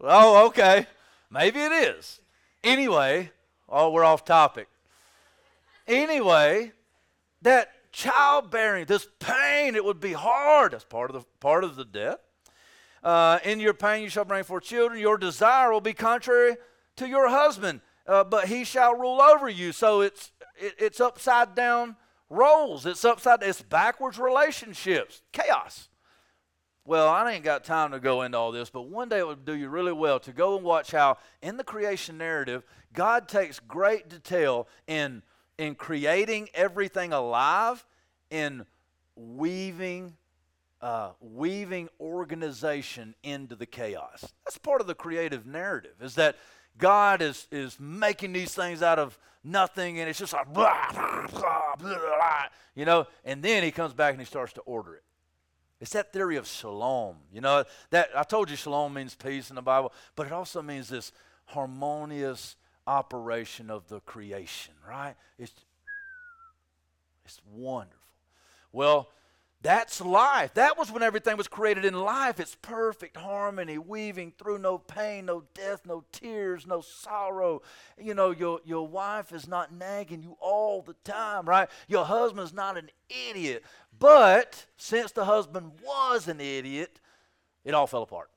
Oh, 0.00 0.46
okay. 0.48 0.86
Maybe 1.30 1.60
it 1.60 1.72
is. 1.72 2.20
Anyway, 2.62 3.30
oh, 3.68 3.90
we're 3.90 4.04
off 4.04 4.24
topic. 4.24 4.68
Anyway, 5.88 6.72
that 7.42 7.70
childbearing, 7.92 8.84
this 8.84 9.06
pain, 9.18 9.74
it 9.74 9.84
would 9.84 10.00
be 10.00 10.12
hard. 10.12 10.72
That's 10.72 10.84
part 10.84 11.10
of 11.10 11.14
the 11.14 11.26
part 11.40 11.64
of 11.64 11.76
the 11.76 11.84
death. 11.84 12.18
Uh, 13.02 13.38
in 13.44 13.60
your 13.60 13.74
pain, 13.74 14.02
you 14.02 14.08
shall 14.08 14.24
bring 14.24 14.44
forth 14.44 14.64
children. 14.64 15.00
Your 15.00 15.16
desire 15.16 15.72
will 15.72 15.80
be 15.80 15.92
contrary 15.92 16.56
to 16.96 17.08
your 17.08 17.28
husband, 17.28 17.80
uh, 18.06 18.24
but 18.24 18.48
he 18.48 18.64
shall 18.64 18.94
rule 18.94 19.20
over 19.20 19.48
you. 19.48 19.72
So 19.72 20.00
it's 20.00 20.32
it, 20.56 20.74
it's 20.78 21.00
upside 21.00 21.54
down 21.54 21.96
roles. 22.28 22.86
It's 22.86 23.04
upside. 23.04 23.42
It's 23.42 23.62
backwards 23.62 24.18
relationships. 24.18 25.22
Chaos. 25.32 25.88
Well, 26.86 27.08
I 27.08 27.32
ain't 27.32 27.44
got 27.44 27.64
time 27.64 27.92
to 27.92 28.00
go 28.00 28.22
into 28.22 28.36
all 28.36 28.52
this, 28.52 28.68
but 28.68 28.82
one 28.82 29.08
day 29.08 29.20
it 29.20 29.26
would 29.26 29.46
do 29.46 29.54
you 29.54 29.70
really 29.70 29.92
well 29.92 30.20
to 30.20 30.32
go 30.32 30.54
and 30.56 30.64
watch 30.64 30.90
how 30.90 31.16
in 31.40 31.56
the 31.56 31.64
creation 31.64 32.18
narrative 32.18 32.62
God 32.92 33.26
takes 33.26 33.58
great 33.58 34.08
detail 34.08 34.68
in 34.86 35.22
in 35.56 35.76
creating 35.76 36.48
everything 36.52 37.12
alive, 37.12 37.86
in 38.30 38.66
weaving 39.16 40.16
uh, 40.82 41.12
weaving 41.20 41.88
organization 41.98 43.14
into 43.22 43.56
the 43.56 43.64
chaos. 43.64 44.34
That's 44.44 44.58
part 44.58 44.82
of 44.82 44.86
the 44.86 44.94
creative 44.94 45.46
narrative. 45.46 45.94
Is 46.02 46.14
that 46.16 46.36
God 46.78 47.22
is, 47.22 47.46
is 47.50 47.78
making 47.78 48.32
these 48.32 48.54
things 48.54 48.82
out 48.82 48.98
of 48.98 49.18
nothing, 49.42 50.00
and 50.00 50.08
it's 50.08 50.18
just 50.18 50.32
like, 50.32 50.52
blah, 50.52 50.92
blah, 50.92 51.26
blah, 51.30 51.76
blah, 51.78 52.42
you 52.74 52.84
know, 52.84 53.06
and 53.24 53.42
then 53.42 53.62
he 53.62 53.70
comes 53.70 53.92
back 53.92 54.12
and 54.12 54.20
he 54.20 54.26
starts 54.26 54.52
to 54.54 54.60
order 54.62 54.94
it. 54.94 55.02
It's 55.80 55.92
that 55.92 56.12
theory 56.12 56.36
of 56.36 56.46
shalom. 56.46 57.16
You 57.32 57.40
know, 57.40 57.64
that 57.90 58.08
I 58.16 58.22
told 58.22 58.50
you 58.50 58.56
shalom 58.56 58.94
means 58.94 59.14
peace 59.14 59.50
in 59.50 59.56
the 59.56 59.62
Bible, 59.62 59.92
but 60.16 60.26
it 60.26 60.32
also 60.32 60.62
means 60.62 60.88
this 60.88 61.12
harmonious 61.46 62.56
operation 62.86 63.70
of 63.70 63.88
the 63.88 64.00
creation, 64.00 64.74
right? 64.88 65.14
It's, 65.38 65.52
it's 67.24 67.40
wonderful. 67.52 67.98
Well, 68.72 69.10
that's 69.64 70.02
life. 70.02 70.52
That 70.54 70.76
was 70.76 70.92
when 70.92 71.02
everything 71.02 71.38
was 71.38 71.48
created 71.48 71.86
in 71.86 71.94
life. 71.94 72.38
It's 72.38 72.54
perfect 72.54 73.16
harmony, 73.16 73.78
weaving 73.78 74.34
through 74.38 74.58
no 74.58 74.76
pain, 74.76 75.24
no 75.24 75.44
death, 75.54 75.86
no 75.86 76.04
tears, 76.12 76.66
no 76.66 76.82
sorrow. 76.82 77.62
You 77.98 78.12
know, 78.12 78.30
your, 78.30 78.60
your 78.66 78.86
wife 78.86 79.32
is 79.32 79.48
not 79.48 79.72
nagging 79.72 80.22
you 80.22 80.36
all 80.38 80.82
the 80.82 80.92
time, 81.02 81.48
right? 81.48 81.70
Your 81.88 82.04
husband's 82.04 82.52
not 82.52 82.76
an 82.76 82.90
idiot. 83.30 83.64
But 83.98 84.66
since 84.76 85.12
the 85.12 85.24
husband 85.24 85.72
was 85.82 86.28
an 86.28 86.42
idiot, 86.42 87.00
it 87.64 87.72
all 87.72 87.86
fell 87.86 88.02
apart. 88.02 88.28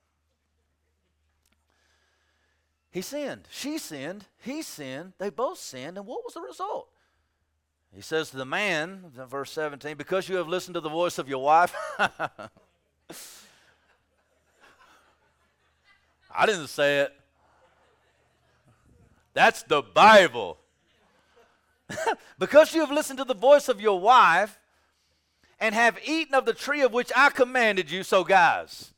He 2.90 3.02
sinned. 3.02 3.50
She 3.52 3.78
sinned. 3.80 4.28
He 4.40 4.62
sinned. 4.62 5.12
They 5.18 5.30
both 5.30 5.60
sinned. 5.60 5.98
And 5.98 6.08
what 6.08 6.24
was 6.24 6.36
the 6.36 6.42
result? 6.42 6.88
He 7.98 8.04
says 8.04 8.30
to 8.30 8.38
the 8.38 8.46
man, 8.46 9.06
verse 9.28 9.52
17, 9.54 9.98
because 9.98 10.30
you 10.30 10.36
have 10.36 10.48
listened 10.48 10.76
to 10.76 10.82
the 10.82 10.88
voice 10.88 11.18
of 11.18 11.28
your 11.28 11.44
wife. 11.44 11.74
I 16.38 16.46
didn't 16.46 16.68
say 16.68 17.00
it. 17.00 17.12
That's 19.34 19.64
the 19.64 19.82
Bible. 19.82 20.60
because 22.38 22.76
you 22.76 22.82
have 22.82 22.92
listened 22.92 23.18
to 23.18 23.26
the 23.26 23.34
voice 23.34 23.68
of 23.68 23.82
your 23.82 24.00
wife 24.00 24.60
and 25.60 25.74
have 25.74 25.98
eaten 26.06 26.36
of 26.36 26.46
the 26.46 26.54
tree 26.54 26.82
of 26.82 26.94
which 26.94 27.12
I 27.16 27.32
commanded 27.32 27.90
you. 27.90 28.04
So, 28.04 28.24
guys, 28.24 28.94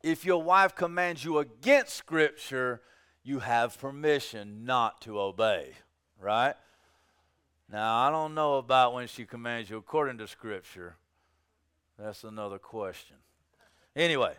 if 0.00 0.24
your 0.24 0.44
wife 0.44 0.76
commands 0.76 1.24
you 1.24 1.38
against 1.38 1.94
Scripture, 1.94 2.82
you 3.24 3.40
have 3.40 3.80
permission 3.80 4.64
not 4.64 5.00
to 5.00 5.18
obey, 5.18 5.72
right? 6.20 6.54
Now, 7.70 7.98
I 7.98 8.10
don't 8.10 8.34
know 8.34 8.56
about 8.56 8.94
when 8.94 9.08
she 9.08 9.24
commands 9.26 9.68
you 9.68 9.76
according 9.76 10.18
to 10.18 10.28
Scripture. 10.28 10.96
That's 11.98 12.24
another 12.24 12.58
question. 12.58 13.16
Anyway, 13.94 14.34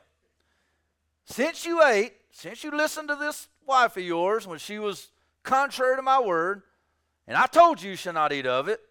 since 1.25 1.65
you 1.65 1.83
ate, 1.83 2.13
since 2.31 2.63
you 2.63 2.71
listened 2.71 3.09
to 3.09 3.15
this 3.15 3.47
wife 3.67 3.97
of 3.97 4.03
yours 4.03 4.47
when 4.47 4.57
she 4.57 4.79
was 4.79 5.09
contrary 5.43 5.95
to 5.95 6.01
my 6.01 6.19
word, 6.19 6.63
and 7.27 7.37
I 7.37 7.45
told 7.45 7.81
you 7.81 7.91
you 7.91 7.95
shall 7.95 8.13
not 8.13 8.33
eat 8.33 8.47
of 8.47 8.67
it, 8.67 8.81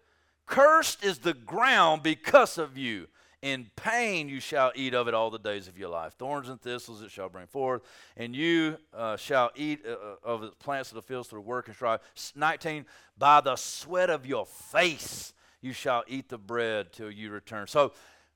cursed 0.45 1.03
is 1.03 1.19
the 1.19 1.33
ground 1.33 2.03
because 2.03 2.57
of 2.57 2.77
you. 2.77 3.07
In 3.41 3.71
pain 3.77 4.27
you 4.27 4.41
shall 4.41 4.71
eat 4.75 4.93
of 4.93 5.07
it 5.07 5.13
all 5.13 5.29
the 5.29 5.39
days 5.39 5.67
of 5.69 5.77
your 5.77 5.89
life. 5.89 6.13
Thorns 6.13 6.49
and 6.49 6.59
thistles 6.59 7.01
it 7.01 7.09
shall 7.09 7.29
bring 7.29 7.47
forth, 7.47 7.83
and 8.17 8.35
you 8.35 8.77
uh, 8.93 9.15
shall 9.15 9.51
eat 9.55 9.85
uh, 9.87 9.91
uh 9.91 10.15
of 10.23 10.41
the 10.41 10.51
plants 10.51 10.91
of 10.91 10.95
the 10.95 11.01
fields 11.01 11.29
through 11.29 11.41
work 11.41 11.67
and 11.67 11.75
strive. 11.75 12.01
19, 12.35 12.85
by 13.17 13.39
the 13.39 13.55
sweat 13.55 14.09
of 14.09 14.25
your 14.25 14.45
face 14.45 15.33
you 15.61 15.71
shall 15.71 16.03
eat 16.07 16.27
the 16.29 16.37
bread 16.37 16.91
till 16.91 17.09
you 17.09 17.31
return. 17.31 17.67
So 17.67 17.93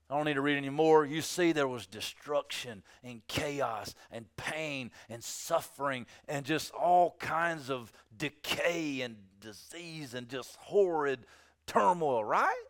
I 0.08 0.16
don't 0.16 0.26
need 0.26 0.34
to 0.34 0.42
read 0.42 0.56
anymore. 0.56 1.06
You 1.06 1.22
see, 1.22 1.52
there 1.52 1.68
was 1.68 1.86
destruction 1.86 2.82
and 3.02 3.26
chaos 3.26 3.94
and 4.10 4.26
pain 4.36 4.90
and 5.08 5.24
suffering 5.24 6.06
and 6.28 6.44
just 6.44 6.72
all 6.72 7.16
kinds 7.18 7.70
of 7.70 7.92
decay 8.16 9.00
and 9.00 9.16
disease 9.40 10.14
and 10.14 10.28
just 10.28 10.56
horrid 10.56 11.20
turmoil, 11.66 12.24
right? 12.24 12.64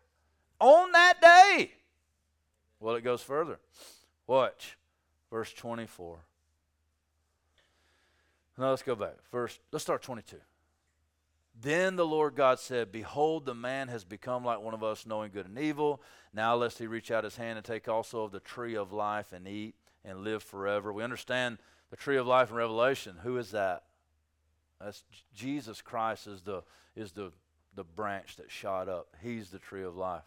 On 0.61 0.93
that 0.93 1.21
day 1.21 1.73
Well, 2.85 2.97
it 2.97 3.01
goes 3.03 3.23
further. 3.23 3.59
Watch. 4.27 4.77
Verse 5.31 5.51
24. 5.55 6.19
Now 8.59 8.69
let's 8.69 8.83
go 8.83 8.95
back. 8.95 9.15
First, 9.31 9.61
let's 9.73 9.83
start 9.83 10.03
22. 10.03 10.37
Then 11.59 11.97
the 11.97 12.05
Lord 12.05 12.35
God 12.37 12.59
said, 12.59 12.93
Behold, 12.93 13.47
the 13.47 13.55
man 13.55 13.89
has 13.89 14.05
become 14.05 14.45
like 14.45 14.61
one 14.61 14.75
of 14.75 14.85
us, 14.85 15.07
knowing 15.07 15.31
good 15.33 15.47
and 15.47 15.59
evil. 15.59 16.03
Now, 16.35 16.57
lest 16.57 16.79
he 16.79 16.87
reach 16.87 17.11
out 17.11 17.25
his 17.25 17.39
hand 17.39 17.57
and 17.57 17.65
take 17.65 17.89
also 17.89 18.25
of 18.25 18.33
the 18.33 18.41
tree 18.41 18.77
of 18.77 18.93
life 18.93 19.33
and 19.33 19.49
eat 19.49 19.77
and 20.05 20.19
live 20.19 20.43
forever. 20.43 20.93
We 20.93 21.03
understand 21.03 21.57
the 21.89 21.97
tree 21.97 22.19
of 22.19 22.27
life 22.27 22.51
in 22.51 22.57
Revelation. 22.57 23.17
Who 23.23 23.39
is 23.39 23.53
that? 23.53 23.85
That's 24.79 25.05
Jesus 25.35 25.81
Christ 25.81 26.27
is 26.27 26.43
the 26.43 26.63
is 26.95 27.13
the 27.13 27.33
the 27.75 27.85
branch 27.85 28.37
that 28.37 28.51
shot 28.51 28.91
up. 28.91 29.17
He's 29.23 29.49
the 29.49 29.59
tree 29.59 29.85
of 29.85 29.97
life. 29.97 30.25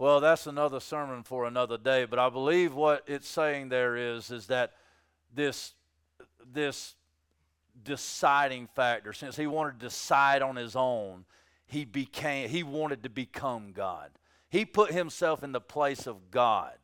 Well, 0.00 0.20
that's 0.20 0.46
another 0.46 0.80
sermon 0.80 1.24
for 1.24 1.44
another 1.44 1.76
day, 1.76 2.06
but 2.06 2.18
I 2.18 2.30
believe 2.30 2.72
what 2.72 3.04
it's 3.06 3.28
saying 3.28 3.68
there 3.68 3.96
is 3.96 4.30
is 4.30 4.46
that 4.46 4.72
this 5.34 5.74
this 6.50 6.94
deciding 7.84 8.68
factor 8.68 9.12
since 9.12 9.36
he 9.36 9.46
wanted 9.46 9.78
to 9.78 9.86
decide 9.86 10.40
on 10.40 10.56
his 10.56 10.74
own, 10.74 11.26
he 11.66 11.84
became 11.84 12.48
he 12.48 12.62
wanted 12.62 13.02
to 13.02 13.10
become 13.10 13.72
God. 13.72 14.10
He 14.48 14.64
put 14.64 14.90
himself 14.90 15.44
in 15.44 15.52
the 15.52 15.60
place 15.60 16.06
of 16.06 16.30
God 16.30 16.78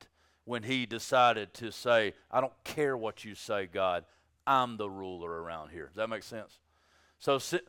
when 0.44 0.64
he 0.64 0.84
decided 0.84 1.54
to 1.54 1.72
say, 1.72 2.12
I 2.30 2.42
don't 2.42 2.52
care 2.64 2.98
what 2.98 3.24
you 3.24 3.34
say, 3.34 3.64
God. 3.64 4.04
I'm 4.46 4.76
the 4.76 4.90
ruler 4.90 5.30
around 5.30 5.70
here. 5.70 5.86
Does 5.86 5.96
that 5.96 6.10
make 6.10 6.22
sense? 6.22 6.58
So, 7.18 7.38
si- 7.38 7.60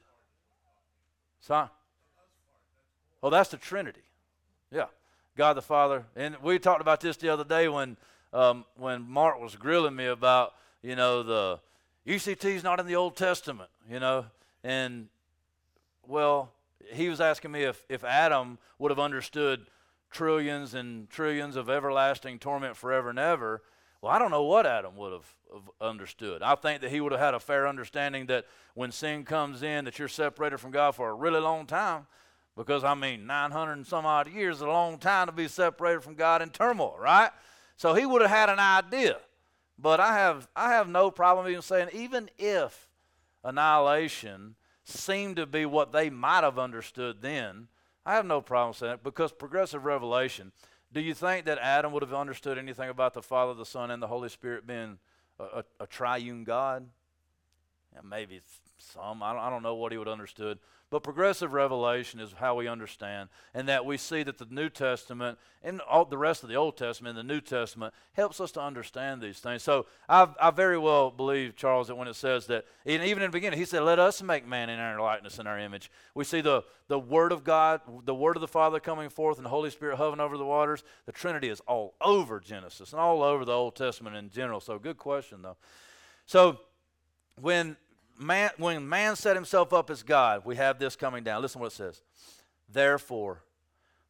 son? 1.40 1.70
Oh, 3.24 3.30
that's 3.30 3.50
the 3.50 3.58
Trinity. 3.58 4.04
Yeah. 4.70 4.88
God 5.38 5.56
the 5.56 5.62
Father. 5.62 6.04
And 6.16 6.36
we 6.42 6.58
talked 6.58 6.82
about 6.82 7.00
this 7.00 7.16
the 7.16 7.30
other 7.30 7.44
day 7.44 7.68
when, 7.68 7.96
um, 8.34 8.66
when 8.76 9.04
Mark 9.04 9.40
was 9.40 9.56
grilling 9.56 9.96
me 9.96 10.08
about, 10.08 10.54
you 10.82 10.96
know, 10.96 11.22
the 11.22 11.60
ECT 12.08 12.46
is 12.46 12.64
not 12.64 12.80
in 12.80 12.88
the 12.88 12.96
Old 12.96 13.16
Testament, 13.16 13.70
you 13.90 14.00
know. 14.00 14.26
And, 14.64 15.10
well, 16.08 16.52
he 16.92 17.08
was 17.08 17.22
asking 17.22 17.52
me 17.52 17.64
if, 17.64 17.86
if 17.88 18.04
Adam 18.04 18.58
would 18.80 18.90
have 18.90 19.00
understood 19.00 19.68
trillions 20.10 20.74
and 20.74 21.08
trillions 21.10 21.56
of 21.56 21.70
everlasting 21.70 22.40
torment 22.40 22.76
forever 22.76 23.12
and 23.12 23.20
ever. 23.20 23.62
Well, 24.02 24.12
I 24.12 24.18
don't 24.18 24.32
know 24.32 24.44
what 24.44 24.66
Adam 24.66 24.96
would 24.96 25.14
have, 25.14 25.36
understood. 25.80 26.42
I 26.42 26.56
think 26.56 26.82
that 26.82 26.90
he 26.90 27.00
would 27.00 27.12
have 27.12 27.22
had 27.22 27.34
a 27.36 27.40
fair 27.40 27.68
understanding 27.68 28.26
that 28.26 28.46
when 28.74 28.92
sin 28.92 29.24
comes 29.24 29.62
in, 29.62 29.86
that 29.86 30.00
you're 30.00 30.08
separated 30.08 30.58
from 30.58 30.72
God 30.72 30.96
for 30.96 31.10
a 31.10 31.14
really 31.14 31.40
long 31.40 31.68
time. 31.68 32.08
Because, 32.58 32.84
I 32.84 32.96
mean, 32.96 33.28
900 33.28 33.74
and 33.74 33.88
some 33.88 34.08
odd 34.08 34.30
years 34.30 34.58
is 34.58 34.62
a 34.62 34.68
long 34.68 34.98
time 34.98 35.28
to 35.28 35.32
be 35.32 35.48
separated 35.48 36.02
from 36.02 36.16
God 36.16 36.42
in 36.42 36.50
turmoil, 36.50 36.98
right? 37.00 37.30
So 37.78 37.94
he 37.94 38.06
would 38.06 38.24
have 38.24 38.32
had 38.32 38.50
an 38.50 38.58
idea. 38.60 39.18
But 39.78 40.00
I 40.00 40.16
have, 40.16 40.48
I 40.56 40.72
have 40.72 40.90
no 40.90 41.12
problem 41.12 41.48
even 41.48 41.62
saying, 41.62 41.90
even 41.94 42.32
if 42.40 42.90
annihilation 43.44 44.56
seemed 44.84 45.36
to 45.36 45.46
be 45.46 45.68
what 45.68 45.92
they 45.92 46.10
might 46.10 46.44
have 46.44 46.58
understood 46.58 47.22
then, 47.22 47.68
I 48.04 48.16
have 48.16 48.26
no 48.26 48.42
problem 48.42 48.74
saying 48.74 48.94
it 48.94 49.04
because 49.04 49.32
progressive 49.32 49.86
revelation. 49.86 50.52
Do 50.92 51.00
you 51.00 51.14
think 51.14 51.46
that 51.46 51.60
Adam 51.60 51.92
would 51.92 52.02
have 52.02 52.14
understood 52.14 52.58
anything 52.58 52.90
about 52.90 53.14
the 53.14 53.22
Father, 53.22 53.54
the 53.54 53.66
Son, 53.66 53.92
and 53.92 54.02
the 54.02 54.08
Holy 54.08 54.30
Spirit 54.30 54.66
being 54.66 54.98
a, 55.40 55.44
a, 55.44 55.64
a 55.82 55.88
triune 55.88 56.44
God? 56.44 56.88
Yeah, 57.94 58.00
maybe 58.04 58.42
some. 58.80 59.24
I 59.24 59.34
don't, 59.34 59.42
I 59.42 59.50
don't 59.50 59.64
know 59.64 59.76
what 59.76 59.92
he 59.92 59.98
would 59.98 60.08
understood. 60.08 60.60
But 60.90 61.04
progressive 61.04 61.52
revelation 61.52 62.22
is 62.22 62.32
how 62.32 62.56
we 62.56 62.70
understand, 62.70 63.28
and 63.54 63.68
that 63.68 63.86
we 63.86 63.98
see 63.98 64.24
that 64.24 64.38
the 64.38 64.48
New 64.50 64.70
Testament 64.70 65.38
and 65.62 65.82
all 65.82 66.06
the 66.06 66.18
rest 66.18 66.44
of 66.44 66.50
the 66.50 66.56
Old 66.56 66.78
Testament 66.78 67.18
and 67.18 67.30
the 67.30 67.34
New 67.34 67.42
Testament 67.42 67.94
helps 68.14 68.40
us 68.40 68.54
to 68.54 68.62
understand 68.62 69.22
these 69.22 69.40
things. 69.40 69.64
So 69.64 69.86
I, 70.08 70.30
I 70.40 70.50
very 70.52 70.78
well 70.78 71.12
believe, 71.12 71.58
Charles, 71.58 71.88
that 71.88 71.96
when 71.96 72.08
it 72.08 72.16
says 72.16 72.48
that, 72.48 72.64
and 72.86 73.04
even 73.04 73.22
in 73.22 73.32
the 73.32 73.36
beginning, 73.36 73.60
he 73.60 73.66
said, 73.66 73.82
Let 73.82 74.00
us 74.00 74.24
make 74.24 74.48
man 74.48 74.70
in 74.70 74.80
our 74.80 74.98
likeness 75.02 75.40
and 75.40 75.48
our 75.48 75.60
image. 75.60 75.92
We 76.16 76.24
see 76.24 76.40
the, 76.40 76.64
the 76.88 77.00
Word 77.00 77.34
of 77.34 77.44
God, 77.44 77.82
the 78.06 78.16
Word 78.16 78.38
of 78.38 78.42
the 78.42 78.48
Father 78.48 78.80
coming 78.80 79.10
forth, 79.10 79.36
and 79.36 79.46
the 79.46 79.50
Holy 79.50 79.72
Spirit 79.72 79.98
hovering 79.98 80.22
over 80.22 80.38
the 80.38 80.46
waters. 80.46 80.86
The 81.06 81.12
Trinity 81.12 81.50
is 81.50 81.60
all 81.68 81.96
over 82.00 82.40
Genesis 82.40 82.94
and 82.94 83.02
all 83.02 83.24
over 83.24 83.44
the 83.44 83.52
Old 83.52 83.76
Testament 83.76 84.16
in 84.16 84.30
general. 84.30 84.62
So, 84.62 84.80
good 84.80 84.98
question, 84.98 85.42
though. 85.42 85.58
So, 86.26 86.62
when 87.42 87.76
man, 88.18 88.52
when 88.58 88.88
man 88.88 89.16
set 89.16 89.36
himself 89.36 89.74
up 89.74 89.90
as 89.90 90.04
God, 90.04 90.44
we 90.46 90.56
have 90.56 90.80
this 90.80 90.96
coming 90.96 91.24
down. 91.24 91.42
Listen 91.42 91.62
what 91.62 91.72
it 91.72 91.76
says. 91.76 92.02
Therefore, 92.70 93.44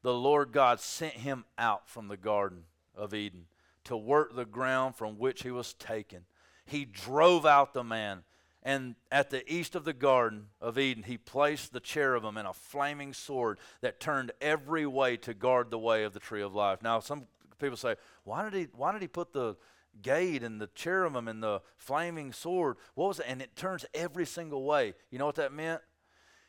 the 0.01 0.13
Lord 0.13 0.51
God 0.51 0.79
sent 0.79 1.13
him 1.13 1.45
out 1.57 1.89
from 1.89 2.07
the 2.07 2.17
Garden 2.17 2.63
of 2.95 3.13
Eden 3.13 3.45
to 3.83 3.95
work 3.97 4.35
the 4.35 4.45
ground 4.45 4.95
from 4.95 5.17
which 5.17 5.43
he 5.43 5.51
was 5.51 5.73
taken. 5.73 6.25
He 6.65 6.85
drove 6.85 7.45
out 7.45 7.73
the 7.73 7.83
man, 7.83 8.23
and 8.63 8.95
at 9.11 9.29
the 9.29 9.49
east 9.51 9.75
of 9.75 9.85
the 9.85 9.93
Garden 9.93 10.47
of 10.59 10.77
Eden, 10.77 11.03
he 11.03 11.17
placed 11.17 11.71
the 11.71 11.79
cherubim 11.79 12.37
and 12.37 12.47
a 12.47 12.53
flaming 12.53 13.13
sword 13.13 13.59
that 13.81 13.99
turned 13.99 14.31
every 14.41 14.85
way 14.85 15.15
to 15.17 15.33
guard 15.33 15.71
the 15.71 15.79
way 15.79 16.03
of 16.03 16.13
the 16.13 16.19
tree 16.19 16.41
of 16.41 16.53
life. 16.53 16.81
Now, 16.81 16.99
some 16.99 17.27
people 17.59 17.77
say, 17.77 17.95
why 18.23 18.43
did 18.43 18.53
he, 18.53 18.67
why 18.75 18.91
did 18.91 19.01
he 19.01 19.07
put 19.07 19.31
the 19.31 19.55
gate 20.01 20.43
and 20.43 20.59
the 20.59 20.69
cherubim 20.75 21.27
and 21.27 21.41
the 21.41 21.61
flaming 21.77 22.33
sword. 22.33 22.77
What 22.95 23.07
was 23.07 23.19
it? 23.19 23.25
And 23.27 23.41
it 23.41 23.55
turns 23.55 23.85
every 23.93 24.25
single 24.25 24.63
way. 24.63 24.93
You 25.11 25.19
know 25.19 25.25
what 25.25 25.35
that 25.35 25.53
meant? 25.53 25.81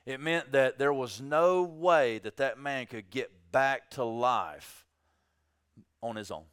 It 0.06 0.20
meant 0.20 0.52
that 0.52 0.78
there 0.78 0.92
was 0.92 1.20
no 1.20 1.62
way 1.62 2.18
that 2.20 2.38
that 2.38 2.58
man 2.58 2.86
could 2.86 3.10
get 3.10 3.30
back 3.52 3.90
to 3.90 4.04
life 4.04 4.86
on 6.02 6.16
his 6.16 6.30
own. 6.30 6.44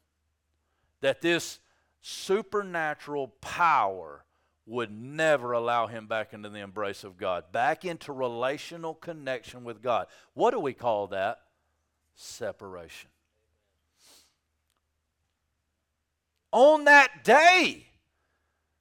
That 1.02 1.22
this 1.22 1.60
supernatural 2.02 3.30
power 3.42 4.26
would 4.66 4.92
never 4.92 5.52
allow 5.52 5.88
him 5.88 6.08
back 6.08 6.34
into 6.34 6.50
the 6.50 6.60
embrace 6.60 7.04
of 7.04 7.18
God, 7.18 7.52
back 7.52 7.86
into 7.86 8.12
relational 8.12 8.94
connection 8.94 9.64
with 9.64 9.82
God. 9.82 10.08
What 10.34 10.52
do 10.52 10.60
we 10.60 10.74
call 10.74 11.08
that? 11.08 11.40
Separation. 12.16 13.10
On 16.56 16.86
that 16.86 17.26
day, 17.26 17.86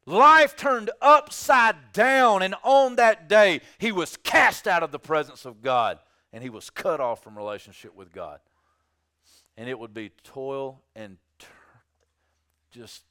life 0.07 0.55
turned 0.55 0.91
upside 1.03 1.93
down. 1.93 2.41
And 2.43 2.55
on 2.63 2.95
that 2.97 3.29
day, 3.29 3.63
he 3.79 3.91
was 3.91 4.17
cast 4.17 4.69
out 4.69 4.85
of 4.85 4.93
the 4.93 4.99
presence 5.01 5.45
of 5.45 5.61
God 5.61 5.99
and 6.33 6.41
he 6.43 6.51
was 6.51 6.71
cut 6.71 7.01
off 7.01 7.25
from 7.25 7.37
relationship 7.37 7.93
with 7.97 8.13
God. 8.13 8.39
And 9.57 9.69
it 9.69 9.77
would 9.77 9.93
be 9.93 10.11
toil 10.23 10.83
and 10.95 11.17
ter- 11.41 11.49
just 12.71 13.03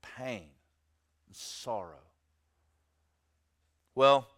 pain 0.00 0.48
and 1.26 1.36
sorrow. 1.36 2.00
Well, 3.94 4.28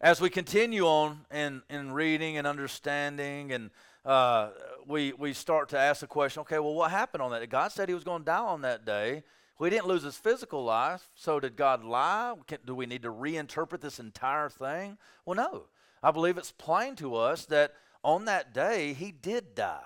as 0.00 0.20
we 0.20 0.28
continue 0.28 0.86
on 0.86 1.20
in, 1.32 1.62
in 1.70 1.92
reading 1.92 2.36
and 2.36 2.48
understanding 2.48 3.52
and 3.52 3.70
uh, 4.04 4.48
we, 4.88 5.12
we 5.12 5.32
start 5.32 5.68
to 5.70 5.78
ask 5.78 6.00
the 6.00 6.06
question 6.06 6.40
okay, 6.40 6.58
well, 6.58 6.74
what 6.74 6.90
happened 6.90 7.22
on 7.22 7.30
that? 7.30 7.48
God 7.50 7.70
said 7.72 7.88
he 7.88 7.94
was 7.94 8.04
going 8.04 8.22
to 8.22 8.26
die 8.26 8.38
on 8.38 8.62
that 8.62 8.84
day. 8.84 9.22
We 9.58 9.70
didn't 9.70 9.86
lose 9.86 10.04
his 10.04 10.16
physical 10.16 10.64
life, 10.64 11.10
so 11.14 11.40
did 11.40 11.56
God 11.56 11.84
lie? 11.84 12.34
Do 12.64 12.74
we 12.74 12.86
need 12.86 13.02
to 13.02 13.12
reinterpret 13.12 13.80
this 13.80 13.98
entire 13.98 14.48
thing? 14.48 14.98
Well, 15.24 15.36
no. 15.36 15.64
I 16.00 16.12
believe 16.12 16.38
it's 16.38 16.52
plain 16.52 16.94
to 16.96 17.16
us 17.16 17.44
that 17.46 17.74
on 18.04 18.24
that 18.26 18.54
day, 18.54 18.92
he 18.92 19.10
did 19.10 19.56
die. 19.56 19.82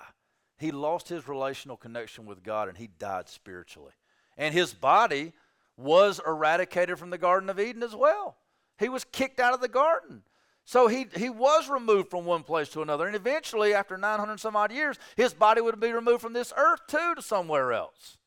He 0.58 0.70
lost 0.70 1.08
his 1.08 1.26
relational 1.26 1.78
connection 1.78 2.26
with 2.26 2.42
God 2.42 2.68
and 2.68 2.76
he 2.76 2.86
died 2.86 3.28
spiritually. 3.28 3.92
And 4.36 4.54
his 4.54 4.74
body 4.74 5.32
was 5.76 6.20
eradicated 6.26 6.98
from 6.98 7.10
the 7.10 7.18
Garden 7.18 7.48
of 7.48 7.58
Eden 7.58 7.82
as 7.82 7.96
well. 7.96 8.36
He 8.78 8.88
was 8.88 9.04
kicked 9.04 9.40
out 9.40 9.54
of 9.54 9.60
the 9.60 9.68
garden. 9.68 10.22
So 10.64 10.86
he, 10.86 11.06
he 11.16 11.28
was 11.28 11.68
removed 11.68 12.10
from 12.10 12.24
one 12.24 12.44
place 12.44 12.68
to 12.70 12.82
another. 12.82 13.06
And 13.06 13.16
eventually, 13.16 13.74
after 13.74 13.96
900 13.96 14.38
some 14.38 14.56
odd 14.56 14.72
years, 14.72 14.98
his 15.16 15.34
body 15.34 15.60
would 15.60 15.78
be 15.80 15.92
removed 15.92 16.22
from 16.22 16.32
this 16.32 16.52
earth 16.56 16.80
too 16.86 17.14
to 17.14 17.22
somewhere 17.22 17.72
else. 17.72 18.18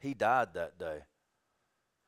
He 0.00 0.14
died 0.14 0.54
that 0.54 0.78
day. 0.78 1.00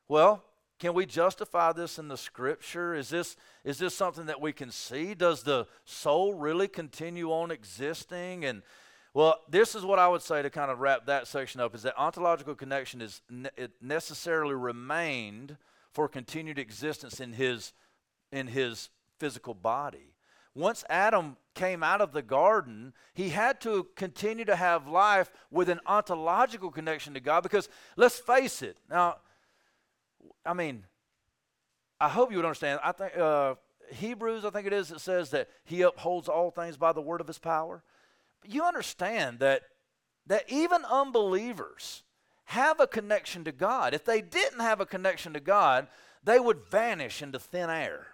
Well, 0.07 0.43
can 0.79 0.93
we 0.93 1.05
justify 1.05 1.71
this 1.71 1.97
in 1.97 2.09
the 2.09 2.17
scripture? 2.17 2.93
Is 2.93 3.09
this, 3.09 3.37
is 3.63 3.77
this 3.77 3.95
something 3.95 4.25
that 4.25 4.41
we 4.41 4.51
can 4.51 4.69
see? 4.69 5.13
Does 5.13 5.43
the 5.43 5.65
soul 5.85 6.33
really 6.33 6.67
continue 6.67 7.31
on 7.31 7.51
existing? 7.51 8.43
And 8.43 8.63
well, 9.13 9.39
this 9.47 9.75
is 9.75 9.85
what 9.85 9.99
I 9.99 10.07
would 10.07 10.23
say 10.23 10.41
to 10.41 10.49
kind 10.49 10.71
of 10.71 10.79
wrap 10.79 11.05
that 11.05 11.27
section 11.27 11.61
up 11.61 11.73
is 11.75 11.83
that 11.83 11.97
ontological 11.97 12.55
connection 12.55 12.99
is 12.99 13.21
ne- 13.29 13.49
it 13.55 13.71
necessarily 13.79 14.55
remained 14.55 15.57
for 15.91 16.09
continued 16.09 16.59
existence 16.59 17.19
in 17.19 17.33
his 17.33 17.73
in 18.31 18.47
his 18.47 18.89
physical 19.23 19.53
body. 19.53 20.13
Once 20.53 20.83
Adam 20.89 21.37
came 21.55 21.81
out 21.81 22.01
of 22.01 22.11
the 22.11 22.21
garden, 22.21 22.91
he 23.13 23.29
had 23.29 23.61
to 23.61 23.87
continue 23.95 24.43
to 24.43 24.57
have 24.57 24.85
life 24.85 25.31
with 25.49 25.69
an 25.69 25.79
ontological 25.85 26.69
connection 26.69 27.13
to 27.13 27.21
God 27.21 27.41
because 27.41 27.69
let's 27.95 28.19
face 28.19 28.61
it. 28.61 28.75
Now, 28.89 29.15
I 30.45 30.53
mean, 30.53 30.83
I 32.01 32.09
hope 32.09 32.31
you 32.31 32.37
would 32.37 32.45
understand. 32.45 32.81
I 32.83 32.91
think 32.91 33.17
uh, 33.17 33.55
Hebrews, 33.93 34.43
I 34.43 34.49
think 34.49 34.67
it 34.67 34.73
is, 34.73 34.91
it 34.91 34.99
says 34.99 35.29
that 35.29 35.47
he 35.63 35.83
upholds 35.83 36.27
all 36.27 36.51
things 36.51 36.75
by 36.75 36.91
the 36.91 37.01
word 37.01 37.21
of 37.21 37.27
his 37.27 37.39
power. 37.39 37.81
But 38.41 38.53
you 38.53 38.63
understand 38.63 39.39
that 39.39 39.61
that 40.27 40.43
even 40.49 40.83
unbelievers 40.83 42.03
have 42.45 42.81
a 42.81 42.87
connection 42.87 43.45
to 43.45 43.53
God. 43.53 43.93
If 43.93 44.03
they 44.03 44.21
didn't 44.21 44.59
have 44.59 44.81
a 44.81 44.85
connection 44.85 45.31
to 45.33 45.39
God, 45.39 45.87
they 46.23 46.39
would 46.39 46.65
vanish 46.69 47.21
into 47.21 47.39
thin 47.39 47.69
air. 47.69 48.12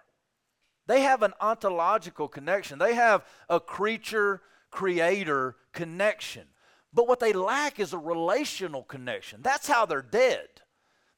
They 0.86 1.02
have 1.02 1.22
an 1.22 1.32
ontological 1.40 2.28
connection. 2.28 2.78
They 2.78 2.94
have 2.94 3.24
a 3.48 3.60
creature 3.60 4.42
creator 4.70 5.56
connection. 5.72 6.46
But 6.92 7.06
what 7.06 7.20
they 7.20 7.32
lack 7.32 7.78
is 7.78 7.92
a 7.92 7.98
relational 7.98 8.82
connection. 8.82 9.40
That's 9.42 9.68
how 9.68 9.86
they're 9.86 10.02
dead. 10.02 10.48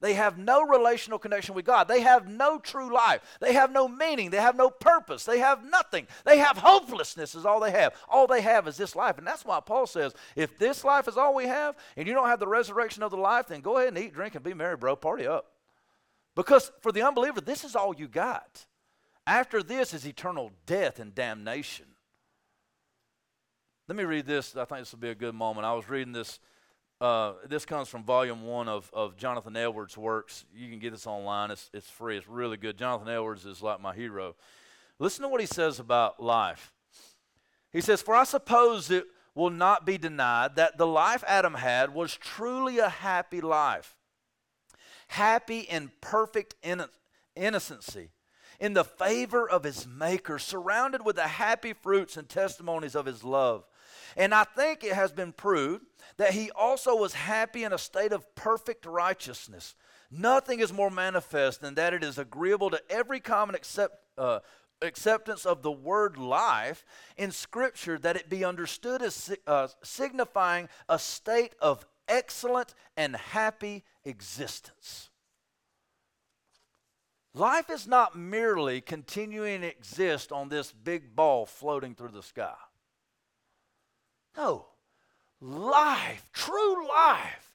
They 0.02 0.14
have 0.14 0.36
no 0.36 0.66
relational 0.66 1.20
connection 1.20 1.54
with 1.54 1.64
God. 1.64 1.86
They 1.86 2.00
have 2.00 2.28
no 2.28 2.58
true 2.58 2.92
life. 2.92 3.20
They 3.40 3.52
have 3.52 3.70
no 3.70 3.86
meaning. 3.86 4.30
They 4.30 4.38
have 4.38 4.56
no 4.56 4.68
purpose. 4.68 5.24
They 5.24 5.38
have 5.38 5.64
nothing. 5.64 6.08
They 6.24 6.38
have 6.38 6.58
hopelessness, 6.58 7.36
is 7.36 7.46
all 7.46 7.60
they 7.60 7.70
have. 7.70 7.94
All 8.08 8.26
they 8.26 8.40
have 8.40 8.66
is 8.66 8.76
this 8.76 8.96
life. 8.96 9.16
And 9.16 9.26
that's 9.26 9.44
why 9.44 9.60
Paul 9.60 9.86
says 9.86 10.12
if 10.34 10.58
this 10.58 10.84
life 10.84 11.06
is 11.06 11.16
all 11.16 11.36
we 11.36 11.46
have 11.46 11.76
and 11.96 12.08
you 12.08 12.14
don't 12.14 12.26
have 12.26 12.40
the 12.40 12.48
resurrection 12.48 13.04
of 13.04 13.12
the 13.12 13.16
life, 13.16 13.46
then 13.46 13.60
go 13.60 13.76
ahead 13.76 13.90
and 13.90 13.98
eat, 13.98 14.12
drink, 14.12 14.34
and 14.34 14.42
be 14.42 14.54
merry, 14.54 14.76
bro. 14.76 14.96
Party 14.96 15.24
up. 15.24 15.52
Because 16.34 16.72
for 16.80 16.90
the 16.90 17.02
unbeliever, 17.02 17.40
this 17.40 17.62
is 17.62 17.76
all 17.76 17.94
you 17.94 18.08
got. 18.08 18.66
After 19.26 19.62
this 19.62 19.94
is 19.94 20.06
eternal 20.06 20.50
death 20.66 20.98
and 20.98 21.14
damnation. 21.14 21.86
Let 23.88 23.96
me 23.96 24.04
read 24.04 24.26
this. 24.26 24.56
I 24.56 24.64
think 24.64 24.80
this 24.80 24.92
will 24.92 25.00
be 25.00 25.10
a 25.10 25.14
good 25.14 25.34
moment. 25.34 25.66
I 25.66 25.74
was 25.74 25.88
reading 25.88 26.12
this 26.12 26.40
uh, 27.02 27.34
this 27.48 27.64
comes 27.64 27.88
from 27.88 28.04
volume 28.04 28.46
one 28.46 28.68
of, 28.68 28.88
of 28.92 29.16
Jonathan 29.16 29.56
Edwards' 29.56 29.98
works. 29.98 30.44
You 30.54 30.70
can 30.70 30.78
get 30.78 30.92
this 30.92 31.04
online, 31.04 31.50
it's, 31.50 31.68
it's 31.74 31.90
free, 31.90 32.16
it's 32.16 32.28
really 32.28 32.56
good. 32.56 32.78
Jonathan 32.78 33.08
Edwards 33.08 33.44
is 33.44 33.60
like 33.60 33.80
my 33.80 33.92
hero. 33.92 34.36
Listen 35.00 35.22
to 35.22 35.28
what 35.28 35.40
he 35.40 35.46
says 35.48 35.80
about 35.80 36.22
life. 36.22 36.72
He 37.72 37.80
says, 37.80 38.02
For 38.02 38.14
I 38.14 38.22
suppose 38.22 38.88
it 38.88 39.06
will 39.34 39.50
not 39.50 39.84
be 39.84 39.98
denied 39.98 40.54
that 40.54 40.78
the 40.78 40.86
life 40.86 41.24
Adam 41.26 41.54
had 41.54 41.92
was 41.92 42.16
truly 42.16 42.78
a 42.78 42.88
happy 42.88 43.40
life, 43.40 43.96
happy 45.08 45.60
in 45.60 45.90
perfect 46.00 46.54
innocency, 47.34 48.10
in 48.62 48.74
the 48.74 48.84
favor 48.84 49.46
of 49.50 49.64
his 49.64 49.88
Maker, 49.88 50.38
surrounded 50.38 51.04
with 51.04 51.16
the 51.16 51.22
happy 51.22 51.72
fruits 51.72 52.16
and 52.16 52.28
testimonies 52.28 52.94
of 52.94 53.06
his 53.06 53.24
love. 53.24 53.64
And 54.16 54.32
I 54.32 54.44
think 54.44 54.84
it 54.84 54.92
has 54.92 55.10
been 55.10 55.32
proved 55.32 55.84
that 56.16 56.32
he 56.32 56.52
also 56.52 56.94
was 56.94 57.12
happy 57.12 57.64
in 57.64 57.72
a 57.72 57.78
state 57.78 58.12
of 58.12 58.36
perfect 58.36 58.86
righteousness. 58.86 59.74
Nothing 60.12 60.60
is 60.60 60.72
more 60.72 60.90
manifest 60.90 61.60
than 61.60 61.74
that 61.74 61.92
it 61.92 62.04
is 62.04 62.18
agreeable 62.18 62.70
to 62.70 62.80
every 62.88 63.18
common 63.18 63.56
accept, 63.56 63.96
uh, 64.16 64.38
acceptance 64.80 65.44
of 65.44 65.62
the 65.62 65.72
word 65.72 66.16
life 66.16 66.84
in 67.16 67.32
Scripture 67.32 67.98
that 67.98 68.14
it 68.14 68.30
be 68.30 68.44
understood 68.44 69.02
as 69.02 69.34
uh, 69.44 69.66
signifying 69.82 70.68
a 70.88 71.00
state 71.00 71.56
of 71.60 71.84
excellent 72.06 72.74
and 72.96 73.16
happy 73.16 73.82
existence. 74.04 75.10
Life 77.34 77.70
is 77.70 77.86
not 77.86 78.16
merely 78.16 78.80
continuing 78.80 79.62
to 79.62 79.68
exist 79.68 80.32
on 80.32 80.48
this 80.48 80.72
big 80.72 81.16
ball 81.16 81.46
floating 81.46 81.94
through 81.94 82.10
the 82.10 82.22
sky. 82.22 82.54
No 84.36 84.66
life, 85.42 86.30
true 86.32 86.88
life, 86.88 87.52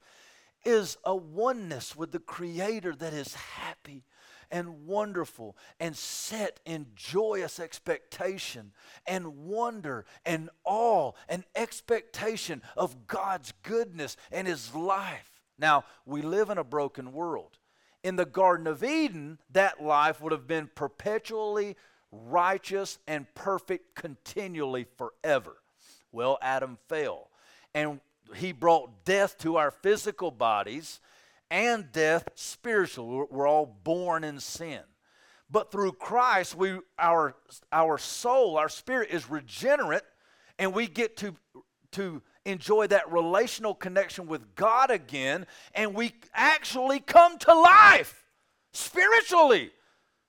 is 0.65 0.97
a 1.05 1.15
oneness 1.15 1.95
with 1.95 2.11
the 2.11 2.19
Creator 2.19 2.95
that 2.95 3.13
is 3.13 3.33
happy 3.33 4.03
and 4.51 4.85
wonderful 4.85 5.55
and 5.79 5.95
set 5.95 6.59
in 6.65 6.87
joyous 6.95 7.59
expectation 7.59 8.71
and 9.05 9.45
wonder 9.45 10.05
and 10.25 10.49
awe 10.65 11.11
and 11.29 11.43
expectation 11.55 12.61
of 12.75 13.07
God's 13.07 13.53
goodness 13.63 14.17
and 14.31 14.47
His 14.47 14.75
life. 14.75 15.31
Now, 15.57 15.85
we 16.05 16.21
live 16.21 16.49
in 16.49 16.57
a 16.57 16.63
broken 16.63 17.13
world. 17.13 17.57
In 18.07 18.15
the 18.15 18.25
Garden 18.25 18.67
of 18.67 18.85
Eden, 18.85 19.37
that 19.51 19.83
life 19.83 20.21
would 20.21 20.31
have 20.31 20.47
been 20.47 20.69
perpetually 20.73 21.75
righteous 22.09 22.99
and 23.05 23.25
perfect 23.35 23.95
continually 23.95 24.85
forever. 24.97 25.57
Well, 26.13 26.37
Adam 26.41 26.77
fell 26.87 27.29
and 27.75 27.99
he 28.33 28.53
brought 28.53 29.03
death 29.03 29.37
to 29.39 29.57
our 29.57 29.71
physical 29.71 30.31
bodies 30.31 31.01
and 31.51 31.91
death 31.91 32.29
spiritual. 32.35 33.27
We're 33.29 33.45
all 33.45 33.77
born 33.83 34.23
in 34.23 34.39
sin. 34.39 34.83
But 35.51 35.69
through 35.69 35.91
Christ, 35.91 36.55
we 36.55 36.79
our 36.97 37.35
our 37.73 37.97
soul, 37.97 38.55
our 38.55 38.69
spirit 38.69 39.09
is 39.11 39.29
regenerate, 39.29 40.03
and 40.57 40.73
we 40.73 40.87
get 40.87 41.17
to 41.17 41.35
to 41.91 42.21
enjoy 42.47 42.87
that 42.87 43.11
relational 43.11 43.75
connection 43.75 44.25
with 44.25 44.55
God 44.55 44.89
again, 44.89 45.45
and 45.75 45.93
we 45.93 46.13
actually 46.33 46.99
come 46.99 47.37
to 47.39 47.53
life 47.53 48.25
spiritually, 48.71 49.71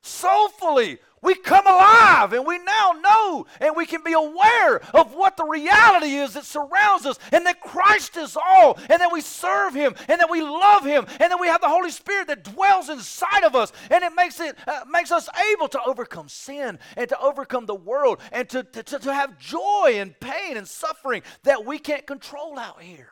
soulfully, 0.02 0.98
we 1.22 1.34
come 1.34 1.66
alive 1.66 2.32
and 2.32 2.46
we 2.46 2.58
now 2.58 2.92
know 3.02 3.46
and 3.60 3.76
we 3.76 3.86
can 3.86 4.02
be 4.02 4.12
aware 4.12 4.80
of 4.94 5.14
what 5.14 5.36
the 5.36 5.44
reality 5.44 6.14
is 6.14 6.34
that 6.34 6.44
surrounds 6.44 7.06
us 7.06 7.18
and 7.32 7.46
that 7.46 7.60
Christ 7.60 8.16
is 8.16 8.36
all 8.36 8.78
and 8.88 9.00
that 9.00 9.12
we 9.12 9.20
serve 9.20 9.74
him 9.74 9.94
and 10.08 10.20
that 10.20 10.30
we 10.30 10.42
love 10.42 10.84
him 10.84 11.06
and 11.20 11.30
that 11.30 11.40
we 11.40 11.48
have 11.48 11.60
the 11.60 11.68
Holy 11.68 11.90
Spirit 11.90 12.28
that 12.28 12.44
dwells 12.44 12.88
inside 12.88 13.44
of 13.44 13.54
us 13.54 13.72
and 13.90 14.04
it 14.04 14.12
makes 14.14 14.40
it 14.40 14.56
uh, 14.66 14.80
makes 14.90 15.12
us 15.12 15.28
able 15.52 15.68
to 15.68 15.80
overcome 15.84 16.28
sin 16.28 16.78
and 16.96 17.08
to 17.08 17.20
overcome 17.20 17.66
the 17.66 17.74
world 17.74 18.20
and 18.32 18.48
to, 18.48 18.62
to, 18.62 18.82
to 18.82 19.12
have 19.12 19.38
joy 19.38 19.94
and 19.94 20.18
pain 20.20 20.56
and 20.56 20.66
suffering 20.66 21.22
that 21.44 21.64
we 21.64 21.78
can't 21.78 22.06
control 22.06 22.58
out 22.58 22.82
here 22.82 23.10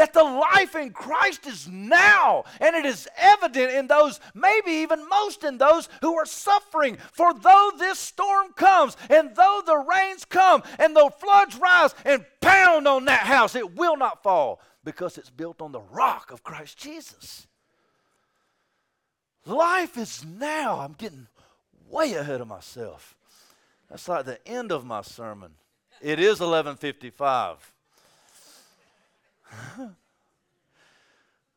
that 0.00 0.14
the 0.14 0.24
life 0.24 0.74
in 0.76 0.92
Christ 0.92 1.46
is 1.46 1.68
now, 1.68 2.44
and 2.58 2.74
it 2.74 2.86
is 2.86 3.06
evident 3.18 3.70
in 3.70 3.86
those, 3.86 4.18
maybe 4.32 4.70
even 4.70 5.06
most 5.06 5.44
in 5.44 5.58
those 5.58 5.90
who 6.00 6.16
are 6.16 6.24
suffering. 6.24 6.96
For 7.12 7.34
though 7.34 7.72
this 7.76 7.98
storm 7.98 8.54
comes, 8.54 8.96
and 9.10 9.36
though 9.36 9.60
the 9.66 9.76
rains 9.76 10.24
come, 10.24 10.62
and 10.78 10.96
the 10.96 11.10
floods 11.18 11.54
rise 11.56 11.94
and 12.06 12.24
pound 12.40 12.88
on 12.88 13.04
that 13.04 13.24
house, 13.24 13.54
it 13.54 13.76
will 13.76 13.98
not 13.98 14.22
fall 14.22 14.62
because 14.84 15.18
it's 15.18 15.28
built 15.28 15.60
on 15.60 15.72
the 15.72 15.82
rock 15.82 16.32
of 16.32 16.42
Christ 16.42 16.78
Jesus. 16.78 17.46
Life 19.44 19.98
is 19.98 20.24
now. 20.24 20.80
I'm 20.80 20.94
getting 20.94 21.26
way 21.90 22.14
ahead 22.14 22.40
of 22.40 22.48
myself. 22.48 23.14
That's 23.90 24.08
like 24.08 24.24
the 24.24 24.48
end 24.48 24.72
of 24.72 24.86
my 24.86 25.02
sermon. 25.02 25.56
It 26.00 26.18
is 26.18 26.40
1155. 26.40 27.74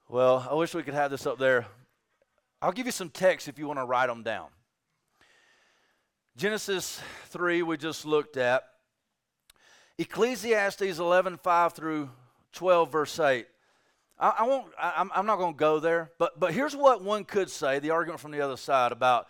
well, 0.09 0.47
I 0.49 0.53
wish 0.53 0.73
we 0.73 0.83
could 0.83 0.93
have 0.93 1.11
this 1.11 1.25
up 1.25 1.37
there. 1.37 1.65
I'll 2.61 2.71
give 2.71 2.85
you 2.85 2.91
some 2.91 3.09
text 3.09 3.47
if 3.47 3.59
you 3.59 3.67
want 3.67 3.79
to 3.79 3.85
write 3.85 4.07
them 4.07 4.23
down. 4.23 4.47
Genesis 6.35 6.99
3, 7.27 7.61
we 7.61 7.77
just 7.77 8.05
looked 8.05 8.37
at. 8.37 8.63
Ecclesiastes 9.97 10.81
11, 10.81 11.37
5 11.37 11.73
through 11.73 12.09
12, 12.53 12.91
verse 12.91 13.19
8. 13.19 13.45
I, 14.19 14.33
I 14.39 14.43
won't, 14.43 14.67
I'm, 14.81 15.11
I'm 15.13 15.25
not 15.25 15.37
going 15.37 15.53
to 15.53 15.59
go 15.59 15.79
there, 15.79 16.11
but, 16.17 16.39
but 16.39 16.53
here's 16.53 16.75
what 16.75 17.03
one 17.03 17.25
could 17.25 17.49
say 17.49 17.79
the 17.79 17.91
argument 17.91 18.19
from 18.19 18.31
the 18.31 18.41
other 18.41 18.57
side 18.57 18.91
about. 18.91 19.27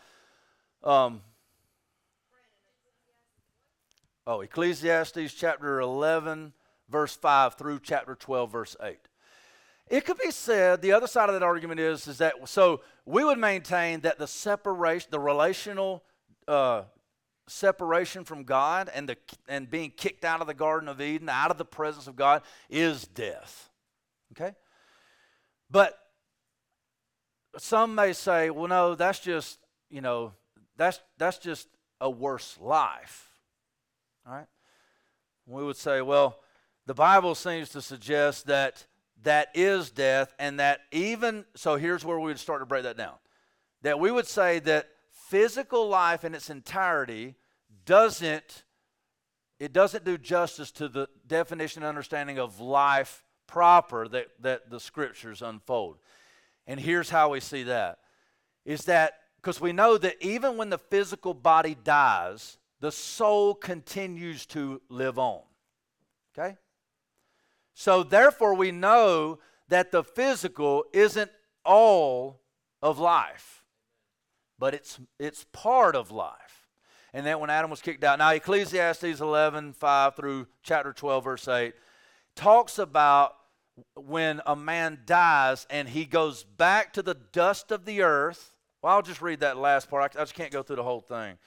Um, 0.84 1.22
oh, 4.28 4.41
Ecclesiastes 4.41 5.34
chapter 5.34 5.82
11, 5.82 6.53
verse 6.93 7.15
5 7.15 7.55
through 7.55 7.79
chapter 7.81 8.13
12, 8.15 8.51
verse 8.51 8.75
8. 8.81 8.97
It 9.89 10.05
could 10.05 10.19
be 10.19 10.31
said, 10.31 10.81
the 10.81 10.93
other 10.93 11.07
side 11.07 11.27
of 11.27 11.33
that 11.33 11.43
argument 11.43 11.79
is, 11.79 12.07
is 12.07 12.19
that 12.19 12.47
so 12.47 12.81
we 13.05 13.25
would 13.25 13.39
maintain 13.39 13.99
that 14.01 14.19
the 14.19 14.27
separation, 14.27 15.09
the 15.11 15.19
relational 15.19 16.03
uh, 16.47 16.83
separation 17.47 18.23
from 18.23 18.43
God 18.43 18.91
and, 18.93 19.09
the, 19.09 19.17
and 19.49 19.69
being 19.69 19.89
kicked 19.89 20.23
out 20.23 20.39
of 20.39 20.47
the 20.47 20.53
Garden 20.53 20.87
of 20.87 21.01
Eden, 21.01 21.29
out 21.29 21.51
of 21.51 21.57
the 21.57 21.65
presence 21.65 22.07
of 22.07 22.15
God, 22.15 22.43
is 22.69 23.05
death. 23.07 23.69
Okay? 24.31 24.55
But 25.69 25.97
some 27.57 27.95
may 27.95 28.13
say, 28.13 28.51
well, 28.51 28.67
no, 28.67 28.93
that's 28.93 29.19
just, 29.19 29.57
you 29.89 30.01
know, 30.01 30.33
that's, 30.77 30.99
that's 31.17 31.39
just 31.39 31.67
a 31.99 32.09
worse 32.09 32.57
life. 32.61 33.31
All 34.27 34.33
right? 34.33 34.47
We 35.47 35.63
would 35.63 35.75
say, 35.75 36.01
well, 36.01 36.39
the 36.86 36.93
Bible 36.93 37.36
seems 37.36 37.69
to 37.69 37.81
suggest 37.81 38.47
that 38.47 38.86
that 39.23 39.49
is 39.53 39.89
death, 39.89 40.34
and 40.38 40.59
that 40.59 40.81
even, 40.91 41.45
so 41.55 41.77
here's 41.77 42.03
where 42.03 42.19
we 42.19 42.25
would 42.25 42.39
start 42.39 42.61
to 42.61 42.65
break 42.65 42.84
that 42.84 42.97
down. 42.97 43.15
That 43.81 43.99
we 43.99 44.11
would 44.11 44.27
say 44.27 44.59
that 44.59 44.89
physical 45.11 45.88
life 45.88 46.25
in 46.25 46.36
its 46.36 46.49
entirety 46.49 47.36
doesn't, 47.86 48.65
it 49.59 49.71
doesn't 49.71 50.03
do 50.03 50.17
justice 50.17 50.71
to 50.71 50.89
the 50.89 51.07
definition 51.25 51.84
and 51.84 51.89
understanding 51.89 52.38
of 52.38 52.59
life 52.59 53.23
proper 53.47 54.07
that, 54.09 54.27
that 54.41 54.69
the 54.69 54.79
scriptures 54.79 55.41
unfold. 55.41 55.99
And 56.67 56.79
here's 56.79 57.09
how 57.09 57.29
we 57.29 57.39
see 57.39 57.63
that 57.63 57.99
is 58.65 58.86
that 58.86 59.19
Because 59.43 59.59
we 59.59 59.73
know 59.73 59.97
that 59.97 60.15
even 60.21 60.55
when 60.55 60.69
the 60.69 60.77
physical 60.77 61.34
body 61.34 61.75
dies, 61.75 62.57
the 62.79 62.91
soul 62.91 63.53
continues 63.53 64.45
to 64.47 64.81
live 64.88 65.19
on. 65.19 65.41
Okay? 66.38 66.55
So 67.74 68.03
therefore, 68.03 68.53
we 68.53 68.71
know 68.71 69.39
that 69.69 69.91
the 69.91 70.03
physical 70.03 70.86
isn't 70.93 71.32
all 71.65 72.41
of 72.82 72.99
life, 72.99 73.63
but 74.59 74.74
it's, 74.74 74.99
it's 75.19 75.45
part 75.51 75.95
of 75.95 76.11
life. 76.11 76.69
And 77.13 77.26
then 77.26 77.39
when 77.39 77.49
Adam 77.49 77.69
was 77.69 77.82
kicked 77.82 78.03
out, 78.03 78.19
now 78.19 78.32
Ecclesiastes 78.32 79.21
11, 79.21 79.74
5 79.74 80.15
through 80.15 80.47
chapter 80.63 80.93
12, 80.93 81.24
verse 81.24 81.47
8, 81.47 81.74
talks 82.36 82.80
about 82.80 83.36
when 83.95 84.41
a 84.45 84.55
man 84.55 84.99
dies 85.05 85.65
and 85.69 85.89
he 85.89 86.05
goes 86.05 86.43
back 86.43 86.93
to 86.93 87.01
the 87.01 87.13
dust 87.13 87.71
of 87.71 87.86
the 87.86 88.01
earth. 88.01 88.53
Well, 88.82 88.93
I'll 88.93 89.01
just 89.01 89.21
read 89.21 89.39
that 89.41 89.57
last 89.57 89.89
part. 89.89 90.15
I 90.15 90.21
just 90.21 90.34
can't 90.34 90.51
go 90.51 90.63
through 90.63 90.78
the 90.78 90.84
whole 90.84 91.01
thing. 91.01 91.38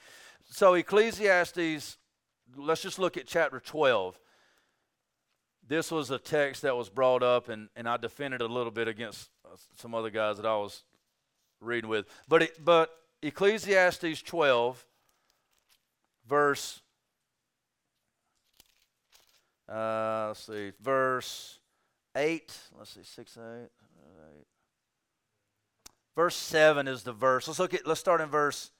So, 0.49 0.73
Ecclesiastes, 0.73 1.97
let's 2.55 2.81
just 2.81 2.99
look 2.99 3.17
at 3.17 3.27
chapter 3.27 3.59
12. 3.59 4.17
This 5.67 5.91
was 5.91 6.11
a 6.11 6.17
text 6.17 6.61
that 6.61 6.77
was 6.77 6.87
brought 6.87 7.23
up, 7.23 7.49
and, 7.49 7.67
and 7.75 7.89
I 7.89 7.97
defended 7.97 8.39
a 8.39 8.47
little 8.47 8.71
bit 8.71 8.87
against 8.87 9.29
uh, 9.45 9.57
some 9.75 9.93
other 9.93 10.09
guys 10.09 10.37
that 10.37 10.45
I 10.45 10.55
was 10.55 10.83
reading 11.59 11.89
with. 11.89 12.05
But, 12.27 12.43
it, 12.43 12.63
but 12.63 12.89
Ecclesiastes 13.21 14.21
12, 14.21 14.85
verse, 16.25 16.81
uh, 19.67 20.27
let's 20.27 20.45
see, 20.45 20.71
verse 20.81 21.59
8, 22.15 22.57
let's 22.77 22.91
see, 22.91 23.03
6, 23.03 23.37
8, 23.37 23.43
8. 23.43 23.69
Verse 26.15 26.35
7 26.35 26.87
is 26.87 27.03
the 27.03 27.11
verse. 27.11 27.47
Let's 27.47 27.59
look 27.59 27.73
at, 27.73 27.85
let's 27.85 27.99
start 27.99 28.21
in 28.21 28.29
verse 28.29 28.71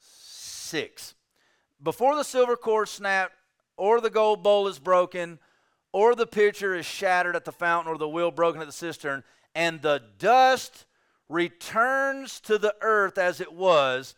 6. 0.00 1.14
Before 1.80 2.16
the 2.16 2.24
silver 2.24 2.56
cord 2.56 2.88
snapped, 2.88 3.34
or 3.76 4.00
the 4.00 4.10
gold 4.10 4.42
bowl 4.42 4.66
is 4.68 4.78
broken, 4.78 5.38
or 5.96 6.14
the 6.14 6.26
pitcher 6.26 6.74
is 6.74 6.84
shattered 6.84 7.34
at 7.34 7.46
the 7.46 7.52
fountain, 7.52 7.90
or 7.90 7.96
the 7.96 8.06
wheel 8.06 8.30
broken 8.30 8.60
at 8.60 8.66
the 8.66 8.72
cistern, 8.72 9.24
and 9.54 9.80
the 9.80 10.02
dust 10.18 10.84
returns 11.30 12.38
to 12.38 12.58
the 12.58 12.74
earth 12.82 13.16
as 13.16 13.40
it 13.40 13.50
was, 13.50 14.14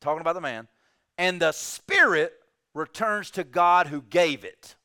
talking 0.00 0.22
about 0.22 0.32
the 0.32 0.40
man, 0.40 0.66
and 1.18 1.42
the 1.42 1.52
spirit 1.52 2.32
returns 2.72 3.30
to 3.30 3.44
God 3.44 3.88
who 3.88 4.00
gave 4.00 4.44
it. 4.44 4.76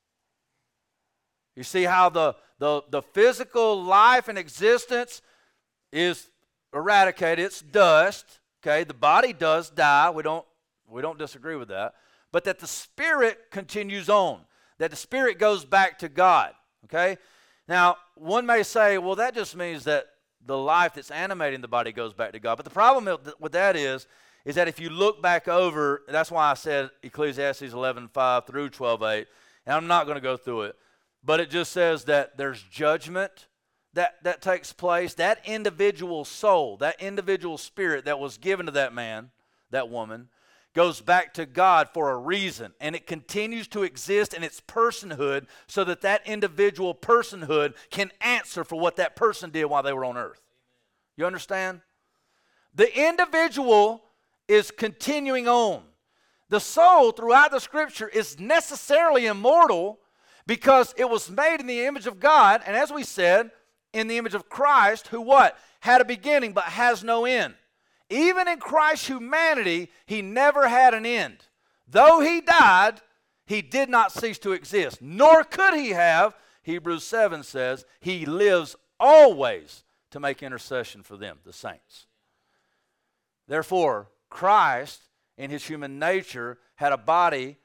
You 1.55 1.63
see 1.63 1.83
how 1.83 2.09
the, 2.09 2.35
the, 2.59 2.81
the 2.89 3.01
physical 3.01 3.81
life 3.81 4.27
and 4.27 4.37
existence 4.37 5.21
is 5.93 6.27
eradicated. 6.73 7.45
It's 7.45 7.61
dust. 7.61 8.41
Okay, 8.61 8.83
the 8.83 8.93
body 8.93 9.31
does 9.31 9.69
die. 9.69 10.09
We 10.09 10.21
don't 10.21 10.45
we 10.89 11.01
don't 11.01 11.17
disagree 11.17 11.55
with 11.55 11.69
that. 11.69 11.93
But 12.33 12.43
that 12.43 12.59
the 12.59 12.67
spirit 12.67 13.51
continues 13.51 14.09
on. 14.09 14.41
That 14.79 14.91
the 14.91 14.97
spirit 14.97 15.39
goes 15.39 15.65
back 15.65 15.99
to 15.99 16.09
God. 16.09 16.53
Okay? 16.85 17.17
Now, 17.67 17.97
one 18.15 18.45
may 18.45 18.63
say, 18.63 18.97
well, 18.97 19.15
that 19.15 19.33
just 19.33 19.55
means 19.55 19.85
that 19.85 20.07
the 20.45 20.57
life 20.57 20.95
that's 20.95 21.11
animating 21.11 21.61
the 21.61 21.67
body 21.67 21.91
goes 21.91 22.13
back 22.13 22.33
to 22.33 22.39
God. 22.39 22.55
But 22.55 22.65
the 22.65 22.71
problem 22.71 23.17
with 23.39 23.51
that 23.53 23.75
is, 23.75 24.07
is 24.45 24.55
that 24.55 24.67
if 24.67 24.79
you 24.79 24.89
look 24.89 25.21
back 25.21 25.47
over, 25.47 26.03
that's 26.07 26.29
why 26.29 26.51
I 26.51 26.53
said 26.55 26.89
Ecclesiastes 27.01 27.61
11, 27.61 28.09
5 28.09 28.45
through 28.45 28.69
12, 28.69 29.03
8, 29.03 29.27
and 29.65 29.75
I'm 29.75 29.87
not 29.87 30.05
going 30.05 30.15
to 30.15 30.21
go 30.21 30.35
through 30.35 30.63
it. 30.63 30.75
But 31.23 31.39
it 31.39 31.49
just 31.49 31.71
says 31.71 32.03
that 32.05 32.37
there's 32.37 32.61
judgment 32.63 33.47
that, 33.93 34.15
that 34.23 34.41
takes 34.41 34.73
place. 34.73 35.13
That 35.13 35.39
individual 35.45 36.25
soul, 36.25 36.75
that 36.77 37.01
individual 37.01 37.57
spirit 37.57 38.05
that 38.05 38.19
was 38.19 38.37
given 38.37 38.65
to 38.65 38.73
that 38.73 38.93
man, 38.93 39.31
that 39.71 39.89
woman, 39.89 40.27
goes 40.73 41.01
back 41.01 41.33
to 41.35 41.45
God 41.45 41.89
for 41.93 42.11
a 42.11 42.17
reason. 42.17 42.73
And 42.79 42.95
it 42.95 43.07
continues 43.07 43.67
to 43.69 43.83
exist 43.83 44.33
in 44.33 44.43
its 44.43 44.61
personhood 44.61 45.45
so 45.67 45.83
that 45.83 46.01
that 46.01 46.25
individual 46.27 46.95
personhood 46.95 47.75
can 47.89 48.11
answer 48.21 48.63
for 48.63 48.79
what 48.79 48.95
that 48.95 49.15
person 49.15 49.49
did 49.49 49.65
while 49.65 49.83
they 49.83 49.93
were 49.93 50.05
on 50.05 50.17
earth. 50.17 50.41
You 51.15 51.25
understand? 51.25 51.81
The 52.73 53.07
individual 53.07 54.03
is 54.47 54.71
continuing 54.71 55.47
on. 55.47 55.83
The 56.49 56.59
soul 56.59 57.11
throughout 57.11 57.51
the 57.51 57.59
scripture 57.59 58.07
is 58.07 58.39
necessarily 58.39 59.25
immortal 59.25 59.99
because 60.45 60.93
it 60.97 61.09
was 61.09 61.29
made 61.29 61.59
in 61.59 61.67
the 61.67 61.85
image 61.85 62.05
of 62.05 62.19
God, 62.19 62.61
and 62.65 62.75
as 62.75 62.91
we 62.91 63.03
said, 63.03 63.51
in 63.93 64.07
the 64.07 64.17
image 64.17 64.33
of 64.33 64.49
Christ, 64.49 65.07
who 65.07 65.21
what? 65.21 65.57
Had 65.79 66.01
a 66.01 66.05
beginning 66.05 66.53
but 66.53 66.65
has 66.65 67.03
no 67.03 67.25
end. 67.25 67.53
Even 68.13 68.47
in 68.47 68.59
Christ's 68.59 69.07
humanity, 69.07 69.89
he 70.05 70.21
never 70.21 70.67
had 70.67 70.93
an 70.93 71.03
end. 71.03 71.45
Though 71.87 72.19
he 72.19 72.41
died, 72.41 73.01
he 73.47 73.63
did 73.63 73.89
not 73.89 74.11
cease 74.11 74.37
to 74.39 74.51
exist, 74.51 75.01
nor 75.01 75.43
could 75.43 75.73
he 75.73 75.89
have. 75.89 76.35
Hebrews 76.61 77.03
7 77.03 77.41
says, 77.41 77.85
He 77.99 78.27
lives 78.27 78.75
always 78.99 79.83
to 80.11 80.19
make 80.19 80.43
intercession 80.43 81.01
for 81.01 81.17
them, 81.17 81.39
the 81.43 81.51
saints. 81.51 82.05
Therefore, 83.47 84.09
Christ, 84.29 85.09
in 85.35 85.49
his 85.49 85.65
human 85.65 85.97
nature, 85.97 86.59
had 86.75 86.93
a 86.93 86.97
body 86.97 87.57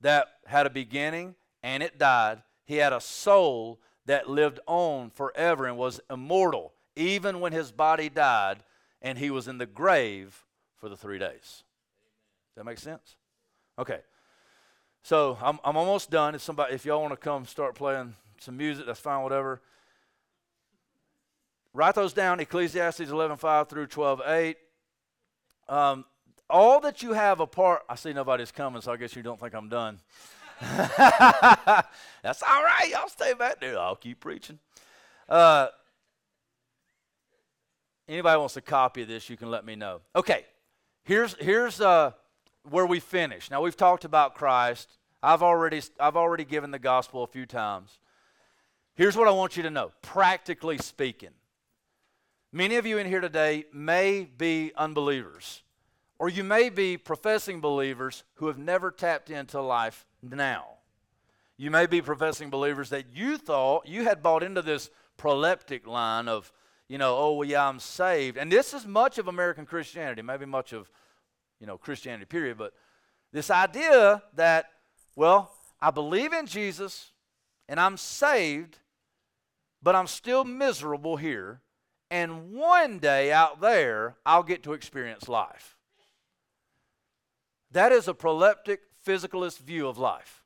that 0.00 0.26
had 0.46 0.66
a 0.66 0.70
beginning 0.70 1.36
and 1.62 1.80
it 1.80 1.96
died, 1.96 2.42
he 2.64 2.78
had 2.78 2.92
a 2.92 3.00
soul 3.00 3.80
that 4.06 4.28
lived 4.28 4.58
on 4.66 5.10
forever 5.10 5.64
and 5.64 5.78
was 5.78 6.00
immortal, 6.10 6.72
even 6.96 7.38
when 7.38 7.52
his 7.52 7.70
body 7.70 8.08
died 8.08 8.64
and 9.02 9.18
he 9.18 9.30
was 9.30 9.48
in 9.48 9.58
the 9.58 9.66
grave 9.66 10.44
for 10.78 10.88
the 10.88 10.96
three 10.96 11.18
days. 11.18 11.64
Does 12.54 12.56
that 12.56 12.64
make 12.64 12.78
sense? 12.78 13.16
Okay. 13.78 14.00
So 15.02 15.36
I'm, 15.42 15.58
I'm 15.64 15.76
almost 15.76 16.10
done. 16.10 16.34
If 16.34 16.42
somebody, 16.42 16.74
if 16.74 16.84
y'all 16.84 17.02
want 17.02 17.12
to 17.12 17.16
come 17.16 17.44
start 17.44 17.74
playing 17.74 18.14
some 18.38 18.56
music, 18.56 18.86
that's 18.86 19.00
fine, 19.00 19.22
whatever. 19.22 19.60
Write 21.74 21.94
those 21.94 22.12
down, 22.12 22.38
Ecclesiastes 22.38 23.00
11.5 23.00 23.68
through 23.68 23.86
12.8. 23.88 24.54
Um, 25.68 26.04
all 26.48 26.80
that 26.80 27.02
you 27.02 27.14
have 27.14 27.40
apart, 27.40 27.82
I 27.88 27.94
see 27.94 28.12
nobody's 28.12 28.52
coming, 28.52 28.82
so 28.82 28.92
I 28.92 28.96
guess 28.96 29.16
you 29.16 29.22
don't 29.22 29.40
think 29.40 29.54
I'm 29.54 29.70
done. 29.70 29.98
That's 30.60 32.42
all 32.42 32.62
right. 32.62 32.88
Y'all 32.90 33.08
stay 33.08 33.32
back 33.32 33.58
there. 33.60 33.78
I'll 33.78 33.96
keep 33.96 34.20
preaching. 34.20 34.58
Uh, 35.28 35.68
anybody 38.08 38.38
wants 38.38 38.56
a 38.56 38.60
copy 38.60 39.02
of 39.02 39.08
this, 39.08 39.28
you 39.30 39.36
can 39.36 39.50
let 39.50 39.64
me 39.64 39.76
know. 39.76 40.00
Okay, 40.14 40.44
here's 41.04 41.34
here's 41.34 41.80
uh, 41.80 42.12
where 42.68 42.86
we 42.86 43.00
finish. 43.00 43.50
Now 43.50 43.62
we've 43.62 43.76
talked 43.76 44.04
about 44.04 44.34
Christ. 44.34 44.98
I've 45.22 45.42
already 45.42 45.80
I've 46.00 46.16
already 46.16 46.44
given 46.44 46.70
the 46.70 46.78
gospel 46.78 47.22
a 47.22 47.26
few 47.26 47.46
times. 47.46 47.98
Here's 48.94 49.16
what 49.16 49.28
I 49.28 49.30
want 49.30 49.56
you 49.56 49.62
to 49.62 49.70
know. 49.70 49.92
Practically 50.02 50.78
speaking, 50.78 51.30
many 52.52 52.76
of 52.76 52.86
you 52.86 52.98
in 52.98 53.06
here 53.06 53.20
today 53.20 53.64
may 53.72 54.24
be 54.24 54.72
unbelievers, 54.76 55.62
or 56.18 56.28
you 56.28 56.44
may 56.44 56.68
be 56.68 56.96
professing 56.96 57.60
believers 57.60 58.24
who 58.34 58.48
have 58.48 58.58
never 58.58 58.90
tapped 58.90 59.30
into 59.30 59.60
life 59.60 60.04
now. 60.22 60.66
You 61.56 61.70
may 61.70 61.86
be 61.86 62.02
professing 62.02 62.50
believers 62.50 62.90
that 62.90 63.06
you 63.14 63.38
thought 63.38 63.86
you 63.86 64.04
had 64.04 64.22
bought 64.22 64.42
into 64.42 64.62
this 64.62 64.90
proleptic 65.16 65.86
line 65.86 66.28
of, 66.28 66.52
you 66.92 66.98
know, 66.98 67.16
oh, 67.16 67.32
well, 67.32 67.48
yeah, 67.48 67.66
I'm 67.66 67.78
saved. 67.78 68.36
And 68.36 68.52
this 68.52 68.74
is 68.74 68.86
much 68.86 69.16
of 69.16 69.26
American 69.26 69.64
Christianity, 69.64 70.20
maybe 70.20 70.44
much 70.44 70.74
of, 70.74 70.90
you 71.58 71.66
know, 71.66 71.78
Christianity, 71.78 72.26
period. 72.26 72.58
But 72.58 72.74
this 73.32 73.50
idea 73.50 74.22
that, 74.34 74.66
well, 75.16 75.54
I 75.80 75.90
believe 75.90 76.34
in 76.34 76.44
Jesus 76.44 77.12
and 77.66 77.80
I'm 77.80 77.96
saved, 77.96 78.76
but 79.82 79.94
I'm 79.94 80.06
still 80.06 80.44
miserable 80.44 81.16
here. 81.16 81.62
And 82.10 82.52
one 82.52 82.98
day 82.98 83.32
out 83.32 83.62
there, 83.62 84.16
I'll 84.26 84.42
get 84.42 84.62
to 84.64 84.74
experience 84.74 85.30
life. 85.30 85.78
That 87.70 87.92
is 87.92 88.06
a 88.06 88.12
proleptic 88.12 88.80
physicalist 89.06 89.60
view 89.60 89.88
of 89.88 89.96
life. 89.96 90.44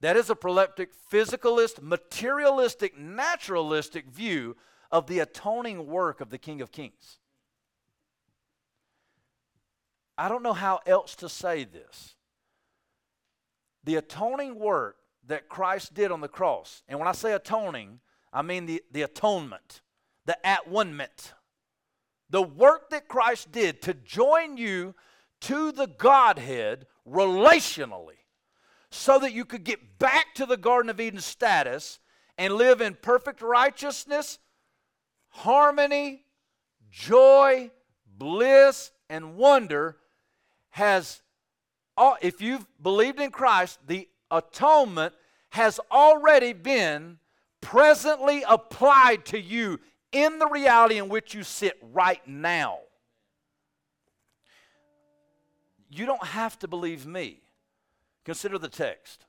That 0.00 0.16
is 0.16 0.30
a 0.30 0.36
proleptic, 0.36 0.90
physicalist, 1.12 1.82
materialistic, 1.82 2.96
naturalistic 2.96 4.06
view 4.06 4.54
of 4.90 5.06
the 5.06 5.20
atoning 5.20 5.86
work 5.86 6.20
of 6.20 6.30
the 6.30 6.38
King 6.38 6.60
of 6.60 6.72
Kings. 6.72 7.18
I 10.18 10.28
don't 10.28 10.42
know 10.42 10.52
how 10.52 10.80
else 10.86 11.14
to 11.16 11.28
say 11.28 11.64
this. 11.64 12.14
The 13.84 13.96
atoning 13.96 14.58
work 14.58 14.96
that 15.26 15.48
Christ 15.48 15.94
did 15.94 16.10
on 16.10 16.20
the 16.20 16.28
cross, 16.28 16.82
and 16.88 16.98
when 16.98 17.08
I 17.08 17.12
say 17.12 17.32
atoning, 17.32 18.00
I 18.32 18.42
mean 18.42 18.66
the, 18.66 18.82
the 18.90 19.02
atonement, 19.02 19.82
the 20.24 20.44
at 20.46 20.68
one 20.68 20.96
ment. 20.96 21.34
The 22.28 22.42
work 22.42 22.90
that 22.90 23.08
Christ 23.08 23.52
did 23.52 23.82
to 23.82 23.94
join 23.94 24.56
you 24.56 24.94
to 25.42 25.70
the 25.70 25.86
Godhead 25.86 26.86
relationally 27.08 28.16
so 28.90 29.18
that 29.18 29.32
you 29.32 29.44
could 29.44 29.64
get 29.64 29.98
back 29.98 30.34
to 30.34 30.46
the 30.46 30.56
Garden 30.56 30.90
of 30.90 31.00
Eden 31.00 31.20
status 31.20 32.00
and 32.38 32.54
live 32.54 32.80
in 32.80 32.96
perfect 33.00 33.42
righteousness, 33.42 34.38
harmony, 35.36 36.22
joy, 36.90 37.70
bliss, 38.16 38.90
and 39.10 39.36
wonder 39.36 39.96
has, 40.70 41.20
if 42.22 42.40
you've 42.40 42.66
believed 42.82 43.20
in 43.20 43.30
Christ, 43.30 43.78
the 43.86 44.08
atonement 44.30 45.14
has 45.50 45.78
already 45.90 46.52
been 46.52 47.18
presently 47.60 48.44
applied 48.48 49.26
to 49.26 49.40
you 49.40 49.78
in 50.12 50.38
the 50.38 50.48
reality 50.48 50.96
in 50.96 51.08
which 51.08 51.34
you 51.34 51.42
sit 51.42 51.76
right 51.92 52.26
now. 52.26 52.78
You 55.90 56.06
don't 56.06 56.24
have 56.24 56.58
to 56.60 56.68
believe 56.68 57.06
me. 57.06 57.42
Consider 58.24 58.58
the 58.58 58.68
text. 58.68 59.26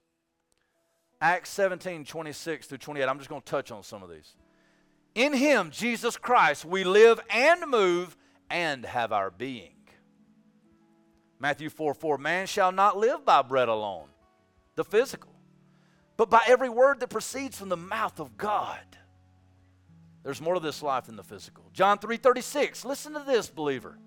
Acts 1.21 1.49
17, 1.49 2.05
26 2.05 2.67
through 2.67 2.77
28. 2.77 3.07
I'm 3.07 3.17
just 3.17 3.29
going 3.29 3.41
to 3.41 3.47
touch 3.47 3.71
on 3.71 3.83
some 3.83 4.03
of 4.03 4.09
these. 4.09 4.35
In 5.17 5.33
him, 5.33 5.71
Jesus 5.71 6.15
Christ, 6.15 6.63
we 6.63 6.83
live 6.83 7.19
and 7.31 7.71
move 7.71 8.15
and 8.51 8.85
have 8.85 9.11
our 9.11 9.31
being. 9.31 9.73
Matthew 11.39 11.71
4 11.71 11.95
4, 11.95 12.19
man 12.19 12.45
shall 12.45 12.71
not 12.71 12.97
live 12.97 13.25
by 13.25 13.41
bread 13.41 13.67
alone, 13.67 14.09
the 14.75 14.83
physical, 14.83 15.33
but 16.17 16.29
by 16.29 16.41
every 16.47 16.69
word 16.69 16.99
that 16.99 17.09
proceeds 17.09 17.57
from 17.57 17.69
the 17.69 17.75
mouth 17.75 18.19
of 18.19 18.37
God. 18.37 18.77
There's 20.21 20.39
more 20.39 20.53
to 20.53 20.59
this 20.59 20.83
life 20.83 21.07
than 21.07 21.15
the 21.15 21.23
physical. 21.23 21.63
John 21.73 21.97
3 21.97 22.17
36, 22.17 22.85
listen 22.85 23.13
to 23.13 23.23
this, 23.25 23.49
believer. 23.49 23.97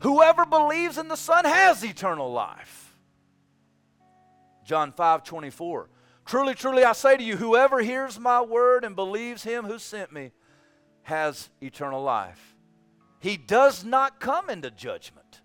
Whoever 0.00 0.44
believes 0.44 0.98
in 0.98 1.06
the 1.06 1.16
Son 1.16 1.44
has 1.44 1.84
eternal 1.84 2.32
life. 2.32 2.96
John 4.64 4.90
5 4.90 5.22
24, 5.22 5.88
truly, 6.30 6.54
truly, 6.54 6.84
I 6.84 6.92
say 6.92 7.16
to 7.16 7.22
you, 7.24 7.36
whoever 7.36 7.80
hears 7.80 8.16
my 8.16 8.40
word 8.40 8.84
and 8.84 8.94
believes 8.94 9.42
him 9.42 9.64
who 9.64 9.80
sent 9.80 10.12
me 10.12 10.30
has 11.02 11.50
eternal 11.60 12.00
life. 12.00 12.54
He 13.18 13.36
does 13.36 13.84
not 13.84 14.20
come 14.20 14.48
into 14.48 14.70
judgment, 14.70 15.40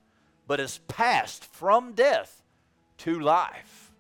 but 0.46 0.60
is 0.60 0.78
passed 0.88 1.44
from 1.44 1.94
death 1.94 2.44
to 3.00 3.20
life. 3.20 3.92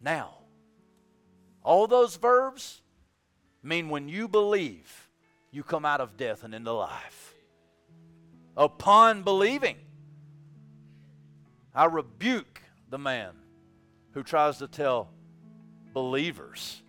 Now, 0.00 0.38
all 1.62 1.86
those 1.86 2.16
verbs 2.16 2.80
mean 3.62 3.90
when 3.90 4.08
you 4.08 4.26
believe, 4.26 5.10
you 5.50 5.62
come 5.62 5.84
out 5.84 6.00
of 6.00 6.16
death 6.16 6.44
and 6.44 6.54
into 6.54 6.72
life. 6.72 7.34
Upon 8.56 9.22
believing, 9.22 9.76
I 11.74 11.84
rebuke 11.84 12.62
the 12.88 12.98
man 12.98 13.32
who 14.12 14.22
tries 14.22 14.58
to 14.58 14.68
tell 14.68 15.08
believers 15.92 16.82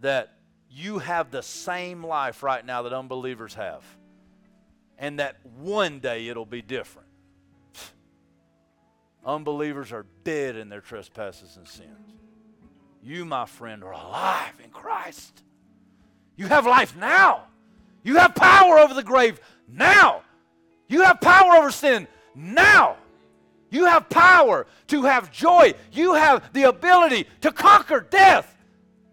that 0.00 0.34
you 0.70 0.98
have 0.98 1.30
the 1.30 1.42
same 1.42 2.04
life 2.04 2.42
right 2.42 2.64
now 2.64 2.82
that 2.82 2.92
unbelievers 2.92 3.54
have, 3.54 3.82
and 4.98 5.18
that 5.18 5.36
one 5.58 5.98
day 5.98 6.28
it'll 6.28 6.46
be 6.46 6.62
different. 6.62 7.08
Unbelievers 9.24 9.92
are 9.92 10.06
dead 10.24 10.56
in 10.56 10.68
their 10.68 10.80
trespasses 10.80 11.56
and 11.56 11.66
sins. 11.66 11.88
You, 13.02 13.24
my 13.24 13.46
friend, 13.46 13.82
are 13.82 13.92
alive 13.92 14.52
in 14.62 14.70
Christ. 14.70 15.42
You 16.36 16.46
have 16.46 16.66
life 16.66 16.96
now. 16.96 17.44
You 18.02 18.16
have 18.16 18.34
power 18.34 18.78
over 18.78 18.94
the 18.94 19.02
grave 19.02 19.40
now. 19.68 20.22
You 20.88 21.02
have 21.02 21.20
power 21.20 21.54
over 21.56 21.70
sin 21.70 22.06
now. 22.34 22.96
You 23.70 23.86
have 23.86 24.08
power 24.08 24.66
to 24.88 25.02
have 25.02 25.30
joy. 25.30 25.74
You 25.92 26.14
have 26.14 26.52
the 26.52 26.64
ability 26.64 27.26
to 27.40 27.52
conquer 27.52 28.00
death 28.00 28.56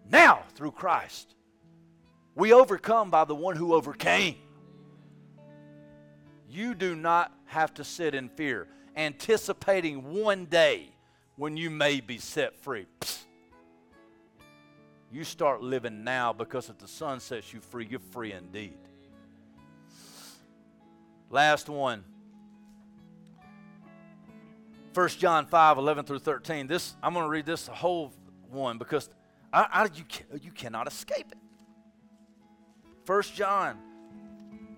now 0.09 0.43
through 0.55 0.71
Christ. 0.71 1.35
We 2.35 2.53
overcome 2.53 3.09
by 3.09 3.25
the 3.25 3.35
one 3.35 3.55
who 3.55 3.73
overcame. 3.73 4.35
You 6.49 6.73
do 6.73 6.95
not 6.95 7.31
have 7.45 7.73
to 7.75 7.83
sit 7.83 8.15
in 8.15 8.29
fear, 8.29 8.67
anticipating 8.95 10.21
one 10.21 10.45
day 10.45 10.89
when 11.35 11.55
you 11.55 11.69
may 11.69 11.99
be 11.99 12.17
set 12.17 12.57
free. 12.57 12.87
Psst. 13.01 13.19
You 15.09 15.23
start 15.23 15.63
living 15.63 16.03
now 16.03 16.33
because 16.33 16.69
if 16.69 16.79
the 16.79 16.87
Son 16.87 17.21
sets 17.21 17.53
you 17.53 17.61
free, 17.61 17.87
you're 17.89 18.01
free 18.11 18.33
indeed. 18.33 18.77
Last 21.29 21.69
one. 21.69 22.03
1 24.97 25.09
John 25.09 25.45
5, 25.45 25.77
11 25.77 26.05
through 26.05 26.17
13. 26.17 26.65
This, 26.65 26.95
I'm 27.03 27.13
going 27.13 27.23
to 27.23 27.29
read 27.29 27.45
this 27.45 27.67
whole 27.67 28.11
one 28.49 28.79
because 28.79 29.11
I, 29.53 29.67
I, 29.71 29.83
you, 29.93 30.03
you 30.41 30.51
cannot 30.51 30.87
escape 30.87 31.27
it. 31.31 31.37
First 33.05 33.35
John. 33.35 33.77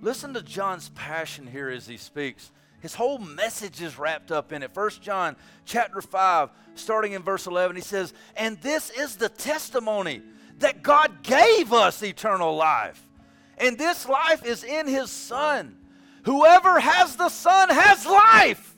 Listen 0.01 0.33
to 0.33 0.41
John's 0.41 0.89
passion 0.89 1.47
here 1.47 1.69
as 1.69 1.87
he 1.87 1.95
speaks. 1.95 2.51
His 2.81 2.93
whole 2.93 3.17
message 3.17 3.81
is 3.81 3.97
wrapped 3.97 4.29
up 4.29 4.51
in 4.51 4.61
it. 4.61 4.73
First 4.73 5.01
John 5.01 5.37
chapter 5.63 6.01
5, 6.01 6.49
starting 6.75 7.13
in 7.13 7.23
verse 7.23 7.47
11, 7.47 7.77
he 7.77 7.81
says, 7.81 8.13
And 8.35 8.59
this 8.59 8.89
is 8.89 9.15
the 9.15 9.29
testimony 9.29 10.21
that 10.57 10.83
God 10.83 11.23
gave 11.23 11.71
us 11.71 12.03
eternal 12.03 12.57
life. 12.57 13.01
And 13.57 13.77
this 13.77 14.05
life 14.05 14.45
is 14.45 14.65
in 14.65 14.85
his 14.85 15.11
Son. 15.11 15.77
Whoever 16.23 16.81
has 16.81 17.15
the 17.15 17.29
Son 17.29 17.69
has 17.69 18.05
life. 18.05 18.75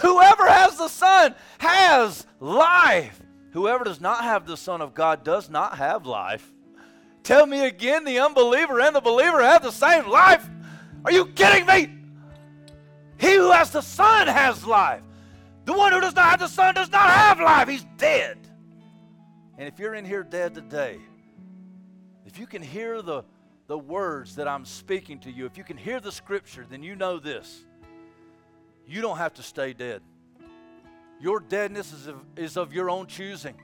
Whoever 0.00 0.46
has 0.46 0.76
the 0.76 0.88
Son 0.88 1.34
has 1.58 2.26
life. 2.38 3.20
Whoever 3.52 3.84
does 3.84 4.00
not 4.00 4.24
have 4.24 4.46
the 4.46 4.56
Son 4.56 4.80
of 4.80 4.94
God 4.94 5.24
does 5.24 5.50
not 5.50 5.76
have 5.78 6.06
life. 6.06 6.52
Tell 7.22 7.46
me 7.46 7.66
again, 7.66 8.04
the 8.04 8.18
unbeliever 8.18 8.80
and 8.80 8.94
the 8.94 9.00
believer 9.00 9.42
have 9.42 9.62
the 9.62 9.72
same 9.72 10.08
life? 10.08 10.48
Are 11.04 11.12
you 11.12 11.26
kidding 11.26 11.66
me? 11.66 11.94
He 13.18 13.34
who 13.34 13.50
has 13.50 13.70
the 13.70 13.82
Son 13.82 14.26
has 14.26 14.64
life. 14.64 15.02
The 15.66 15.74
one 15.74 15.92
who 15.92 16.00
does 16.00 16.14
not 16.14 16.30
have 16.30 16.40
the 16.40 16.48
Son 16.48 16.74
does 16.74 16.90
not 16.90 17.10
have 17.10 17.38
life. 17.38 17.68
He's 17.68 17.86
dead. 17.98 18.38
And 19.58 19.68
if 19.68 19.78
you're 19.78 19.94
in 19.94 20.06
here 20.06 20.22
dead 20.22 20.54
today, 20.54 20.98
if 22.24 22.38
you 22.38 22.46
can 22.46 22.62
hear 22.62 23.02
the, 23.02 23.24
the 23.66 23.76
words 23.76 24.36
that 24.36 24.48
I'm 24.48 24.64
speaking 24.64 25.18
to 25.20 25.30
you, 25.30 25.44
if 25.44 25.58
you 25.58 25.64
can 25.64 25.76
hear 25.76 26.00
the 26.00 26.12
scripture, 26.12 26.64
then 26.68 26.82
you 26.82 26.96
know 26.96 27.18
this. 27.18 27.64
You 28.90 29.00
don't 29.00 29.18
have 29.18 29.34
to 29.34 29.42
stay 29.44 29.72
dead. 29.72 30.02
Your 31.20 31.38
deadness 31.38 31.92
is 31.92 32.08
of, 32.08 32.20
is 32.34 32.56
of 32.56 32.72
your 32.72 32.90
own 32.90 33.06
choosing. 33.06 33.54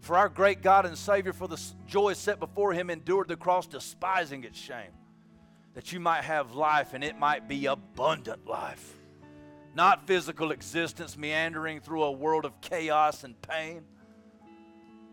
For 0.00 0.18
our 0.18 0.28
great 0.28 0.60
God 0.60 0.84
and 0.84 0.98
Savior, 0.98 1.32
for 1.32 1.48
the 1.48 1.58
joy 1.86 2.12
set 2.12 2.38
before 2.38 2.74
him, 2.74 2.90
endured 2.90 3.28
the 3.28 3.36
cross, 3.36 3.66
despising 3.66 4.44
its 4.44 4.58
shame, 4.58 4.92
that 5.72 5.94
you 5.94 6.00
might 6.00 6.24
have 6.24 6.54
life 6.54 6.92
and 6.92 7.02
it 7.02 7.18
might 7.18 7.48
be 7.48 7.66
abundant 7.66 8.46
life. 8.46 8.96
Not 9.74 10.06
physical 10.06 10.50
existence 10.50 11.16
meandering 11.16 11.80
through 11.80 12.02
a 12.02 12.12
world 12.12 12.44
of 12.44 12.60
chaos 12.60 13.24
and 13.24 13.40
pain, 13.40 13.84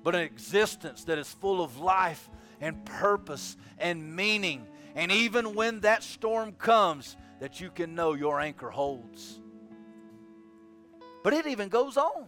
but 0.04 0.14
an 0.14 0.22
existence 0.22 1.06
that 1.06 1.18
is 1.18 1.32
full 1.32 1.64
of 1.64 1.80
life 1.80 2.30
and 2.60 2.84
purpose 2.84 3.56
and 3.78 4.14
meaning. 4.14 4.68
And 4.94 5.10
even 5.10 5.56
when 5.56 5.82
that 5.82 6.04
storm 6.04 6.52
comes, 6.52 7.16
that 7.40 7.60
you 7.60 7.70
can 7.70 7.96
know 7.96 8.14
your 8.14 8.40
anchor 8.40 8.70
holds. 8.70 9.40
But 11.24 11.34
it 11.34 11.48
even 11.48 11.70
goes 11.70 11.98
on. 11.98 12.28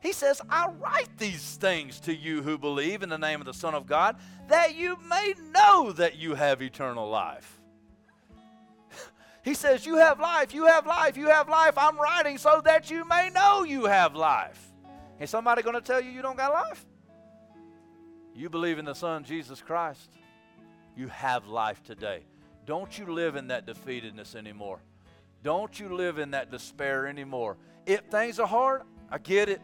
He 0.00 0.12
says, 0.12 0.40
I 0.50 0.68
write 0.80 1.16
these 1.16 1.56
things 1.56 2.00
to 2.00 2.14
you 2.14 2.42
who 2.42 2.58
believe 2.58 3.02
in 3.02 3.08
the 3.08 3.18
name 3.18 3.40
of 3.40 3.46
the 3.46 3.54
Son 3.54 3.74
of 3.74 3.86
God, 3.86 4.16
that 4.48 4.74
you 4.74 4.98
may 5.08 5.34
know 5.52 5.92
that 5.92 6.16
you 6.16 6.34
have 6.34 6.60
eternal 6.60 7.08
life. 7.08 7.60
he 9.44 9.54
says, 9.54 9.86
You 9.86 9.96
have 9.96 10.18
life, 10.18 10.52
you 10.52 10.66
have 10.66 10.86
life, 10.86 11.16
you 11.16 11.28
have 11.28 11.48
life. 11.48 11.78
I'm 11.78 11.96
writing 11.96 12.36
so 12.36 12.60
that 12.64 12.90
you 12.90 13.04
may 13.04 13.30
know 13.30 13.62
you 13.62 13.84
have 13.84 14.16
life. 14.16 14.72
Is 15.20 15.30
somebody 15.30 15.62
going 15.62 15.76
to 15.76 15.80
tell 15.80 16.00
you 16.00 16.10
you 16.10 16.20
don't 16.20 16.36
got 16.36 16.52
life? 16.52 16.84
You 18.34 18.50
believe 18.50 18.78
in 18.78 18.84
the 18.84 18.94
Son, 18.94 19.22
Jesus 19.22 19.62
Christ. 19.62 20.10
You 20.96 21.06
have 21.08 21.46
life 21.46 21.82
today. 21.84 22.24
Don't 22.64 22.96
you 22.98 23.12
live 23.12 23.36
in 23.36 23.48
that 23.48 23.66
defeatedness 23.66 24.34
anymore. 24.34 24.80
Don't 25.42 25.78
you 25.78 25.94
live 25.94 26.18
in 26.18 26.30
that 26.30 26.50
despair 26.50 27.06
anymore. 27.06 27.56
If 27.86 28.02
things 28.02 28.38
are 28.38 28.46
hard, 28.46 28.82
I 29.10 29.18
get 29.18 29.48
it. 29.48 29.60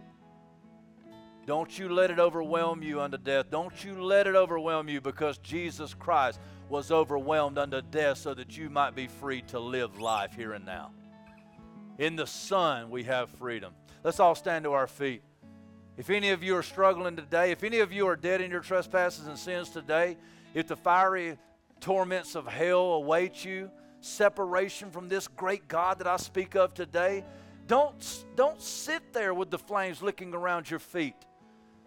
Don't 1.47 1.79
you 1.79 1.89
let 1.89 2.11
it 2.11 2.19
overwhelm 2.19 2.83
you 2.83 3.01
unto 3.01 3.17
death. 3.17 3.47
Don't 3.51 3.85
you 3.85 4.03
let 4.03 4.27
it 4.27 4.35
overwhelm 4.35 4.89
you 4.89 5.01
because 5.01 5.39
Jesus 5.39 5.95
Christ 5.95 6.41
was 6.69 6.91
overwhelmed 6.91 7.57
unto 7.57 7.81
death 7.81 8.19
so 8.19 8.35
that 8.35 8.59
you 8.59 8.69
might 8.69 8.95
be 8.95 9.07
free 9.07 9.43
to 9.43 9.59
live 9.59 9.99
life 9.99 10.35
here 10.35 10.53
and 10.53 10.67
now. 10.67 10.91
In 11.97 12.17
the 12.17 12.27
Son, 12.27 12.91
we 12.91 13.05
have 13.05 13.31
freedom. 13.31 13.73
Let's 14.05 14.21
all 14.21 14.35
stand 14.35 14.65
to 14.65 14.73
our 14.73 14.87
feet. 14.87 15.23
If 15.97 16.11
any 16.11 16.31
of 16.31 16.43
you 16.43 16.55
are 16.55 16.63
struggling 16.63 17.17
today, 17.17 17.51
if 17.51 17.65
any 17.65 17.79
of 17.79 17.93
you 17.93 18.07
are 18.07 18.17
dead 18.17 18.41
in 18.41 18.51
your 18.51 18.61
trespasses 18.61 19.27
and 19.27 19.39
sins 19.39 19.71
today, 19.71 20.17
if 20.55 20.69
the 20.69 20.77
fiery 20.77 21.39
torments 21.81 22.35
of 22.35 22.47
hell 22.47 22.93
await 22.95 23.45
you, 23.45 23.71
separation 24.01 24.91
from 24.91 25.09
this 25.09 25.29
great 25.29 25.69
God 25.69 25.99
that 25.99 26.07
I 26.07 26.17
speak 26.17 26.55
of 26.55 26.75
today, 26.75 27.25
don't, 27.67 28.25
don't 28.35 28.61
sit 28.61 29.13
there 29.13 29.35
with 29.35 29.51
the 29.51 29.59
flames 29.59 30.03
licking 30.03 30.35
around 30.35 30.71
your 30.71 30.79
feet. 30.79 31.15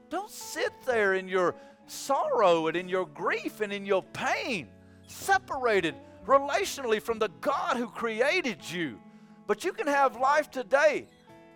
Don't 0.09 0.29
sit 0.29 0.73
there 0.85 1.13
in 1.15 1.27
your 1.27 1.55
sorrow 1.87 2.67
and 2.67 2.77
in 2.77 2.87
your 2.87 3.05
grief 3.07 3.61
and 3.61 3.73
in 3.73 3.85
your 3.85 4.03
pain. 4.13 4.67
separated 5.07 5.95
relationally 6.25 7.01
from 7.01 7.19
the 7.19 7.29
God 7.41 7.77
who 7.77 7.87
created 7.87 8.59
you. 8.69 8.99
But 9.47 9.63
you 9.63 9.73
can 9.73 9.87
have 9.87 10.15
life 10.15 10.49
today. 10.51 11.07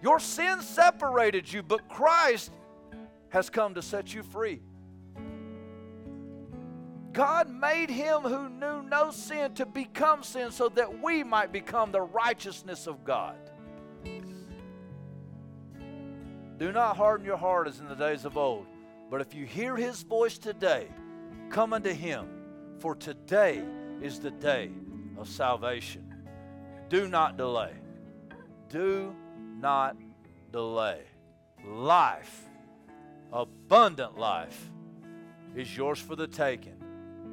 Your 0.02 0.20
sin 0.20 0.62
separated 0.62 1.52
you, 1.52 1.64
but 1.64 1.88
Christ 1.88 2.52
has 3.30 3.50
come 3.50 3.76
to 3.76 3.82
set 3.82 4.14
you 4.14 4.24
free. 4.24 4.62
God 7.16 7.50
made 7.50 7.90
him 7.90 8.24
who 8.24 8.50
knew 8.50 8.84
no 8.84 9.10
sin 9.10 9.54
to 9.54 9.66
become 9.66 10.22
sin 10.22 10.52
so 10.52 10.68
that 10.70 11.02
we 11.02 11.24
might 11.24 11.54
become 11.54 11.94
the 11.94 12.02
righteousness 12.02 12.88
of 12.88 13.06
God. 13.06 13.38
Do 16.58 16.74
not 16.74 16.98
harden 16.98 17.26
your 17.26 17.38
heart 17.38 17.70
as 17.70 17.80
in 17.80 17.88
the 17.88 17.96
days 17.96 18.26
of 18.26 18.36
old. 18.36 18.66
But 19.10 19.22
if 19.22 19.34
you 19.34 19.46
hear 19.46 19.78
his 19.78 20.04
voice 20.04 20.38
today, 20.38 20.90
come 21.50 21.72
unto 21.72 21.94
him, 21.94 22.28
for 22.80 22.96
today 22.96 23.64
is 24.02 24.20
the 24.20 24.32
day 24.32 24.72
of 25.18 25.30
salvation. 25.30 26.14
Do 26.90 27.08
not 27.08 27.38
delay. 27.38 27.72
Do 28.68 29.16
not 29.62 29.96
delay. 30.52 31.04
Life, 31.66 32.42
abundant 33.32 34.18
life, 34.18 34.70
is 35.56 35.76
yours 35.78 36.00
for 36.00 36.18
the 36.18 36.28
taking 36.28 36.75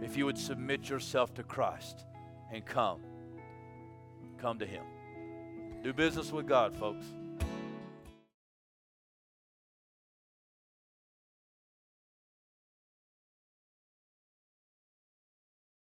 if 0.03 0.16
you 0.16 0.26
would 0.26 0.38
submit 0.38 0.88
yourself 0.88 1.32
to 1.34 1.42
Christ 1.42 2.05
and 2.53 2.64
come. 2.64 3.00
Come 4.38 4.59
to 4.59 4.66
him. 4.66 4.84
Do 5.82 5.92
business 5.92 6.32
with 6.32 6.46
God, 6.46 6.74
folks. 6.76 7.07